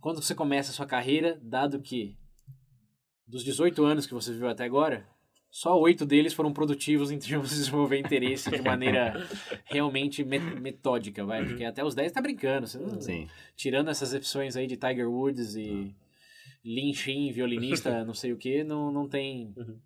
[0.00, 2.16] Quando você começa a sua carreira, dado que
[3.26, 5.06] dos 18 anos que você viveu até agora,
[5.50, 9.26] só oito deles foram produtivos em termos de desenvolver interesse de maneira
[9.64, 11.44] realmente me- metódica, vai.
[11.44, 12.66] Porque até os 10 tá brincando.
[12.78, 13.26] Não- Sim.
[13.56, 15.94] tirando essas opções aí de Tiger Woods e
[16.64, 19.52] Lin Shin, violinista, não sei o que, não, não tem.
[19.56, 19.76] Uhum.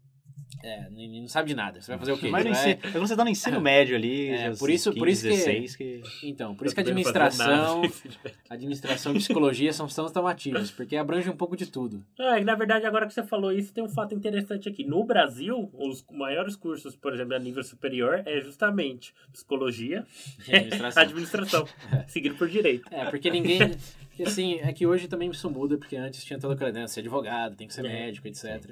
[0.62, 1.80] É, não sabe de nada.
[1.80, 2.28] Você vai fazer o quê?
[2.28, 4.98] Mas ensino, é quando você tá no ensino médio ali, É, já por isso- uns
[4.98, 6.02] por isso que- 16, que...
[6.22, 7.82] Então, por isso que administração,
[8.48, 12.04] administração e psicologia são tão, tão ativos, porque abrange um pouco de tudo.
[12.18, 14.84] É, na verdade, agora que você falou isso, tem um fato interessante aqui.
[14.84, 20.06] No Brasil, os maiores cursos, por exemplo, a nível superior, é justamente psicologia
[20.48, 21.02] E administração.
[21.02, 21.68] administração,
[22.06, 22.88] seguido por direito.
[22.90, 23.58] É, porque ninguém.
[24.08, 27.00] Porque assim, é que hoje também isso muda, porque antes tinha toda aquela né, ser
[27.00, 27.88] advogado, tem que ser É.
[27.88, 28.70] médico, etc.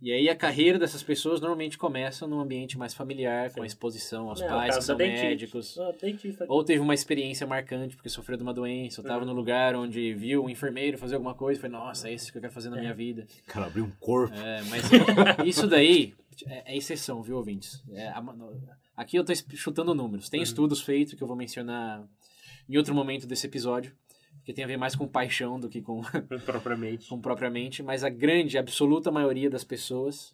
[0.00, 3.66] E aí a carreira dessas pessoas normalmente começa num ambiente mais familiar, com a Sim.
[3.66, 5.26] exposição aos Não, pais que são dentista.
[5.26, 5.78] médicos.
[5.78, 6.44] Ah, dentista.
[6.48, 9.28] Ou teve uma experiência marcante porque sofreu de uma doença, ou estava Uhum.
[9.30, 12.36] num lugar onde viu um enfermeiro fazer alguma coisa e foi, nossa, é isso que
[12.36, 12.80] eu quero fazer na É.
[12.80, 13.26] minha vida.
[13.46, 14.34] Cara, abriu um corpo.
[14.36, 14.84] É, mas
[15.46, 16.14] isso daí
[16.46, 17.82] é, é exceção, viu, ouvintes?
[17.92, 18.62] É, a- no-
[18.94, 20.28] aqui eu tô es- chutando números.
[20.28, 20.44] Tem Uhum.
[20.44, 22.04] estudos feitos que eu vou mencionar
[22.68, 23.92] em outro momento desse episódio,
[24.46, 26.00] que tem a ver mais com paixão do que com,
[26.44, 27.08] Propriamente.
[27.08, 30.32] com propriamente, mas a grande, absoluta maioria das pessoas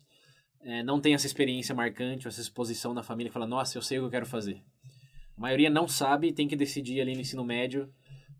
[0.60, 3.98] é, não tem essa experiência marcante, essa exposição na família que fala, nossa, eu sei
[3.98, 4.62] o que eu quero fazer.
[5.34, 7.90] A maioria não sabe e tem que decidir ali no ensino médio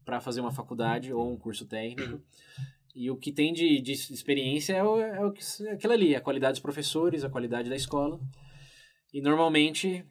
[0.05, 2.21] para fazer uma faculdade ou um curso técnico.
[2.95, 6.15] E o que tem de, de experiência é, o, é, o que, é aquilo ali,
[6.15, 8.21] a qualidade dos professores, a qualidade da escola.
[9.13, 10.05] E normalmente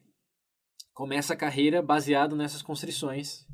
[0.92, 3.46] começa a carreira baseado nessas constrições.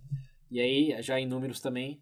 [0.50, 2.02] E aí, já em números também,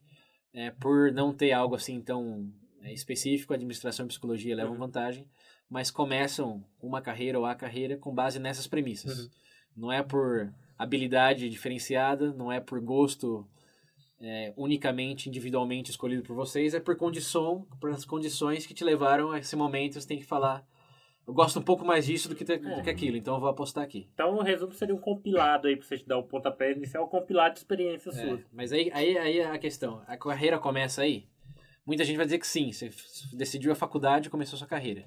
[0.53, 4.79] é, por não ter algo assim tão é, específico, a administração e psicologia levam Uhum.
[4.79, 5.27] vantagem,
[5.69, 9.19] mas começam uma carreira ou a carreira com base nessas premissas.
[9.19, 9.29] Uhum.
[9.75, 13.47] Não é por habilidade diferenciada, não é por gosto
[14.19, 19.31] é, unicamente, individualmente escolhido por vocês, é por condição, por as condições que te levaram
[19.31, 20.65] a esse momento, você tem que falar
[21.27, 23.49] eu gosto um pouco mais disso do que, te- do que aquilo, então eu vou
[23.49, 24.07] apostar aqui.
[24.13, 27.09] Então, o resumo seria um compilado aí, pra você te dar o pontapé inicial, um
[27.09, 28.41] compilado de experiências É, suas.
[28.51, 31.25] mas aí, aí, aí é a questão, a carreira começa aí?
[31.85, 32.89] Muita gente vai dizer que sim, você
[33.33, 35.05] decidiu a faculdade e começou a sua carreira.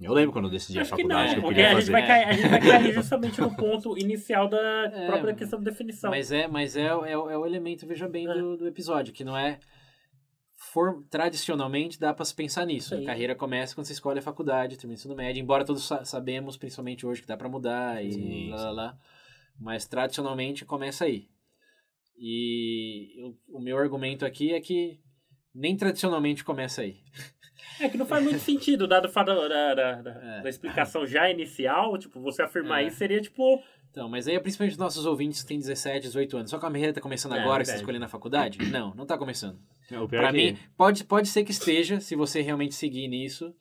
[0.00, 1.74] Eu lembro quando eu decidi a Acho que faculdade não, que, eu podia a gente,
[1.76, 1.92] fazer.
[1.92, 4.58] vai cair, a gente vai cair justamente no ponto inicial da
[4.92, 6.10] É, própria questão de definição.
[6.10, 9.22] Mas é, mas é, é, o- é o elemento, veja bem, do, do episódio, que
[9.22, 9.60] não é.
[10.70, 12.94] For, tradicionalmente dá pra se pensar nisso.
[12.96, 13.02] Sim.
[13.02, 16.04] A carreira começa quando você escolhe a faculdade, termina o ensino médio, embora todos sa-
[16.04, 18.64] sabemos, principalmente hoje, que dá pra mudar e Sim, lá, sim.
[18.64, 18.98] lá, lá.
[19.58, 21.28] Mas tradicionalmente começa aí.
[22.16, 25.00] E eu- o meu argumento aqui é que
[25.54, 27.00] nem tradicionalmente começa aí.
[27.80, 30.42] É que não faz muito sentido, dado o fato da, da, da- É.
[30.42, 32.86] da explicação já inicial, tipo, você afirmar É.
[32.86, 33.62] isso seria tipo.
[33.92, 36.50] Então, mas aí é principalmente os nossos ouvintes que têm 17, 18 anos.
[36.50, 38.58] Só que a carreira tá começando É, agora, que você tá escolhendo a faculdade?
[38.72, 39.58] Não, não tá começando.
[39.90, 43.54] É, Pra é mim, que- pode, pode ser que esteja, se você realmente seguir nisso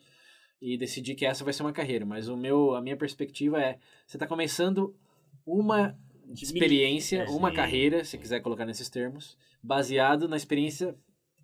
[0.61, 2.05] e decidir que essa vai ser uma carreira.
[2.05, 3.77] Mas o meu, a minha perspectiva é,
[4.07, 4.95] você está começando
[5.45, 5.97] uma
[6.41, 10.95] experiência, mil- uma carreira, se quiser colocar nesses termos, baseado na experiência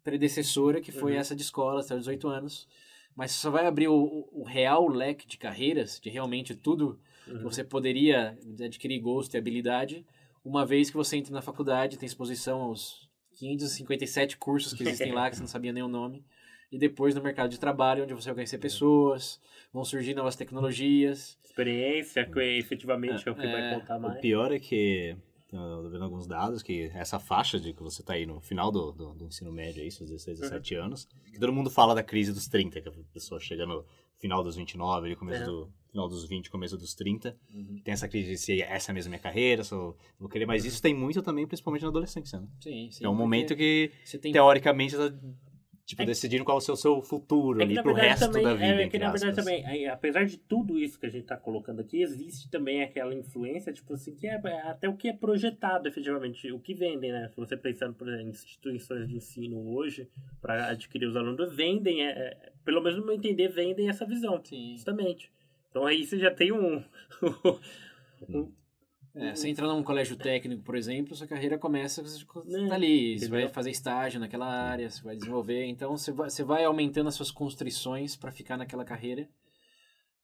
[0.04, 1.20] predecessora, que foi Uhum.
[1.20, 2.68] essa de escola, até os 18 anos.
[3.16, 6.98] Mas você só vai abrir o, o- real leque de carreiras, de realmente tudo
[7.30, 7.42] Uhum.
[7.44, 10.06] você poderia adquirir gosto e habilidade,
[10.44, 15.30] uma vez que você entra na faculdade, tem exposição aos 557 cursos que existem lá,
[15.30, 16.24] que você não sabia nem o nome,
[16.72, 19.40] e depois no mercado de trabalho, onde você vai conhecer pessoas,
[19.74, 21.38] vão surgir novas tecnologias.
[21.44, 24.20] Experiência, que efetivamente é, o que É, vai contar O mais.
[24.22, 25.16] pior é que
[25.52, 28.70] Eu tô vendo alguns dados que essa faixa de que você tá aí no final
[28.70, 32.04] do, do, do ensino médio aí, seus 16, 17 anos, que todo mundo fala da
[32.04, 33.86] crise dos 30, que a pessoa chega no
[34.20, 35.46] final dos 29, ali, começo É.
[35.46, 37.36] do final dos 20, começo dos 30.
[37.54, 37.82] Uhum.
[37.84, 40.64] Tem essa crise de se essa é mesmo minha carreira, se eu vou querer, mas
[40.64, 42.48] isso tem muito também, principalmente na adolescência, né?
[42.62, 43.04] Sim, sim.
[43.04, 45.18] é um momento que, Você tem teoricamente, você tá,
[45.84, 48.54] tipo, É- decidindo qual é o seu, seu futuro É ali pro resto também, da
[48.54, 51.36] vida, é, que na verdade também, aí, apesar de tudo isso que a gente tá
[51.38, 55.14] colocando aqui, existe também aquela influência, tipo assim, que é é até o que é
[55.14, 57.28] projetado efetivamente, o que vendem, né?
[57.30, 60.08] Se você pensando por exemplo, em instituições de ensino hoje,
[60.42, 64.40] para adquirir os alunos, vendem, é, é, pelo menos no meu entender, vendem essa visão,
[64.44, 64.74] Sim.
[64.74, 65.32] justamente.
[65.70, 66.84] Então aí você já tem um.
[69.16, 73.18] É, você entra num colégio técnico, por exemplo, sua carreira começa, você É, tá ali,
[73.18, 77.08] você vai fazer estágio naquela área, você vai desenvolver, então você vai, você vai aumentando
[77.08, 79.28] as suas constrições para ficar naquela carreira.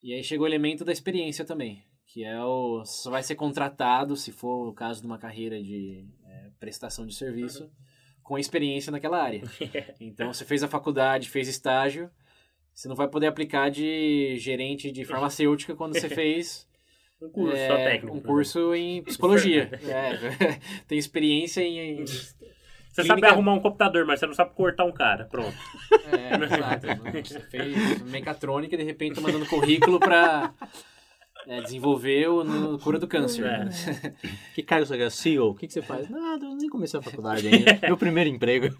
[0.00, 4.16] E aí chega o elemento da experiência também, que é o você vai ser contratado,
[4.16, 7.68] se for o caso de uma carreira de é, prestação de serviço,
[8.22, 9.42] com experiência naquela área.
[10.00, 12.08] Então você fez a faculdade, fez estágio,
[12.74, 16.66] você não vai poder aplicar de gerente de farmacêutica quando você fez
[17.22, 18.16] Um curso é, só técnico.
[18.16, 18.26] Um né?
[18.26, 19.70] curso em psicologia.
[19.88, 20.58] É,
[20.88, 22.00] tem experiência em.
[22.00, 25.24] em- Você sabe clínica- arrumar um computador, mas você não sabe cortar um cara.
[25.26, 25.56] Pronto.
[26.12, 26.86] É, exato.
[27.28, 30.52] Você fez mecatrônica e de repente tá mandando currículo para
[31.62, 33.44] desenvolver o no, cura do câncer.
[33.46, 33.68] É.
[34.54, 35.10] Que cargo você quer?
[35.10, 35.50] CEO?
[35.50, 36.08] O que, que você faz?
[36.08, 37.78] Nada, eu nem comecei a faculdade ainda.
[37.86, 38.74] Meu primeiro emprego.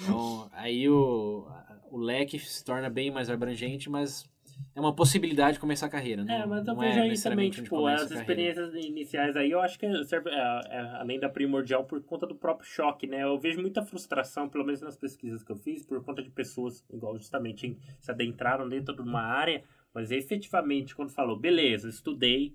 [0.00, 1.46] Então, aí o,
[1.90, 4.28] o leque se torna bem mais abrangente, mas
[4.74, 6.24] é uma possibilidade de começar a carreira.
[6.24, 9.78] Não, É, mas eu vejo é aí também, tipo, as experiências iniciais aí, eu acho
[9.78, 13.22] que serve, é, é, além da primordial, por conta do próprio choque, né?
[13.22, 16.84] Eu vejo muita frustração, pelo menos nas pesquisas que eu fiz, por conta de pessoas,
[16.92, 19.62] igual justamente, se adentraram dentro de uma área,
[19.94, 22.54] mas efetivamente, quando falou, beleza, estudei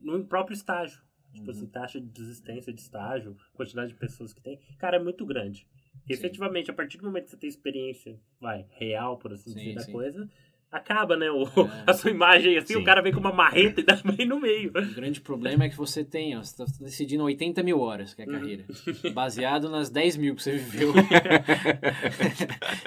[0.00, 1.00] no próprio estágio.
[1.32, 1.56] Tipo Uhum.
[1.56, 5.66] assim, taxa de desistência de estágio, quantidade de pessoas que tem, cara, é muito grande.
[6.08, 6.20] E, Sim.
[6.20, 9.74] efetivamente, a partir do momento que você tem experiência, vai, real, por assim Sim, dizer,
[9.74, 9.92] da sim.
[9.92, 10.28] coisa,
[10.70, 11.30] acaba, né?
[11.30, 11.84] O, É.
[11.86, 12.80] A sua imagem, assim, Sim.
[12.80, 14.70] o cara vem com uma marreta e dá bem no meio.
[14.70, 18.22] O grande problema é que você tem, ó, você está decidindo 80 mil horas, que
[18.22, 18.34] é a Uhum.
[18.34, 18.66] carreira,
[19.14, 20.92] baseado nas 10 mil que você viveu.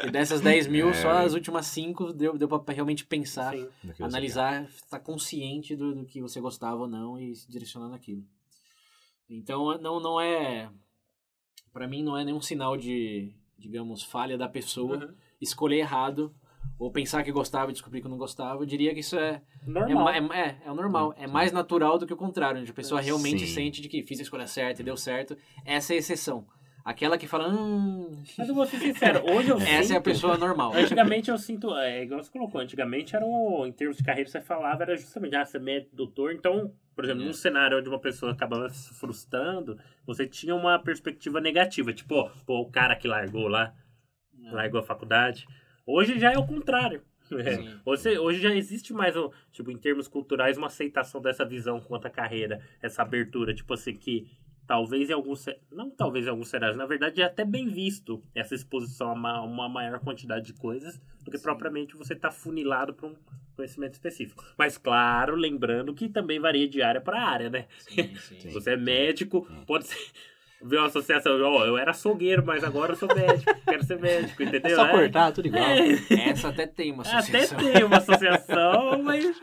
[0.05, 3.53] e dessas 10 mil, só as últimas 5 deu, deu pra realmente pensar,
[3.99, 8.23] analisar, estar consciente do, do que você gostava ou não e se direcionar naquilo.
[9.29, 10.69] Então, não, não é.
[11.75, 15.13] Pra mim, não é nenhum sinal de, digamos, falha da pessoa Uhum.
[15.41, 16.33] escolher errado
[16.79, 18.61] ou pensar que gostava e descobrir que não gostava.
[18.61, 20.05] Eu diria que isso é, é, Normal.
[20.23, 21.13] ma- é, é, é o normal.
[21.17, 23.53] É mais natural do que o contrário, onde a pessoa realmente Sim.
[23.53, 25.35] sente de que fiz a escolha certa e deu certo.
[25.65, 26.47] Essa é a exceção.
[26.85, 30.01] Aquela que fala, hum, Mas eu vou ser sincero, hoje eu essa é a sinto-
[30.03, 30.71] pessoa normal.
[30.75, 34.39] Antigamente eu sinto, é igual você colocou, antigamente era um, em termos de carreira você
[34.39, 37.25] falava, era justamente, ah, você é médico, doutor, então, por exemplo, É.
[37.25, 42.29] num cenário onde uma pessoa acabava se frustrando, você tinha uma perspectiva negativa, tipo, ó,
[42.45, 43.73] pô, o cara que largou lá,
[44.51, 45.47] largou a faculdade.
[45.87, 47.01] Hoje já é o contrário.
[47.31, 47.79] É.
[47.83, 52.05] Hoje, hoje já existe mais, um, tipo, em termos culturais, uma aceitação dessa visão quanto
[52.05, 54.27] à carreira, essa abertura, tipo assim, que
[54.67, 58.55] talvez em alguns, não talvez em alguns cenários, na verdade é até bem visto essa
[58.55, 61.43] exposição a ma- uma maior quantidade de coisas do que Sim.
[61.43, 63.15] propriamente você estar funilado para um
[63.55, 64.43] conhecimento específico.
[64.57, 67.65] Mas claro, lembrando que também varia de área para área, né?
[67.79, 68.39] Sim, sim.
[68.39, 69.97] Se você é médico, pode ser...
[70.61, 74.41] Ver uma associação, ó, eu era açougueiro, mas agora eu sou médico, quero ser médico,
[74.41, 74.71] entendeu?
[74.71, 74.91] É só É.
[74.91, 75.63] cortar, tudo igual.
[75.63, 76.29] É.
[76.29, 77.57] Essa até tem uma Até associação.
[77.59, 79.41] tem uma associação, mas.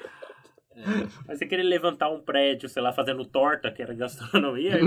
[1.27, 4.83] Mas você querer levantar um prédio, sei lá, fazendo torta, que era gastronomia, aí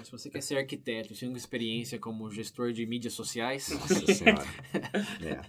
[0.00, 4.14] É, se você quer ser arquiteto, e tendo experiência como gestor de mídias sociais, Nossa
[4.14, 4.44] senhora.
[5.24, 5.40] É.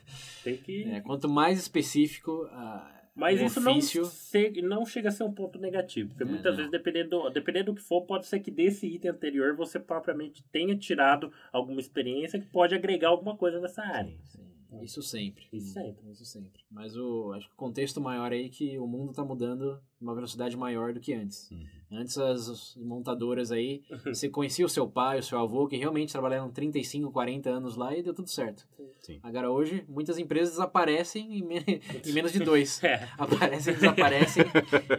[0.43, 0.83] tem que.
[0.83, 5.31] é, quanto mais específico a, Mas o isso não, se- não chega a ser um
[5.31, 6.09] ponto negativo.
[6.09, 6.57] Porque É, muitas não.
[6.57, 10.43] vezes, dependendo do, dependendo do que for, pode ser que desse item anterior você propriamente
[10.51, 14.15] tenha tirado alguma experiência que pode agregar alguma coisa nessa área.
[14.25, 14.46] Sim,
[14.81, 15.47] Isso sempre.
[15.51, 16.11] Isso sempre.
[16.11, 16.61] Isso sempre.
[16.69, 20.13] Mas o, acho que o contexto maior aí é que o mundo está mudando numa
[20.13, 21.49] velocidade maior do que antes.
[21.51, 21.65] Uhum.
[21.89, 26.11] Antes as, as montadoras aí, você conhecia o seu pai, o seu avô, que realmente
[26.11, 28.67] trabalharam 35, 40 anos lá e deu tudo certo.
[29.01, 29.19] Sim.
[29.23, 31.63] Agora hoje, muitas empresas desaparecem em, me-
[32.05, 32.81] em menos de dois.
[32.87, 33.07] É.
[33.17, 34.43] Aparecem e desaparecem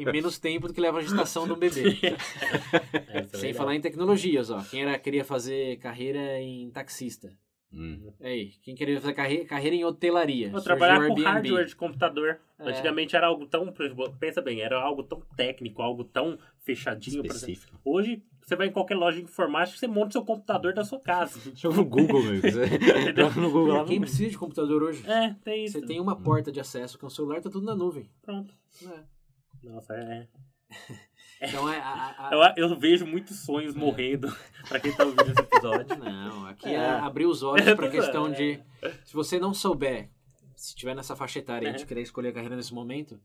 [0.01, 1.85] em menos tempo do que leva a gestação de um bebê.
[3.09, 3.55] É Sem verdade.
[3.55, 4.63] falar em tecnologias, ó.
[4.63, 7.33] Quem era, queria fazer carreira em taxista.
[7.73, 8.13] Hum.
[8.21, 10.51] Aí, quem queria fazer carreira, carreira em hotelaria.
[10.51, 12.41] Eu trabalhar com hardware de computador.
[12.59, 12.71] É.
[12.71, 13.73] Antigamente era algo tão.
[14.19, 17.23] Pensa bem, era algo tão técnico, algo tão fechadinho.
[17.23, 17.79] Específico.
[17.85, 20.99] Hoje, você vai em qualquer loja de informática você monta o seu computador da sua
[20.99, 21.39] casa.
[21.55, 22.41] Joga no Google, meu.
[23.15, 23.85] Joga no Google lá.
[23.85, 25.07] Quem precisa de computador hoje?
[25.07, 25.79] É, tem isso.
[25.79, 28.09] Você tem uma porta de acesso, que o celular tá tudo na nuvem.
[28.23, 28.55] Pronto.
[28.83, 29.05] É.
[29.63, 30.27] Nossa, é.
[31.41, 31.79] Então é.
[31.79, 34.35] A, a, Eu, eu vejo muitos sonhos morrendo
[34.69, 35.97] pra quem tá ouvindo esse episódio.
[35.99, 36.75] Não, aqui É.
[36.75, 38.61] é abrir os olhos pra questão de.
[39.05, 40.09] Se você não souber,
[40.57, 41.87] se tiver nessa faixa etária aí de É.
[41.87, 43.21] querer escolher a carreira nesse momento,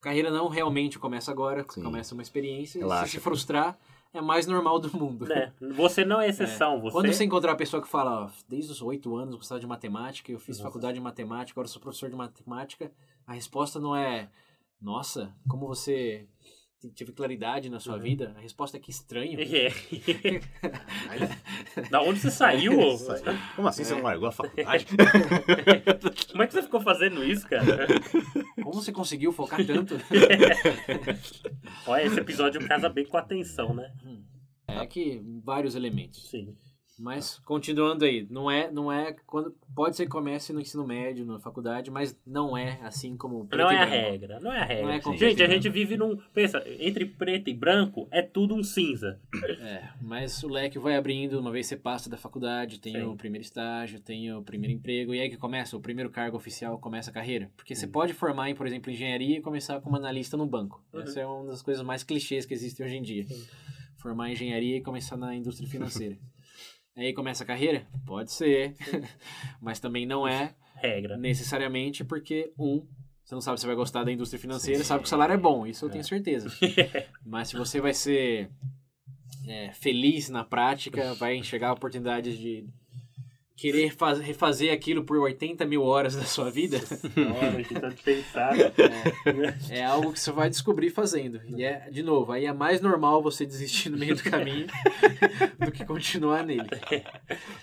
[0.00, 1.82] carreira não realmente começa agora, Sim.
[1.82, 2.78] começa uma experiência.
[2.78, 3.06] E Relaxa.
[3.06, 3.78] se se frustrar,
[4.12, 5.26] é mais normal do mundo.
[5.26, 5.52] Né?
[5.74, 6.92] Você não é exceção, você...
[6.92, 9.66] Quando você encontrar a pessoa que fala, ó, desde os oito anos eu gostava de
[9.66, 12.90] matemática, eu fiz faculdade de matemática, agora eu sou professor de matemática,
[13.26, 14.30] a resposta não é,
[14.80, 16.26] nossa, como você
[16.94, 18.34] teve claridade na sua vida?
[18.36, 19.38] A resposta é que estranho.
[21.76, 21.82] É.
[21.90, 22.72] da onde você saiu?
[23.56, 24.86] Como assim você não largou a faculdade?
[26.30, 27.86] Como é que você ficou fazendo isso, cara?
[28.62, 29.94] Como você conseguiu focar tanto?
[31.86, 33.92] Olha, esse episódio casa bem com a atenção, né?
[34.68, 36.28] É que vários elementos.
[36.28, 36.54] Sim.
[36.98, 41.26] Mas continuando aí, não é, não é quando pode ser que comece no ensino médio,
[41.26, 44.10] na faculdade, mas não é assim como preto Não e é a branco.
[44.10, 44.84] regra, não é a regra.
[44.84, 46.16] Não é gente, preto e a gente vive num.
[46.32, 49.20] Pensa, entre preto e branco é tudo um cinza.
[49.60, 53.02] É, mas o leque vai abrindo, uma vez você passa da faculdade, tem Sim.
[53.02, 56.78] o primeiro estágio, tem o primeiro emprego, e aí que começa, o primeiro cargo oficial
[56.78, 57.50] começa a carreira.
[57.56, 60.82] Porque você pode formar em, por exemplo, engenharia e começar como analista no banco.
[60.92, 61.00] Uhum.
[61.00, 63.26] Essa é uma das coisas mais clichês que existem hoje em dia.
[63.96, 66.16] Formar em engenharia e começar na indústria financeira.
[66.96, 67.86] Aí começa a carreira?
[68.04, 68.74] Pode ser.
[69.60, 71.16] mas também não é Regra.
[71.16, 72.86] necessariamente porque, um,
[73.24, 75.66] você não sabe se vai gostar da indústria financeira, sabe que o salário é bom,
[75.66, 76.48] isso eu tenho certeza.
[77.24, 78.48] Mas se você vai ser
[79.46, 82.66] é, feliz na prática, vai enxergar oportunidades de
[83.56, 86.76] querer faz- refazer aquilo por 80 mil horas da sua vida,
[87.40, 88.52] Olha, que tanto pensar.
[89.70, 91.40] é algo que você vai descobrir fazendo.
[91.56, 94.66] E é, de novo, aí é mais normal você desistir no meio do caminho
[95.58, 96.62] do que continuar nele.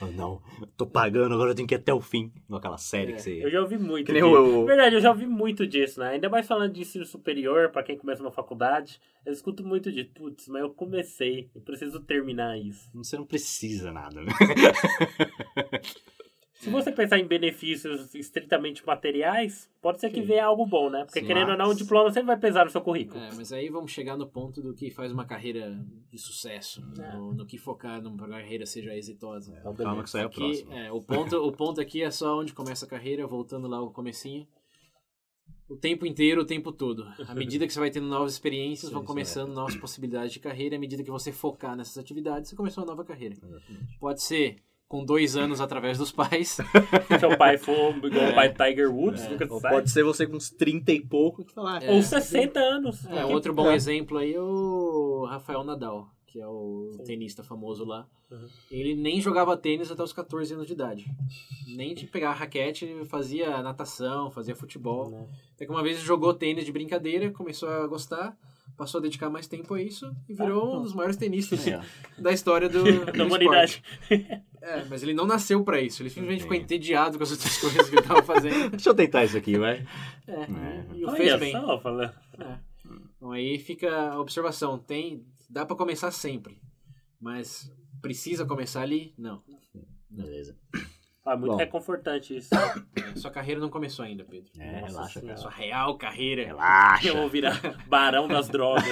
[0.02, 0.42] Oh, não,
[0.76, 2.32] tô pagando, agora eu tenho que ir até o fim.
[2.52, 3.16] Aquela série É.
[3.16, 3.44] que você.
[3.46, 4.36] Eu já ouvi muito Que nem disso.
[4.36, 6.10] o- Verdade, eu já ouvi muito disso, né?
[6.10, 9.00] Ainda mais falando de ensino superior, pra quem começa na faculdade.
[9.26, 12.90] Eu escuto muito de, putz, mas eu comecei, eu preciso terminar isso.
[12.94, 14.32] Você não precisa nada, né?
[16.56, 21.04] Se você pensar em benefícios estritamente materiais, pode ser que venha algo bom, né?
[21.04, 21.26] Porque Sim.
[21.26, 23.20] querendo ou não, o Mas- diploma sempre vai pesar no seu currículo.
[23.20, 25.78] É, mas aí vamos chegar no ponto do que faz uma carreira
[26.10, 27.18] de sucesso, É.
[27.18, 29.58] no, no que focar numa carreira seja exitosa.
[29.60, 30.74] Então, Calma que isso aí é o próximo.
[30.74, 33.92] é, o, ponto, o ponto aqui é só onde começa a carreira, voltando lá ao
[33.92, 34.48] comecinho.
[35.70, 37.06] O tempo inteiro, o tempo todo.
[37.28, 40.40] À medida que você vai tendo novas experiências, Sim, vão sim, começando novas possibilidades de
[40.40, 40.76] carreira.
[40.76, 43.36] À medida que você focar nessas atividades, você começou uma nova carreira.
[44.00, 44.58] Pode ser
[44.88, 46.50] com dois anos através dos pais.
[46.50, 46.64] Se
[47.20, 49.74] seu pai for igual o pai Tiger Woods, nunca se Ou sabe.
[49.74, 51.82] pode ser você com uns 30 e pouco que falar.
[51.88, 53.06] Ou 60 anos.
[53.08, 53.76] É, outro bom É.
[53.76, 57.04] exemplo aí é o Rafael Nadal, que é o Sim.
[57.04, 58.08] tenista famoso lá.
[58.32, 58.48] Uhum.
[58.72, 61.06] Ele nem jogava tênis até os 14 anos de idade.
[61.76, 65.12] Nem de pegar a raquete, ele fazia natação, fazia futebol.
[65.12, 65.28] Né?
[65.54, 68.36] Até que uma vez ele jogou tênis de brincadeira, começou a gostar,
[68.76, 71.64] passou a dedicar mais tempo a isso e virou um dos maiores tenistas
[72.18, 73.22] da história do, do Da esporte.
[73.22, 73.84] humanidade.
[74.66, 76.76] É, mas ele não nasceu pra isso, ele simplesmente ficou Entendi.
[76.76, 78.70] entediado com as outras coisas que ele tava fazendo.
[78.70, 79.86] Deixa eu tentar isso aqui, vai.
[80.26, 80.86] É, É.
[80.96, 81.52] e o Olha fez bem.
[81.52, 82.14] só, falando.
[82.40, 82.60] É.
[83.24, 86.62] Então aí fica a observação, tem, dá pra começar sempre,
[87.22, 87.72] mas
[88.02, 89.14] precisa começar ali?
[89.18, 89.42] Não.
[90.10, 90.58] Beleza.
[91.24, 91.58] Ah, muito Bom.
[91.58, 92.50] reconfortante isso.
[93.16, 94.52] Sua carreira não começou ainda, Pedro.
[94.60, 95.36] É, Nossa relaxa, Senhora.
[95.36, 95.38] cara.
[95.38, 96.46] Sua real carreira.
[96.48, 97.08] Relaxa.
[97.08, 98.84] Eu vou virar barão das drogas.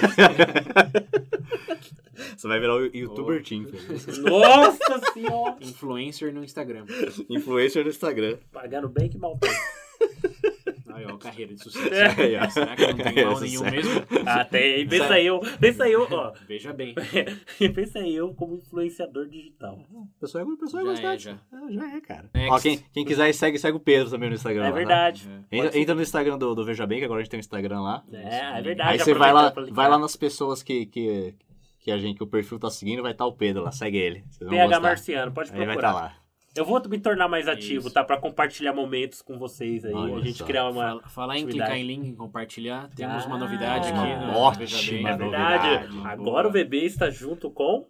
[2.34, 3.66] Você vai virar o youtuber team.
[4.24, 5.58] Nossa senhora!
[5.60, 6.86] Influencer no Instagram.
[7.28, 8.38] Influencer no Instagram.
[8.50, 9.50] Pagando bem que mal tem.
[10.94, 12.20] Aí, ó, carreira de sucesso.
[12.20, 12.48] Aí, ó.
[12.50, 14.02] Será que não tem mal nenhum mesmo?
[14.26, 14.86] Ah, tem.
[14.86, 15.40] Pensa eu.
[15.60, 16.32] Pensa eu, ó.
[16.46, 16.94] Veja bem.
[17.74, 19.78] Pensa eu como influenciador digital.
[19.92, 21.30] O pessoal, o pessoal Já é, já.
[21.32, 22.30] É, já é, cara.
[22.34, 22.50] Next.
[22.50, 24.62] Ó, quem, quem quiser, segue, segue o Pedro também no Instagram.
[24.62, 24.76] É lá, tá?
[24.76, 25.28] verdade.
[25.50, 27.80] Entra, entra no Instagram do, do Veja Bem, que agora a gente tem um Instagram
[27.80, 28.04] lá.
[28.12, 28.90] É, é verdade.
[28.90, 31.34] Aí você vai lá, vai lá nas pessoas que, que,
[31.80, 34.24] que a gente, que o perfil tá seguindo, vai estar o Pedro lá, segue ele.
[34.30, 34.80] Vocês vão PH gostar.
[34.80, 35.88] Marciano, pode Aí vai procurar.
[35.88, 36.21] estar lá.
[36.54, 37.94] Eu vou me tornar mais ativo, Isso.
[37.94, 38.04] tá?
[38.04, 39.94] Pra compartilhar momentos com vocês aí.
[39.94, 40.44] Olha a gente só.
[40.44, 40.82] criar uma.
[40.88, 43.96] Fala- Falar em clicar em link, em compartilhar, temos uma Ah, novidade aqui
[44.26, 45.06] no ótima Veja Bem.
[45.06, 45.86] É verdade.
[45.88, 46.08] novidade.
[46.12, 47.86] Agora o bebê está junto com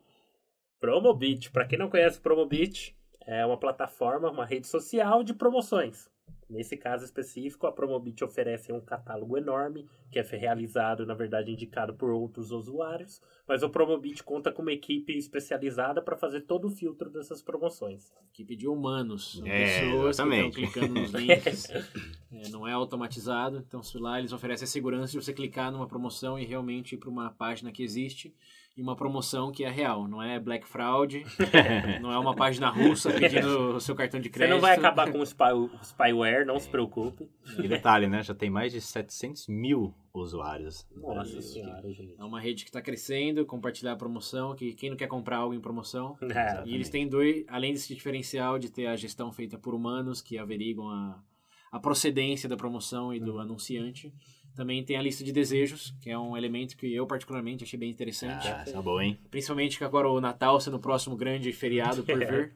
[0.81, 1.51] Promobit.
[1.51, 2.97] Pra quem não conhece o Promobit,
[3.27, 6.09] é uma plataforma, uma rede social de promoções.
[6.53, 11.95] Nesse caso específico, a Promobit oferece um catálogo enorme, que é realizado, na verdade, indicado
[11.95, 16.71] por outros usuários, mas o Promobit conta com uma equipe especializada para fazer todo o
[16.71, 18.13] filtro dessas promoções.
[18.35, 19.41] Equipe de humanos.
[19.47, 20.55] É, pessoas exatamente.
[20.55, 21.69] que estão clicando nos links.
[22.35, 23.59] É, não é automatizado.
[23.59, 26.99] Então, se lá eles oferecem a segurança de você clicar numa promoção e realmente ir
[26.99, 28.35] para uma página que existe
[28.77, 31.23] e uma promoção que é real, não é black fraud,
[32.01, 34.55] não é uma página russa pedindo o seu cartão de Você crédito.
[34.55, 37.29] não vai acabar com o, spy, o spyware, não se preocupe.
[37.59, 38.23] E detalhe, né?
[38.23, 40.87] Já tem mais de 700 mil usuários.
[40.97, 42.15] Nossa senhora, gente.
[42.19, 45.55] É uma rede que está crescendo, compartilhar a promoção, que quem não quer comprar algo
[45.55, 46.17] em promoção.
[46.23, 50.23] É, E eles têm dois, além desse diferencial de ter a gestão feita por humanos
[50.23, 51.23] que averiguam a,
[51.71, 54.13] a procedência da promoção e do anunciante,
[54.55, 57.91] também tem a lista de desejos, que é um elemento que eu particularmente achei bem
[57.91, 58.49] interessante.
[58.49, 59.19] Ah, tá bom, hein?
[59.31, 62.55] Principalmente que agora o Natal sendo o próximo grande feriado por vir.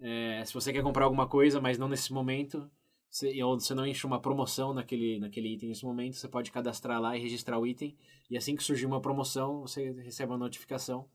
[0.00, 2.70] É, se você quer comprar alguma coisa, mas não nesse momento,
[3.10, 7.00] você, ou você não enche uma promoção naquele, naquele item nesse momento, você pode cadastrar
[7.00, 7.96] lá e registrar o item.
[8.30, 11.06] E assim que surgir uma promoção, você recebe uma notificação.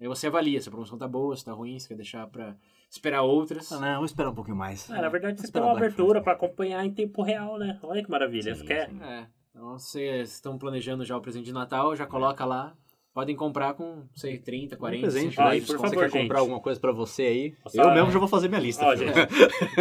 [0.00, 2.56] Aí você avalia se a promoção tá boa, se tá ruim, se quer deixar pra
[2.90, 3.70] esperar outras.
[3.70, 4.90] Ah, não, vamos esperar um pouquinho mais.
[4.90, 7.78] Ah, na verdade, você tem uma abertura para acompanhar em tempo real, né?
[7.82, 8.54] Olha que maravilha.
[8.54, 8.90] Sim, Você quer?
[8.90, 9.00] sim.
[9.00, 12.76] É, então vocês estão planejando já o presente de Natal, já coloca lá.
[13.12, 16.10] Podem comprar com, sei, 30, 40, presente, 50 Ó, e de por Se favor, quer
[16.10, 16.36] comprar gente.
[16.36, 18.84] alguma coisa pra você aí, Só- eu mesmo já vou fazer minha lista.
[18.84, 19.12] Ó, gente,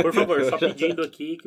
[0.04, 1.40] por favor, só pedindo aqui,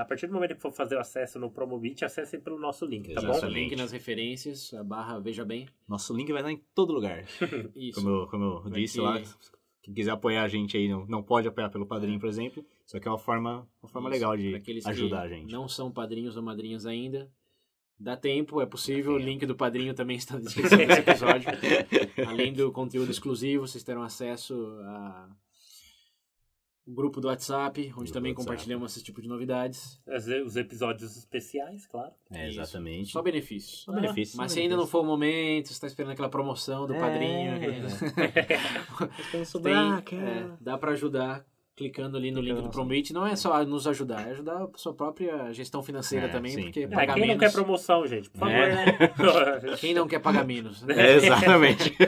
[0.00, 3.12] a partir do momento que for fazer o acesso no Promobit, acessem pelo nosso link,
[3.12, 3.26] tá bom?
[3.26, 3.60] Nosso Excelente.
[3.68, 5.68] link nas referências, a barra Veja Bem.
[5.86, 7.22] Nosso link vai estar em todo lugar.
[7.76, 8.00] Isso.
[8.02, 9.20] Como eu, como eu disse ter- lá,
[9.82, 12.64] quem quiser apoiar a gente aí, não, não pode apoiar pelo padrinho, por exemplo.
[12.86, 15.52] Isso aqui é uma forma, uma forma Isso, legal de ajudar a gente.
[15.52, 17.30] Não são padrinhos ou madrinhas ainda.
[17.98, 19.12] Dá tempo, é possível.
[19.12, 21.48] O link do padrinho também está na descrição desse episódio.
[22.26, 25.28] Além do conteúdo exclusivo, vocês terão acesso a
[26.86, 28.46] o grupo do WhatsApp, onde Grupo também WhatsApp.
[28.46, 29.98] compartilhamos esse tipo de novidades.
[30.06, 32.12] Os os episódios especiais, claro.
[32.30, 32.60] É, Isso.
[32.60, 33.10] exatamente.
[33.10, 33.84] Só benefícios.
[33.84, 34.36] Só benefício.
[34.36, 37.00] Mas só se ainda não for o momento, você está esperando aquela promoção do É.
[37.00, 37.52] padrinho.
[39.50, 43.12] Quando Tem, é, dá para ajudar clicando ali no Clicando link do Promit.
[43.12, 46.62] Não é só nos ajudar, é ajudar a sua própria gestão financeira É, também, sim.
[46.64, 47.40] porque É, pagar quem não menos...
[47.44, 48.30] quer promoção, gente?
[48.30, 48.74] Por favor, É.
[48.74, 48.96] né?
[49.80, 50.82] Quem não quer pagar menos?
[50.82, 50.94] né?
[50.96, 51.94] É, exatamente.
[51.98, 52.06] é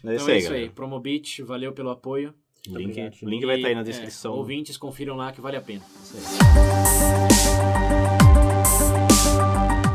[0.00, 0.54] Então isso é aí, isso aí.
[0.54, 0.72] galera.
[0.72, 2.34] Promobit, valeu pelo apoio.
[2.68, 4.34] O link, o link vai estar aí na E, é, descrição.
[4.34, 5.82] ouvintes, confiram lá que vale a pena.
[6.02, 6.22] Isso aí.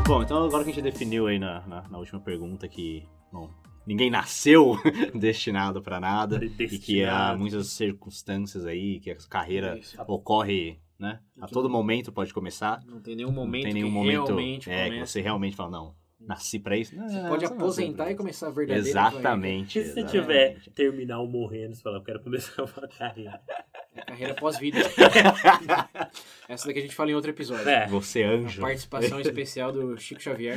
[0.06, 3.50] Bom, então agora que a gente definiu aí na, na, na última pergunta que, bom,
[3.86, 4.76] ninguém nasceu
[5.14, 7.38] destinado pra nada e que há Destinado.
[7.38, 9.96] muitas circunstâncias aí, que a carreira Isso.
[10.06, 11.20] ocorre, né?
[11.40, 12.82] A todo momento pode começar.
[12.86, 15.94] Não tem nenhum momento não tem nenhum momento realmente é, que você realmente fala, não,
[16.26, 16.94] nasci pra isso.
[16.96, 19.82] Você Não, pode você aposentar e começar a verdadeira Exatamente.
[19.82, 23.40] Se você tiver terminal morrendo, você fala, eu quero começar uma carreira.
[23.46, 24.78] carreira, carreira pós-vida.
[26.48, 27.68] Essa daqui a gente fala em outro episódio.
[27.68, 27.86] É.
[27.88, 28.60] Você A anjo.
[28.60, 30.56] participação especial do Chico Xavier.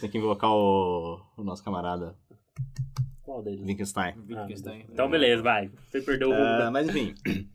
[0.00, 2.14] Tem que invocar o, o nosso camarada
[3.22, 3.60] Qual deles?
[3.66, 4.14] Wittgenstein.
[4.28, 4.86] Wittgenstein.
[4.90, 5.70] Então, beleza, vai.
[5.90, 6.44] Você perdeu o rumo.
[6.44, 7.14] Ah, da- mas enfim.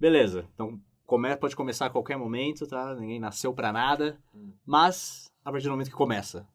[0.00, 0.44] Beleza.
[0.54, 2.94] Então come, pode começar a qualquer momento, tá?
[2.94, 4.18] Ninguém nasceu pra nada.
[4.34, 4.50] Hum.
[4.66, 6.46] Mas, a partir do momento que começa,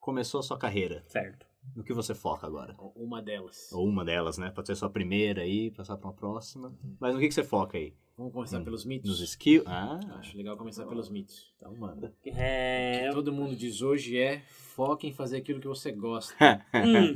[0.00, 1.02] começou a sua carreira.
[1.06, 1.46] Certo.
[1.76, 2.74] No que você foca agora?
[2.96, 3.70] Uma delas.
[3.72, 4.50] Ou uma delas, né?
[4.50, 6.74] Pode ser a sua primeira aí, passar pra uma próxima.
[6.98, 7.94] Mas no que, que você foca aí?
[8.18, 8.64] Vamos começar Hum.
[8.64, 9.08] pelos mitos?
[9.08, 9.64] Nos skills?
[9.66, 11.54] Ah, Acho legal começar pelos mitos.
[11.56, 12.12] então manda.
[12.26, 13.08] É...
[13.12, 16.34] Todo mundo diz hoje é foca em fazer aquilo que você gosta.
[16.74, 17.14] Hum.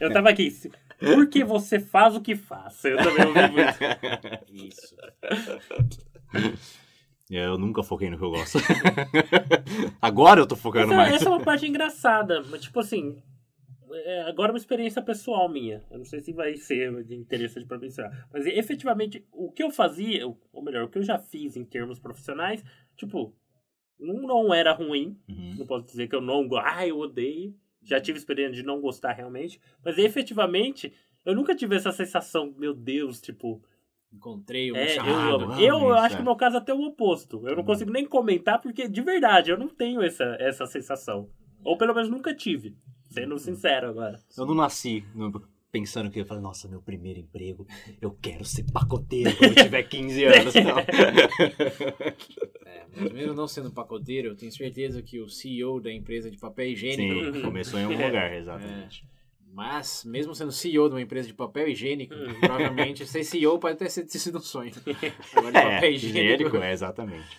[0.00, 0.50] Eu tava aqui.
[0.50, 2.82] se- Por que você faz o que faz?
[2.84, 3.78] Eu também ouvi muito.
[4.50, 4.96] Isso.
[7.30, 8.58] Eu nunca foquei no que eu gosto.
[10.00, 11.14] agora eu tô focando Essa, mais.
[11.14, 13.16] essa é uma parte engraçada, mas tipo assim.
[13.92, 15.82] é, agora é uma experiência pessoal minha.
[15.90, 18.28] Eu não sei se vai ser de interessante pra mencionar.
[18.32, 21.98] Mas efetivamente, o que eu fazia, ou melhor, o que eu já fiz em termos
[21.98, 22.62] profissionais,
[22.96, 23.34] tipo,
[23.98, 25.18] não, não era ruim.
[25.28, 25.54] Uhum.
[25.58, 26.66] Não posso dizer que eu não gosto.
[26.66, 27.54] Ah, eu odeio.
[27.82, 29.60] Já tive experiência de não gostar realmente.
[29.84, 30.92] Mas efetivamente,
[31.24, 33.62] eu nunca tive essa sensação, meu Deus, tipo.
[34.14, 36.16] Encontrei um É, eu, eu, ah, eu isso, acho é.
[36.16, 37.46] que no meu caso até o oposto.
[37.46, 41.28] Eu não consigo nem comentar porque, de verdade, eu não tenho essa, essa sensação.
[41.64, 42.76] Ou pelo menos nunca tive.
[43.10, 44.20] Sendo sincero agora.
[44.36, 45.04] Eu não nasci
[45.74, 47.66] pensando que eu falei, nossa, meu primeiro emprego,
[48.00, 50.54] eu quero ser pacoteiro quando eu tiver 15 anos.
[50.54, 50.78] Não.
[50.78, 50.86] É,
[52.96, 56.68] mas mesmo não sendo pacoteiro, eu tenho certeza que o CEO da empresa de papel
[56.68, 57.34] higiênico.
[57.34, 59.04] Sim, começou em algum lugar, exatamente.
[59.54, 62.40] Mas, mesmo sendo CEO de uma empresa de papel higiênico, Hum.
[62.40, 64.72] provavelmente ser CEO pode ter sido, ter sido um sonho.
[65.36, 67.38] Agora, de É, papel higiênico, higiênico é, exatamente.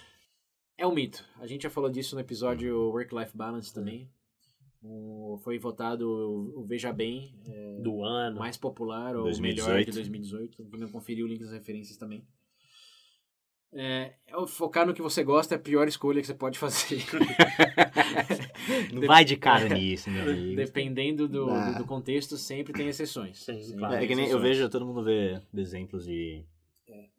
[0.78, 1.26] é um mito.
[1.42, 4.10] A gente já falou disso no episódio Work-Life Balance também.
[4.82, 6.08] O- foi votado
[6.56, 8.38] o Veja Bem, é, Do ano.
[8.40, 9.68] mais popular ou o 2018.
[9.68, 10.66] melhor de 2018.
[10.70, 12.26] Quem não conferiu o link das referências também.
[13.74, 17.04] É, é, focar no que você gosta é a pior escolha que você pode fazer.
[18.94, 20.56] Não vai de cara nisso, meu amigo.
[20.56, 21.72] Dependendo do, Ah.
[21.72, 23.40] do, do contexto, sempre tem exceções.
[23.44, 23.96] Sim, claro.
[23.96, 26.44] É que nem eu vejo, todo mundo vê exemplos de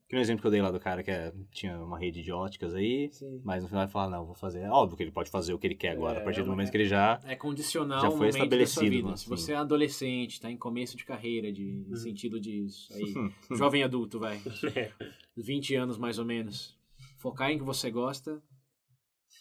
[0.08, 2.30] Que no exemplo que eu dei lá do cara que é- tinha uma rede de
[2.30, 3.40] óticas aí, Sim.
[3.44, 4.60] mas no final ele fala, não, vou fazer.
[4.60, 6.46] É óbvio que ele pode fazer o que ele quer agora, É, a partir do
[6.46, 6.70] é, momento é.
[6.70, 7.20] que ele já.
[7.24, 9.16] É condicional Já o foi momento da sua estabelecido, vida.
[9.16, 11.86] Se você é adolescente, está em começo de carreira, de, Uhum.
[11.90, 13.02] em sentido disso, aí,
[13.58, 14.40] jovem adulto, vai,
[15.36, 16.76] 20 anos mais ou menos,
[17.16, 18.40] focar em que você gosta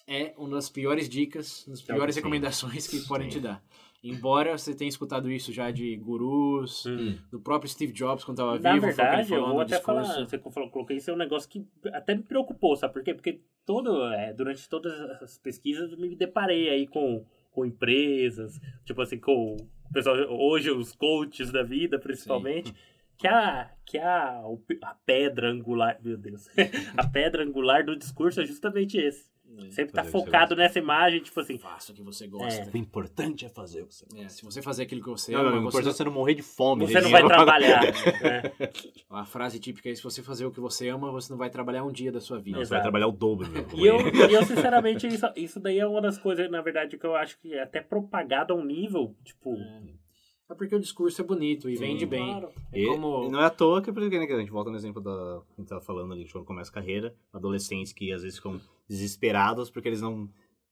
[0.07, 2.21] é uma das piores dicas, uma das piores sim.
[2.21, 3.37] recomendações que podem Sim.
[3.39, 3.63] te dar.
[4.03, 7.17] Embora você tenha escutado isso já de gurus, Hum.
[7.31, 9.59] do próprio Steve Jobs quando estava Na vivo, foi o que ele verdade, eu vou
[9.61, 10.07] até discurso.
[10.07, 13.15] falar, você falou, coloquei isso, é um negócio que até me preocupou, sabe por quê?
[13.15, 14.93] Porque todo, é, durante todas
[15.23, 20.69] as pesquisas eu me deparei aí com, com empresas, tipo assim, com o pessoal, hoje
[20.69, 22.75] os coaches da vida, principalmente,
[23.17, 24.39] que a, que a,
[24.83, 26.47] a pedra angular, meu Deus,
[26.95, 29.33] a pedra angular do discurso é justamente esse.
[29.71, 32.69] Sempre tá focado nessa imagem, tipo assim, Faça o que você gosta.
[32.73, 35.41] O importante é fazer o que você É, se você fazer aquilo que você Não,
[35.41, 36.85] ama, não, o você importante é você não morrer de fome.
[36.87, 37.19] você não né?
[37.19, 37.81] vai trabalhar.
[37.83, 38.51] né?
[39.09, 41.83] A frase típica é: se você fazer o que você ama, você não vai trabalhar
[41.83, 42.57] um dia da sua vida.
[42.57, 43.49] Não, você vai trabalhar o dobro.
[43.49, 43.65] Meu.
[43.73, 47.05] E eu, e eu sinceramente, isso, isso daí é uma das coisas, na verdade, que
[47.05, 49.55] eu acho que é até propagado a um nível, tipo.
[49.55, 50.04] É
[50.53, 51.83] porque o discurso é bonito e Sim.
[51.85, 52.31] vende bem.
[52.31, 52.51] Claro.
[52.71, 53.25] É E, como.
[53.25, 55.41] e não é à toa que, porque, né, que a gente volta no exemplo da
[55.47, 58.59] que a gente tava falando ali, quando começa a carreira, adolescentes que às vezes ficam
[58.87, 60.29] desesperados porque eles não,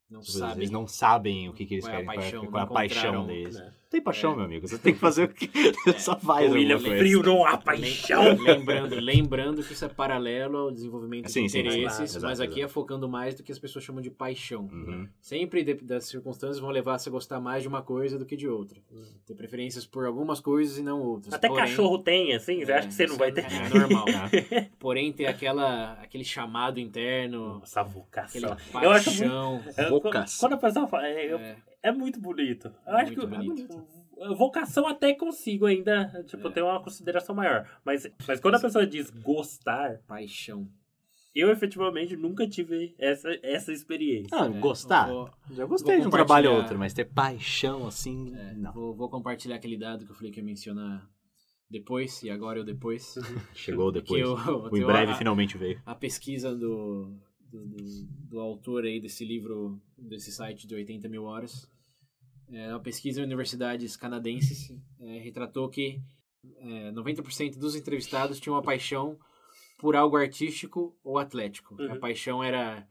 [0.10, 0.70] Não eles sabe.
[0.70, 2.64] não sabem o que, que eles Qual é a querem, paixão, qual é, qual é
[2.64, 3.56] a paixão encontraram, deles.
[3.56, 3.74] né?
[3.94, 4.36] Tem paixão, É.
[4.38, 5.48] meu amigo, você tem que fazer o que
[6.00, 6.80] só faz O William.
[6.80, 8.36] Frio não há paixão.
[8.42, 12.50] Lembrando, lembrando que isso é paralelo ao desenvolvimento Sim, de sim, interesses, sim, mas exato,
[12.50, 14.68] aqui é focando mais do que as pessoas chamam de paixão.
[14.72, 15.08] Uhum.
[15.22, 18.36] Sempre de- das circunstâncias vão levar você a gostar mais de uma coisa do que
[18.36, 18.82] de outra.
[19.28, 21.32] Ter preferências por algumas coisas e não outras.
[21.32, 23.46] Até Porém- cachorro tem, assim, você É, acha que você não vai é- ter?
[23.46, 24.06] É normal.
[24.80, 28.58] Porém, ter aquela, aquele chamado interno, aquele vocação.
[28.82, 29.30] Eu acho muito.
[29.30, 29.64] paixão.
[29.78, 30.40] eu- Vocação.
[30.50, 31.08] Quando a pessoa fala.
[31.08, 31.40] É, eu-
[31.84, 32.74] É, muito bonito.
[32.88, 33.36] Eu É acho muito que.
[33.36, 33.88] bonito.
[34.22, 36.52] a Vocação até consigo ainda, tipo, É.
[36.52, 37.68] ter uma consideração maior.
[37.84, 40.68] Mas, mas quando a pessoa diz gostar, paixão.
[41.36, 44.30] eu efetivamente nunca tive essa, essa experiência.
[44.38, 45.08] Ah, É, gostar.
[45.10, 48.72] vou- Já gostei de um trabalho ou outro, mas ter paixão assim, É, não.
[48.72, 51.10] Vou, vou compartilhar aquele dado que eu falei que ia mencionar
[51.70, 53.16] depois, e agora eu depois.
[53.56, 54.22] Chegou depois.
[54.22, 55.82] Que eu- o em breve a- finalmente veio.
[55.86, 57.18] A pesquisa do,
[57.50, 61.68] do, do- do autor aí desse livro, desse site de 80 mil horas,
[62.54, 66.02] é uma pesquisa em universidades canadenses, é, retratou que
[66.58, 69.18] é, 90% dos entrevistados tinham uma paixão
[69.78, 71.76] por algo artístico ou atlético.
[71.82, 71.94] Uhum.
[71.94, 72.88] A paixão era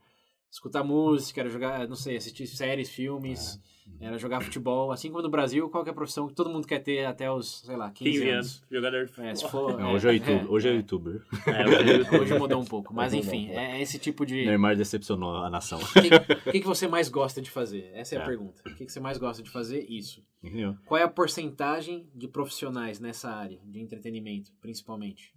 [0.53, 3.59] escutar música, era jogar, não sei, assistir séries, filmes,
[3.99, 4.91] era jogar futebol.
[4.91, 7.61] Assim como no Brasil, qual é a profissão que todo mundo quer ter até os,
[7.61, 8.33] sei lá, 15, 15 anos.
[8.61, 9.49] anos, jogador de É, futebol.
[9.49, 10.75] for, Não, é, hoje é, é, YouTube, hoje é, é.
[10.75, 11.21] youtuber.
[11.47, 14.45] É, hoje- Hoje mudou um pouco, mas enfim, é esse tipo de.
[14.45, 15.79] Neymar decepcionou a nação.
[15.79, 17.89] O que, que que você mais gosta de fazer?
[17.93, 18.25] Essa é a É.
[18.25, 18.61] pergunta.
[18.67, 19.85] O que, que você mais gosta de fazer?
[19.89, 20.21] Isso.
[20.43, 20.75] Entendeu?
[20.85, 25.33] Qual é a porcentagem de profissionais nessa área de entretenimento, principalmente?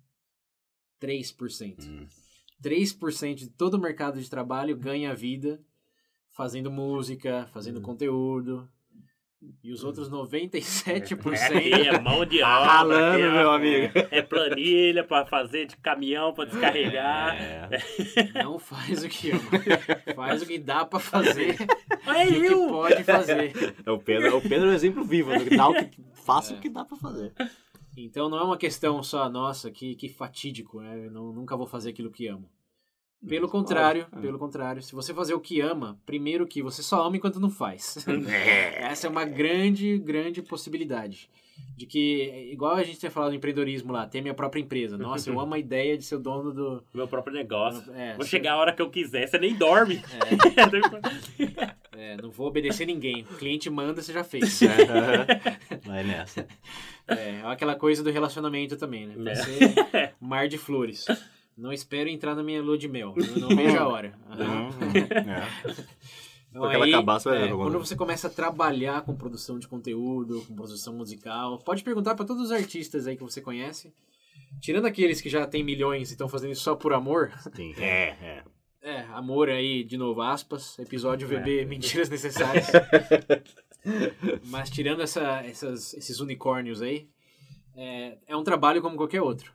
[1.00, 1.86] 3%.
[1.88, 2.06] Hum.
[2.62, 5.60] 3% de todo o mercado de trabalho ganha vida
[6.30, 8.68] fazendo música, fazendo conteúdo.
[9.62, 11.18] E os outros 97%
[11.52, 12.64] É, é mão de obra.
[12.66, 13.92] Ralando, é- meu amigo.
[14.10, 17.36] É planilha pra fazer de caminhão pra descarregar.
[17.36, 17.68] É.
[18.42, 19.30] não faz o que.
[20.14, 21.54] Faz o que dá pra fazer
[22.06, 22.68] Olha e o que eu!
[22.68, 23.74] pode fazer.
[23.84, 25.32] É o Pedro, é o Pedro é o exemplo vivo.
[25.38, 26.56] Do que dá o que, faça É.
[26.56, 27.32] o que dá pra fazer.
[27.96, 31.06] Então não é uma questão só, nossa, que, que fatídico, né?
[31.06, 32.48] Eu não, nunca vou fazer aquilo que amo.
[33.26, 34.20] Pelo contrário, é.
[34.20, 37.50] pelo contrário, se você fazer o que ama, primeiro que você só ama enquanto não
[37.50, 38.06] faz.
[38.76, 41.30] Essa é uma grande, grande possibilidade.
[41.74, 44.98] De que, igual a gente tinha falado no empreendedorismo lá, ter minha própria empresa.
[44.98, 46.84] Nossa, eu amo a ideia de ser o dono do.
[46.92, 47.90] Meu próprio negócio.
[47.94, 49.96] É, Vou chegar a hora que eu quiser, você nem dorme.
[49.96, 51.76] é,
[52.22, 53.22] não vou obedecer ninguém.
[53.22, 54.60] O cliente manda, você já fez.
[55.84, 56.46] Vai nessa.
[57.08, 59.14] É, é aquela coisa do relacionamento também, né?
[59.16, 59.36] Vai É.
[59.36, 61.06] ser um mar de flores.
[61.56, 63.14] Não espero entrar na minha lua de mel.
[63.16, 64.12] Eu não vejo a hora.
[64.30, 64.68] Aham.
[64.94, 65.46] É.
[66.50, 70.42] Então, ela aí, acabar, você é, quando você começa a trabalhar com produção de conteúdo,
[70.46, 73.92] com produção musical, pode perguntar para todos os artistas aí que você conhece.
[74.60, 77.30] Tirando aqueles que já têm milhões e estão fazendo isso só por amor.
[77.54, 77.74] Sim.
[77.78, 78.42] É, é.
[78.86, 80.78] É, amor aí, de novo, aspas.
[80.78, 81.64] Episódio VB, É.
[81.64, 82.68] mentiras necessárias.
[84.46, 87.08] Mas tirando essa, essas, esses unicórnios aí,
[87.74, 89.52] é, é um trabalho como qualquer outro.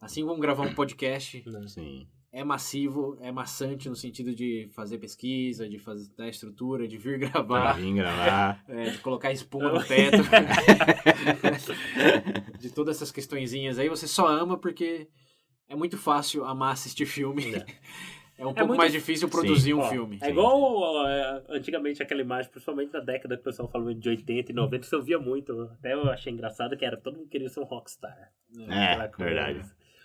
[0.00, 2.08] Assim como gravar um podcast, Sim.
[2.32, 7.18] é massivo, é maçante no sentido de fazer pesquisa, de fazer dar estrutura, de vir
[7.18, 8.64] gravar, Vim gravar.
[8.68, 10.16] é, de colocar espuma no teto,
[12.58, 15.08] de todas essas questõezinhas aí, você só ama porque
[15.68, 17.54] é muito fácil amar assistir filme.
[17.54, 17.66] É
[18.38, 20.18] um pouco muito- mais difícil produzir um Ó, filme.
[20.22, 24.08] É igual ó, é, antigamente aquela imagem, principalmente da década que o pessoal falou de
[24.08, 25.70] 80 e 90, que eu via muito.
[25.78, 28.32] Até eu achei engraçado que era todo mundo queria ser um rockstar.
[28.68, 29.60] É, verdade.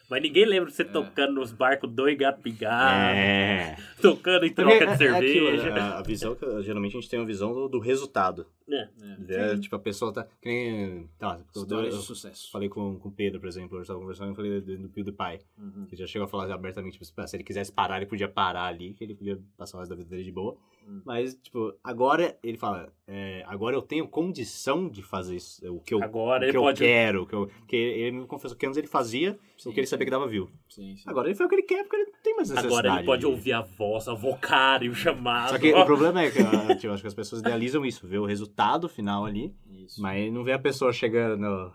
[0.09, 0.75] Mas ninguém lembra de É.
[0.75, 3.75] você tocando nos barcos dois gato pingado, É.
[4.01, 5.67] tocando em troca de é- é cerveja.
[5.69, 8.47] aquilo, a, a visão que geralmente a gente tem uma visão do, do resultado.
[8.69, 8.87] É.
[9.19, 10.25] Ver, tipo, a pessoa tá.
[10.41, 11.09] Que nem.
[11.19, 12.49] Tá, eu, História eu de sucesso.
[12.51, 15.39] falei com, com o Pedro, por exemplo, eu estava conversando, eu falei do, do PewDiePie.
[15.57, 15.85] Uhum.
[15.89, 18.93] Que já chegou a falar abertamente, tipo, se ele quisesse parar, ele podia parar ali,
[18.93, 20.55] que ele podia passar o resto da vida dele de boa.
[20.87, 21.01] Hum.
[21.05, 25.93] Mas, tipo, agora ele fala, é, agora eu tenho condição de fazer isso, o que
[25.93, 27.25] eu, Agora o que eu pode- quero.
[27.27, 30.05] Que eu, porque ele me confessou que antes ele fazia Sim, o que ele sabia
[30.05, 30.49] que dava view.
[30.69, 31.03] Sim, sim.
[31.05, 32.73] Agora ele faz o que ele quer, porque ele não tem mais necessidade.
[32.87, 35.49] Agora ele pode de- ouvir a voz, a vocário, o chamado.
[35.49, 38.17] Só que o problema é que eu, tipo, acho que as pessoas idealizam isso, vê
[38.17, 40.01] o resultado final ali, Isso.
[40.01, 41.71] mas não vê a pessoa chegando,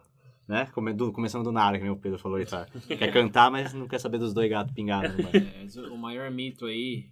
[0.49, 0.69] né?
[0.73, 3.87] come- do- começando do nada, que o Pedro falou, ele tá, quer cantar, mas não
[3.87, 5.15] quer saber dos dois gatos pingados.
[5.17, 5.31] né?
[5.77, 7.05] É, o maior mito aí,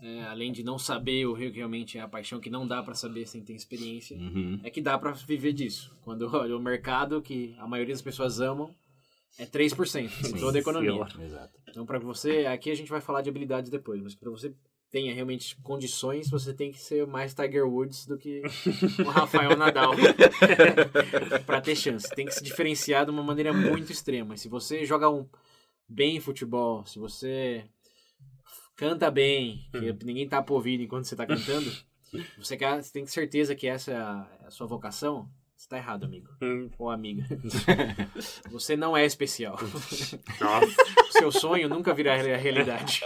[0.00, 2.94] é, além de não saber o que realmente é a paixão, que não dá pra
[2.94, 4.60] saber sem ter experiência, Uhum.
[4.62, 5.96] é que dá pra viver disso.
[6.02, 8.74] Quando olha o mercado, que a maioria das pessoas amam,
[9.38, 11.06] é 3% em toda a economia.
[11.20, 11.58] Exato.
[11.68, 14.54] Então, pra você, aqui a gente vai falar de habilidades depois, mas pra você
[14.90, 18.40] tenha realmente condições, você tem que ser mais Tiger Woods do que
[19.04, 19.92] o Rafael Nadal
[21.44, 22.08] pra ter chance.
[22.14, 24.36] Tem que se diferenciar de uma maneira muito extrema.
[24.36, 25.26] Se você joga um
[25.88, 27.64] bem futebol, se você
[28.76, 31.72] canta bem, que ninguém tá ouvindo enquanto você tá cantando,
[32.38, 35.68] você, quer, você tem que certeza que essa é a, é a sua vocação, você
[35.68, 36.28] tá errado, amigo.
[36.42, 37.24] Hum, Ou amiga.
[38.50, 39.58] você não é especial.
[40.40, 40.74] Nossa.
[41.10, 43.02] Seu sonho nunca virá rea- realidade.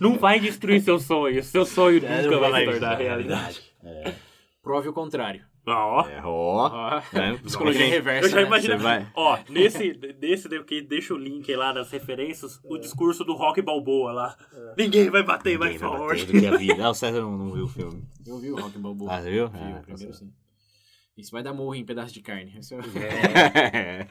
[0.00, 1.42] Não vai destruir seu sonho.
[1.42, 3.62] Seu sonho É, nunca vai vai se tornar isso, é realidade.
[4.62, 5.44] Prove o contrário.
[5.66, 6.06] Ó.
[6.08, 6.68] É, ó.
[6.68, 7.38] Ó, né?
[7.42, 8.26] Psicologia reversa.
[8.26, 8.46] Eu já né?
[8.46, 8.78] imagino.
[8.78, 9.92] Vai- Ó, nesse,
[10.22, 14.36] nesse daqui, deixa o link lá nas referências, o discurso do Rock Balboa lá.
[14.78, 16.26] Ninguém vai bater mais Ninguém vai forte.
[16.26, 16.84] bater do que a vida.
[16.86, 18.04] Ah, o César não, não viu o filme.
[18.26, 19.12] Eu vi o Rock Balboa.
[19.12, 19.48] Ah, você viu?
[19.48, 20.32] Vi, Ah, o primeiro tá sim.
[21.16, 22.54] Isso vai dar morro em pedaço de carne.
[22.60, 24.06] Isso é-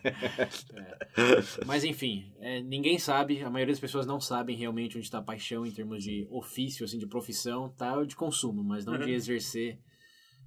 [1.65, 5.23] Mas enfim, é, ninguém sabe, a maioria das pessoas não sabem realmente onde está a
[5.23, 7.95] paixão em termos de ofício, assim, de profissão, tá?
[7.95, 9.09] Ou de consumo, mas não de Uhum.
[9.09, 9.79] exercer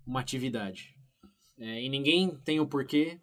[0.07, 0.97] uma atividade.
[1.59, 3.19] É, e ninguém tem o porquê,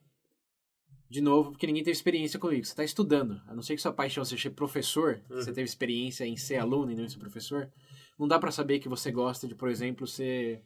[1.10, 2.68] de novo, porque ninguém teve experiência com isso.
[2.68, 5.38] Você está estudando, a não ser que sua paixão seja ser professor, Uhum.
[5.38, 7.72] você teve experiência em ser aluno e não em ser professor,
[8.20, 10.62] não dá para saber que você gosta de, por exemplo, ser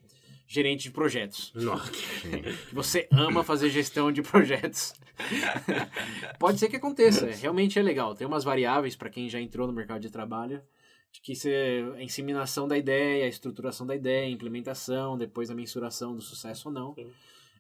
[0.48, 1.52] gerente de projetos.
[1.54, 1.92] Nossa.
[2.74, 4.94] você ama fazer gestão de projetos.
[6.40, 8.16] Pode ser que aconteça, é, realmente é legal.
[8.16, 10.62] Tem umas variáveis para quem já entrou no mercado de trabalho,
[11.12, 15.56] de que você, a inseminação da ideia, a estruturação da ideia, a implementação, depois a
[15.56, 16.96] mensuração do sucesso ou não.
[16.96, 17.12] Sim.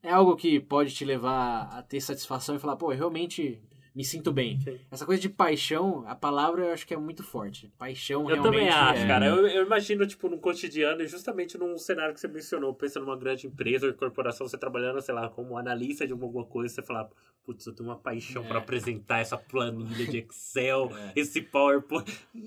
[0.02, 3.62] É algo que pode te levar a ter satisfação e falar, pô, eu realmente
[4.00, 4.58] me sinto bem.
[4.62, 4.80] Sim.
[4.89, 7.70] Essa coisa de paixão, a palavra eu acho que é muito forte.
[7.78, 9.08] Paixão Eu realmente também acho, é...
[9.08, 9.26] cara.
[9.26, 13.18] Eu, eu imagino, tipo, no cotidiano, e justamente num cenário que você mencionou, pensa numa
[13.18, 17.10] grande empresa ou corporação, você trabalhando, sei lá, como analista de alguma coisa, você falar,
[17.45, 18.47] putz, eu tenho uma paixão É.
[18.47, 21.12] pra apresentar essa planilha de Excel, É.
[21.18, 22.10] esse PowerPoint.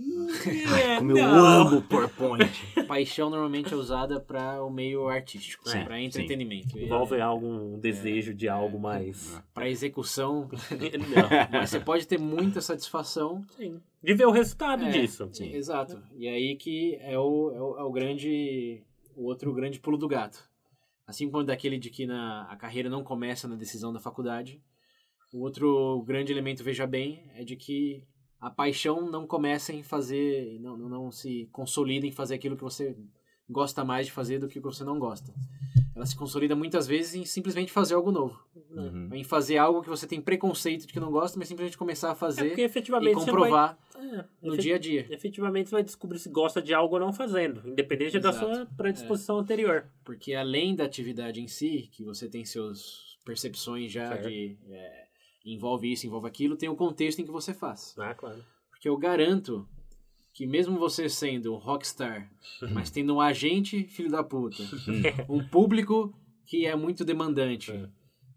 [0.83, 2.51] É, Como eu amo o PowerPoint.
[2.89, 6.05] Paixão normalmente é usada para o meio artístico, Sim, para sim.
[6.05, 6.79] entretenimento.
[6.79, 9.39] Envolve algum desejo de algo mais.
[9.53, 11.42] para execução, Não.
[11.51, 13.45] Mas você pode ter muita satisfação.
[13.57, 13.81] Sim.
[14.03, 15.29] De ver o resultado É, disso.
[15.33, 16.03] sim, exato.
[16.17, 18.83] E aí que é o, é o, é o grande,
[19.17, 20.49] o outro grande pulo do gato.
[21.07, 24.63] Assim como daquele de que na, a carreira não começa na decisão da faculdade,
[25.33, 28.05] o outro grande elemento, veja bem, é de que
[28.41, 32.63] a paixão não começa em fazer, não, não, não se consolida em fazer aquilo que
[32.63, 32.97] você
[33.53, 35.33] gosta mais de fazer do que o que você não gosta.
[35.95, 38.43] Ela se consolida muitas vezes em simplesmente fazer algo novo.
[38.71, 39.11] Uhum.
[39.13, 42.13] Em fazer algo que você tem preconceito de que não gosta, mas simplesmente começar a
[42.13, 44.19] É fazer e efetivamente comprovar você vai.
[44.19, 45.07] É, no dia a dia.
[45.11, 48.55] Efetivamente você vai descobrir se gosta de algo ou não fazendo, independente da Exato.
[48.55, 49.87] sua predisposição anterior.
[50.03, 54.29] Porque além da atividade em si, que você tem seus percepções já Certo.
[54.29, 55.05] de é,
[55.45, 57.95] envolve isso, envolve aquilo, tem o contexto em que você faz.
[57.99, 58.43] Ah, claro.
[58.71, 59.69] Porque eu garanto
[60.33, 62.31] que mesmo você sendo um rockstar,
[62.73, 64.63] mas tendo um agente filho da puta,
[65.29, 66.15] um público
[66.47, 67.73] que é muito demandante,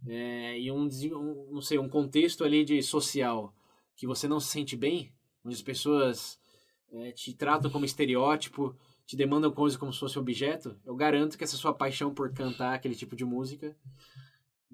[0.07, 3.53] é, e um, um, não sei, um contexto ali de social
[3.95, 5.11] que você não se sente bem,
[5.43, 6.37] onde as pessoas
[6.91, 11.43] é, te tratam como estereótipo, te demandam coisas como se fosse objeto, eu garanto que
[11.43, 13.75] essa sua paixão por cantar aquele tipo de música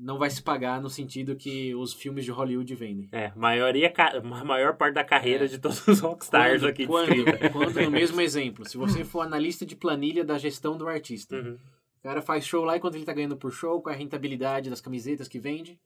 [0.03, 3.07] não vai se pagar no sentido que os filmes de Hollywood vendem.
[3.11, 3.93] É, maioria,
[4.43, 8.67] maior parte da carreira de todos os rockstars Quando- aqui quando, quando, no mesmo exemplo,
[8.67, 11.57] se você for analista de planilha da gestão do artista, Uhum.
[11.99, 13.99] o cara faz show lá e quanto ele tá ganhando por show, qual é a
[13.99, 15.79] rentabilidade das camisetas que vende.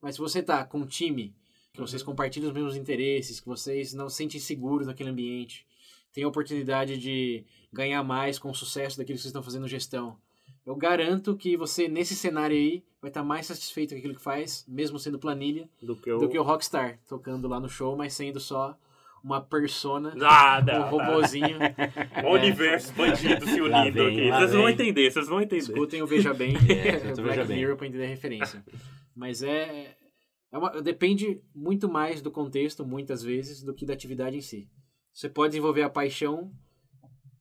[0.00, 1.34] Mas se você tá com um time,
[1.72, 5.64] que vocês compartilham os mesmos interesses, que vocês não se sentem seguros naquele ambiente,
[6.12, 10.18] tem a oportunidade de ganhar mais com o sucesso daquilo que vocês estão fazendo gestão,
[10.66, 14.64] eu garanto que você, nesse cenário aí, vai estar mais satisfeito com aquilo que faz,
[14.68, 16.18] mesmo sendo planilha, Do que o.
[16.18, 18.76] do que o Rockstar, tocando lá no show, mas sendo só
[19.24, 21.58] uma persona, Ah, um não, robozinho.
[22.24, 24.30] O universo bandido se unindo vem, aqui.
[24.30, 25.62] Vocês vão entender, vocês vão entender.
[25.62, 27.54] Escutem o Veja Bem, É, escuta o Black Veja.
[27.54, 28.64] Mirror pra entender a referência.
[29.14, 29.96] Mas é,
[30.50, 34.68] é uma- depende muito mais do contexto, muitas vezes, do que da atividade em si.
[35.12, 36.50] Você pode desenvolver a paixão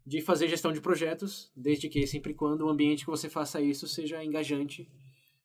[0.06, 3.62] de fazer gestão de projetos, desde que sempre e quando o ambiente que você faça
[3.62, 4.90] isso seja engajante,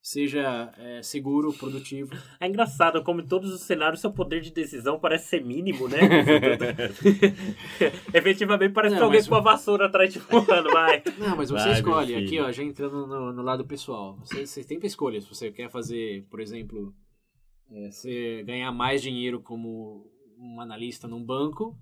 [0.01, 2.13] seja é, seguro, produtivo.
[2.41, 5.99] É engraçado como em todos os cenários seu poder de decisão parece ser mínimo, né?
[8.15, 11.03] Efetivamente parece Não, que alguém mas- com a vassoura atrás de fulano, vai.
[11.19, 12.15] Não, mas você Vai, escolhe.
[12.15, 14.17] Aqui, ó, já entrando no, no lado pessoal.
[14.21, 15.21] Você, você tem escolha.
[15.21, 16.95] Se você quer fazer, por exemplo,
[17.71, 21.77] é, você ganhar mais dinheiro como um analista num banco,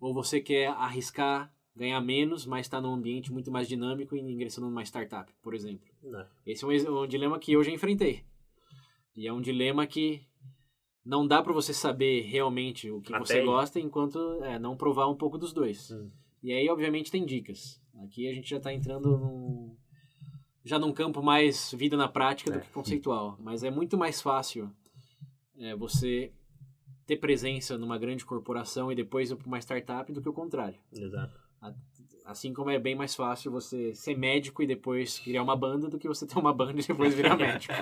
[0.00, 4.68] ou você quer arriscar, ganhar menos, mas estar num ambiente muito mais dinâmico e ingressando
[4.68, 5.86] numa startup, por exemplo.
[6.02, 6.24] Não.
[6.46, 8.24] Esse é um, ex- um dilema que eu já enfrentei.
[9.16, 10.22] E é um dilema que
[11.04, 13.44] não dá pra você saber realmente o que Até você aí.
[13.44, 15.90] gosta enquanto é, não provar um pouco dos dois.
[15.90, 16.10] Hum.
[16.42, 17.80] E aí, obviamente, tem dicas.
[18.04, 19.76] Aqui a gente já tá entrando num,
[20.64, 22.60] já num campo mais vida na prática do É.
[22.60, 23.36] que conceitual.
[23.40, 24.70] Mas é muito mais fácil
[25.58, 26.32] é, você
[27.06, 30.78] ter presença numa grande corporação e depois ir para uma startup do que o contrário.
[30.92, 31.38] Exato.
[32.24, 35.98] Assim como é bem mais fácil você ser médico e depois criar uma banda do
[35.98, 37.74] que você ter uma banda e depois virar médico.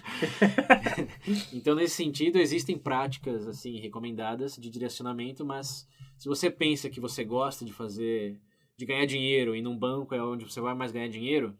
[1.54, 5.88] então, nesse sentido, existem práticas assim recomendadas de direcionamento, mas
[6.18, 8.40] se você pensa que você gosta de fazer,
[8.76, 11.56] de ganhar dinheiro e num banco é onde você vai mais ganhar dinheiro,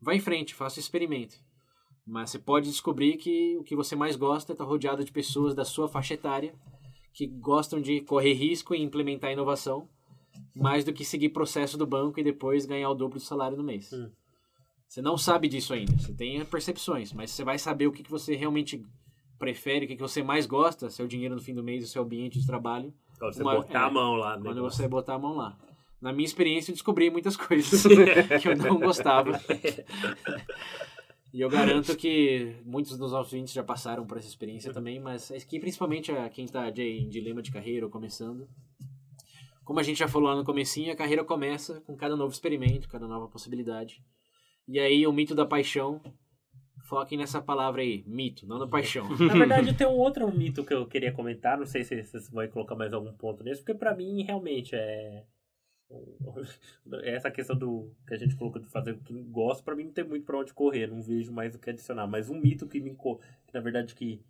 [0.00, 1.36] vá em frente, faça o experimento.
[2.06, 5.54] Mas você pode descobrir que o que você mais gosta é estar rodeado de pessoas
[5.54, 6.54] da sua faixa etária
[7.12, 9.86] que gostam de correr risco e implementar inovação
[10.54, 13.62] mais do que seguir processo do banco e depois ganhar o dobro do salário no
[13.64, 13.92] mês.
[13.92, 14.10] Hum.
[14.88, 15.96] Você não sabe disso ainda.
[15.98, 18.84] Você tem percepções, mas você vai saber o que, que você realmente
[19.38, 22.02] prefere, o que, que você mais gosta, seu dinheiro no fim do mês, o seu
[22.02, 24.36] ambiente de trabalho, Quando você Uma- botar é, a mão lá.
[24.36, 24.76] no quando negócio.
[24.82, 25.58] você botar a mão lá.
[26.00, 27.82] Na minha experiência, eu descobri muitas coisas
[28.42, 29.40] que eu não gostava.
[31.32, 35.30] E eu garanto que muitos dos nossos ouvintes já passaram por essa experiência também, mas
[35.30, 38.46] é que principalmente a quem está em dilema de carreira ou começando.
[39.64, 42.88] Como a gente já falou lá no comecinho, a carreira começa com cada novo experimento,
[42.88, 44.02] cada nova possibilidade.
[44.66, 46.00] E aí o mito da paixão,
[46.82, 49.08] foquem nessa palavra aí, mito, não na paixão.
[49.18, 51.58] Na verdade, tem um outro mito que eu queria comentar.
[51.58, 55.24] Não sei se vocês vão colocar mais algum ponto nisso, porque pra mim realmente é.
[57.04, 59.92] Essa questão do que a gente colocou de fazer o que gosta, pra mim não
[59.92, 62.06] tem muito pra onde correr, não vejo mais o que adicionar.
[62.06, 64.22] Mas um mito que me que na verdade que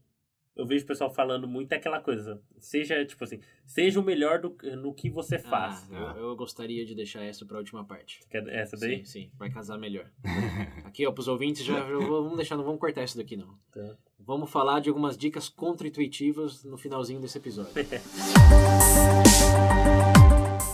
[0.55, 4.41] eu vejo o pessoal falando muito é aquela coisa, seja tipo assim, seja o melhor
[4.41, 5.91] do, no que você faz.
[5.93, 8.21] Ah, eu, eu gostaria de deixar essa para a última parte.
[8.31, 8.99] Quer essa daí?
[8.99, 10.11] Sim, sim, vai casar melhor.
[10.85, 13.57] Aqui, ó, pros ouvintes, já, já vamos deixar, não vamos cortar isso daqui, não.
[13.73, 13.97] Tá.
[14.19, 17.73] Vamos falar de algumas dicas contra-intuitivas no finalzinho desse episódio.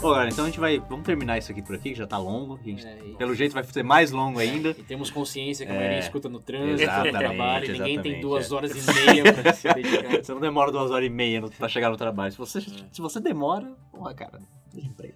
[0.01, 0.79] Bom, galera, então a gente vai.
[0.79, 2.55] Vamos terminar isso aqui por aqui, que já tá longo.
[2.55, 4.71] A gente, É, e- Pelo jeito vai ser mais longo ainda.
[4.71, 8.51] E temos consciência que a É, maioria escuta no trânsito, no trabalho, ninguém tem duas
[8.51, 8.55] é.
[8.55, 10.23] horas e meia pra se dedicar.
[10.23, 12.31] Você não demora duas horas e meia no- pra chegar no trabalho.
[12.31, 14.39] Se você, se você demora, porra, cara.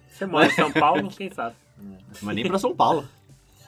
[0.09, 1.55] Você mora em São Paulo, quem sabe?
[2.21, 3.07] Mas nem pra São Paulo.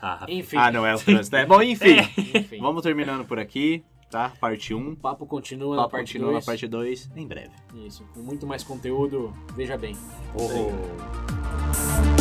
[0.02, 1.36] Ah, Enfim, Ah, não é o trânsito.
[1.38, 1.46] É.
[1.46, 1.96] Bom, enfim.
[2.36, 2.60] enfim.
[2.60, 3.84] Vamos terminando por aqui,
[4.16, 4.32] tá?
[4.40, 4.92] Parte 1.
[4.92, 6.46] O papo continua papo parte continua 2.
[6.46, 7.52] na parte 2 em breve.
[7.86, 9.94] Isso, com muito mais conteúdo, veja bem.
[10.36, 12.15] oh.